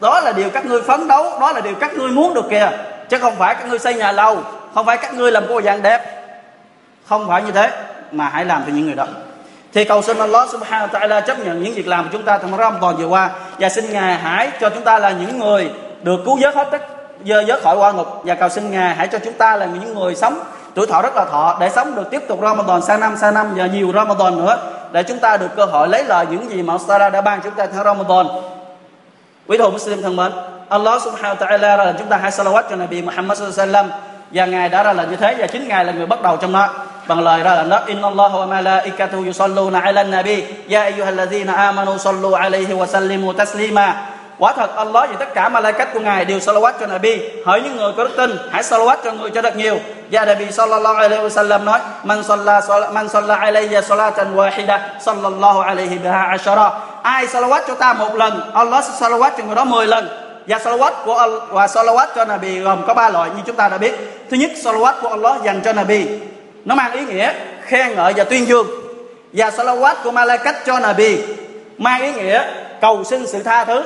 Đó 0.01 0.20
là 0.20 0.33
điều 0.33 0.51
các 0.51 0.66
ngươi 0.66 0.83
phấn 0.83 1.09
đấu, 1.09 1.39
đó 1.41 1.53
là 1.53 1.61
điều 1.61 1.74
các 1.74 1.95
ngươi 1.95 2.09
muốn 2.09 2.35
được 2.35 2.45
kìa. 2.51 2.70
Chứ 3.09 3.18
không 3.18 3.37
phải 3.37 3.55
các 3.55 3.68
ngươi 3.68 3.78
xây 3.78 3.95
nhà 3.95 4.12
lâu 4.12 4.39
không 4.74 4.87
phải 4.87 4.97
các 4.97 5.14
ngươi 5.14 5.33
làm 5.33 5.45
cô 5.49 5.62
dạng 5.62 5.83
đẹp. 5.83 6.26
Không 7.09 7.28
phải 7.28 7.43
như 7.43 7.53
thế, 7.53 7.70
mà 8.12 8.28
hãy 8.28 8.45
làm 8.45 8.62
cho 8.66 8.72
những 8.72 8.87
người 8.87 8.95
đó. 8.95 9.07
Thì 9.72 9.85
cầu 9.85 10.03
xin 10.03 10.18
Allah 10.18 10.51
subhanahu 10.51 10.87
wa 10.87 11.01
ta'ala 11.01 11.20
chấp 11.20 11.39
nhận 11.39 11.62
những 11.62 11.74
việc 11.74 11.89
làm 11.89 12.05
của 12.05 12.11
chúng 12.12 12.22
ta 12.22 12.39
trong 12.39 12.57
Ramadan 12.57 12.97
vừa 12.97 13.07
qua. 13.07 13.31
Và 13.59 13.68
xin 13.68 13.93
Ngài 13.93 14.14
hãy 14.14 14.51
cho 14.61 14.70
chúng 14.70 14.85
ta 14.85 14.99
là 14.99 15.11
những 15.11 15.39
người 15.39 15.70
được 16.03 16.20
cứu 16.24 16.39
vớt 16.41 16.55
hết 16.55 16.68
tất 16.70 16.83
dơ 17.24 17.43
vớt 17.47 17.62
khỏi 17.62 17.76
qua 17.76 17.93
ngục. 17.93 18.22
Và 18.24 18.35
cầu 18.35 18.49
xin 18.49 18.70
Ngài 18.70 18.95
hãy 18.95 19.09
cho 19.09 19.18
chúng 19.18 19.33
ta 19.33 19.57
là 19.57 19.66
những 19.66 19.95
người 19.95 20.14
sống, 20.14 20.41
tuổi 20.74 20.87
thọ 20.87 21.03
rất 21.03 21.16
là 21.16 21.24
thọ 21.24 21.57
để 21.61 21.70
sống 21.70 21.95
được 21.95 22.11
tiếp 22.11 22.22
tục 22.28 22.39
Ramadan 22.43 22.83
sang 22.83 23.01
năm 23.01 23.16
sang 23.16 23.35
năm 23.35 23.55
và 23.57 23.66
nhiều 23.66 23.93
Ramadan 23.95 24.39
nữa 24.39 24.59
để 24.93 25.03
chúng 25.03 25.18
ta 25.18 25.36
được 25.36 25.49
cơ 25.57 25.64
hội 25.64 25.88
lấy 25.88 26.05
lời 26.05 26.26
những 26.30 26.51
gì 26.51 26.62
mà 26.62 26.74
Allah 26.88 27.12
đã 27.12 27.20
ban 27.20 27.41
chúng 27.41 27.55
ta 27.55 27.66
theo 27.66 27.84
Ramadan. 27.84 28.26
Quý 29.47 29.59
đồ 29.59 29.70
Muslim 29.70 30.03
thân 30.03 30.16
mến, 30.16 30.32
Allah 30.68 31.03
subhanahu 31.03 31.34
wa 31.34 31.47
ta'ala 31.47 31.76
là 31.76 31.95
chúng 31.99 32.09
ta 32.09 32.16
hãy 32.16 32.30
salawat 32.30 32.62
cho 32.70 32.76
Nabi 32.76 33.03
Muhammad 33.03 33.38
sallallahu 33.38 33.61
alaihi 33.61 33.72
wasallam. 33.72 33.88
Và 34.32 34.47
ngài 34.47 34.68
đã 34.68 34.82
ra 34.82 34.93
lệnh 34.93 35.11
như 35.11 35.16
thế 35.16 35.36
và 35.38 35.47
chính 35.47 35.68
ngài 35.68 35.84
là 35.84 35.93
người 35.93 36.07
bắt 36.07 36.22
đầu 36.22 36.36
trong 36.36 36.53
đó. 36.53 36.68
Bằng 37.07 37.20
lời 37.20 37.43
ra 37.43 37.55
lệnh 37.55 37.68
đó, 37.68 37.80
inna 37.86 38.09
Allah 38.09 38.32
wa 38.32 38.49
malaikatahu 38.49 39.24
yusalluna 39.24 39.80
ala 39.80 40.05
nabi. 40.05 40.45
Ya 40.68 40.82
ayyuhalladhina 40.82 41.53
amanu 41.53 41.99
sallu 41.99 42.32
alaihi 42.32 42.72
wa 42.72 42.86
sallimu 42.86 43.32
taslima 43.32 44.07
quả 44.41 44.53
thật 44.53 44.76
Allah 44.76 45.11
và 45.11 45.16
tất 45.18 45.34
cả 45.34 45.49
malaikat 45.49 45.88
của 45.95 46.01
ngài 46.01 46.24
đều 46.24 46.38
salawat 46.38 46.72
cho 46.80 46.86
Nabi. 46.86 47.20
Hỡi 47.47 47.62
những 47.62 47.76
người 47.76 47.93
có 47.97 48.05
đức 48.05 48.11
tin 48.16 48.38
hãy 48.51 48.62
salawat 48.62 48.97
cho 49.05 49.12
người 49.12 49.30
cho 49.30 49.43
thật 49.43 49.57
nhiều. 49.57 49.78
Và 50.11 50.24
Nabi 50.24 50.53
sallallahu 50.53 50.95
alaihi 50.95 51.22
wasallam 51.22 51.64
nói 51.64 51.80
man 52.05 52.22
salla 52.22 52.61
man 52.93 53.09
salla 53.09 53.34
alayya 53.34 53.82
salatan 53.82 54.36
wahida 54.36 54.78
sallallahu 55.01 55.61
alaihi 55.61 55.99
biha 55.99 56.22
ashara. 56.22 56.70
Ai 57.03 57.26
salawat 57.26 57.61
cho 57.68 57.74
ta 57.74 57.93
một 57.93 58.14
lần 58.14 58.51
Allah 58.55 58.84
sẽ 58.84 59.07
salawat 59.07 59.30
cho 59.38 59.45
người 59.45 59.55
đó 59.55 59.64
10 59.64 59.86
lần. 59.86 60.09
Và 60.47 60.59
salawat 60.59 60.93
của 61.05 61.14
Allah, 61.14 61.43
và 61.51 61.66
salawat 61.66 62.07
cho 62.16 62.24
Nabi 62.24 62.59
gồm 62.59 62.86
có 62.86 62.95
ba 62.95 63.09
loại 63.09 63.30
như 63.36 63.43
chúng 63.47 63.57
ta 63.57 63.68
đã 63.68 63.78
biết. 63.78 63.95
Thứ 64.30 64.36
nhất 64.36 64.51
salawat 64.62 64.93
của 65.03 65.09
Allah 65.09 65.43
dành 65.43 65.61
cho 65.64 65.72
Nabi. 65.72 66.07
Nó 66.64 66.74
mang 66.74 66.93
ý 66.93 67.05
nghĩa 67.05 67.32
khen 67.64 67.95
ngợi 67.95 68.12
và 68.16 68.24
tuyên 68.24 68.47
dương. 68.47 68.66
Và 69.32 69.51
salawat 69.51 69.95
của 70.05 70.11
malaikat 70.11 70.55
cho 70.66 70.78
Nabi 70.78 71.18
mang 71.78 72.03
ý 72.03 72.12
nghĩa 72.12 72.45
cầu 72.80 73.05
xin 73.05 73.26
sự 73.26 73.43
tha 73.43 73.64
thứ 73.64 73.82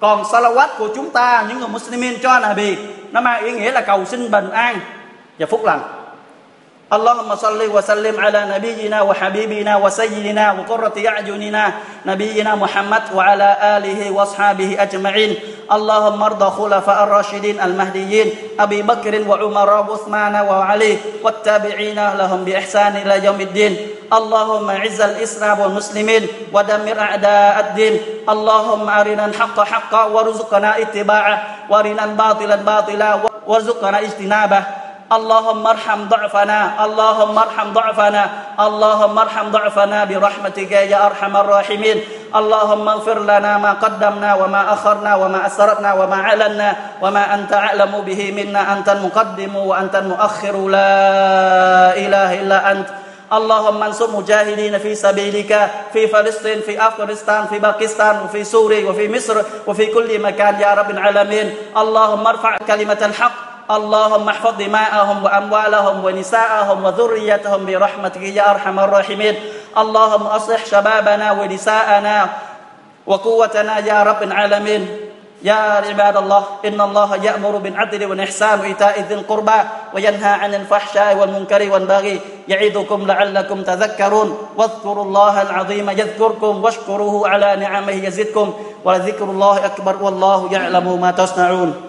còn 0.00 0.24
salawat 0.24 0.68
của 0.78 0.88
chúng 0.94 1.10
ta 1.10 1.44
những 1.48 1.58
người 1.58 1.68
muslimin 1.68 2.18
cho 2.22 2.38
Nabi 2.38 2.76
nó 3.12 3.20
mang 3.20 3.44
ý 3.44 3.52
nghĩa 3.52 3.70
là 3.72 3.80
cầu 3.80 4.04
xin 4.04 4.30
bình 4.30 4.50
an 4.50 4.80
và 5.38 5.46
phúc 5.46 5.64
lành 5.64 5.80
اللهم 6.92 7.34
صل 7.36 7.60
وسلم 7.72 8.20
على 8.20 8.40
نبينا 8.52 9.02
وحبيبنا 9.02 9.76
وسيدنا 9.76 10.52
وقرة 10.52 10.92
أعيننا 11.08 11.72
نبينا 12.06 12.54
محمد 12.54 13.02
وعلى 13.16 13.48
آله 13.76 14.10
وأصحابه 14.10 14.76
أجمعين 14.82 15.30
اللهم 15.72 16.22
ارض 16.22 16.42
خلفاء 16.44 16.98
الراشدين 17.04 17.60
المهديين 17.60 18.28
أبي 18.60 18.82
بكر 18.82 19.14
وعمر 19.28 19.70
وعثمان 19.88 20.34
وعلي 20.36 20.96
والتابعين 21.24 21.98
لهم 22.20 22.44
بإحسان 22.44 22.96
إلى 22.96 23.24
يوم 23.24 23.40
الدين 23.40 23.72
اللهم 24.13 24.69
اعز 24.69 25.01
الإسلام 25.01 25.59
والمسلمين 25.59 26.27
ودمر 26.53 26.99
أعداء 26.99 27.55
الدين. 27.59 27.93
اللهم 28.29 28.89
أرنا 28.89 29.25
الحق 29.25 29.57
حقا 29.59 30.03
وارزقنا 30.03 30.81
اتباعه 30.81 31.37
وأرنا 31.69 32.03
الباطل 32.03 32.57
باطلا 32.57 33.09
وارزقنا 33.47 33.99
اجتنابه. 33.99 34.63
اللهم 35.07 35.67
ارحم 35.67 35.99
ضعفنا 36.11 36.85
اللهم 36.85 37.35
ارحم 37.37 37.67
ضعفنا 37.73 38.23
اللهم 38.59 39.15
ارحم 39.19 39.45
ضعفنا 39.51 40.03
برحمتك 40.03 40.71
يا 40.71 41.05
أرحم 41.05 41.33
الراحمين. 41.37 41.97
اللهم 42.35 42.85
اغفر 42.89 43.19
لنا 43.19 43.57
ما 43.57 43.71
قدمنا 43.79 44.35
وما 44.35 44.61
أخرنا 44.73 45.11
وما 45.15 45.39
أسررنا 45.47 45.93
وما 45.93 46.19
علنا 46.27 46.75
وما 47.01 47.23
أنت 47.33 47.51
أعلم 47.53 47.93
به 48.03 48.21
منا. 48.35 48.61
أنت 48.73 48.87
المقدم 48.89 49.55
وأنت 49.55 49.95
المؤخر. 49.95 50.55
لا 50.67 50.91
إله 51.95 52.29
إلا 52.43 52.71
أنت. 52.71 52.87
اللهم 53.33 53.83
انصر 53.83 54.11
مجاهدين 54.11 54.77
في 54.77 54.95
سبيلك 54.95 55.71
في 55.93 56.07
فلسطين 56.07 56.61
في 56.61 56.87
أفغانستان 56.87 57.47
في 57.47 57.59
باكستان 57.59 58.21
وفي 58.23 58.43
سوريا 58.43 58.89
وفي 58.89 59.09
مصر 59.09 59.41
وفي 59.67 59.85
كل 59.85 60.19
مكان 60.21 60.61
يا 60.61 60.73
رب 60.73 60.89
العالمين. 60.91 61.55
اللهم 61.77 62.27
ارفع 62.27 62.57
كلمة 62.57 63.01
الحق. 63.01 63.31
اللهم 63.71 64.29
احفظ 64.29 64.53
دماءهم 64.57 65.23
وأموالهم 65.23 66.05
ونساءهم 66.05 66.85
وذريتهم 66.85 67.65
برحمتك 67.65 68.21
يا 68.21 68.51
أرحم 68.51 68.79
الراحمين. 68.79 69.35
اللهم 69.77 70.27
أصلح 70.27 70.65
شبابنا 70.65 71.31
ونساءنا 71.31 72.29
وقوتنا 73.07 73.79
يا 73.79 74.03
رب 74.03 74.23
العالمين. 74.23 75.06
يا 75.47 75.61
عباد 75.87 76.15
الله 76.17 76.43
إن 76.67 76.79
الله 76.81 77.09
يأمر 77.27 77.53
بالعدل 77.63 78.01
والإحسان 78.05 78.59
وإيتاء 78.59 78.95
ذي 79.07 79.13
القربى 79.13 79.59
وينهى 79.93 80.33
عن 80.43 80.51
الفحشاء 80.59 81.15
والمنكر 81.17 81.61
والبغي 81.71 82.15
يعظكم 82.47 82.99
لعلكم 83.07 83.57
تذكرون. 83.63 84.29
واذكروا 84.57 85.03
الله 85.03 85.35
العظيم 85.41 85.87
يذكركم 85.89 86.53
واشكروه 86.63 87.29
على 87.31 87.49
نعمه 87.55 87.95
يزدكم 88.05 88.47
ولذكر 88.85 89.25
الله 89.25 89.55
أكبر 89.65 89.95
والله 90.03 90.39
يعلم 90.51 91.01
ما 91.01 91.11
تصنعون. 91.11 91.86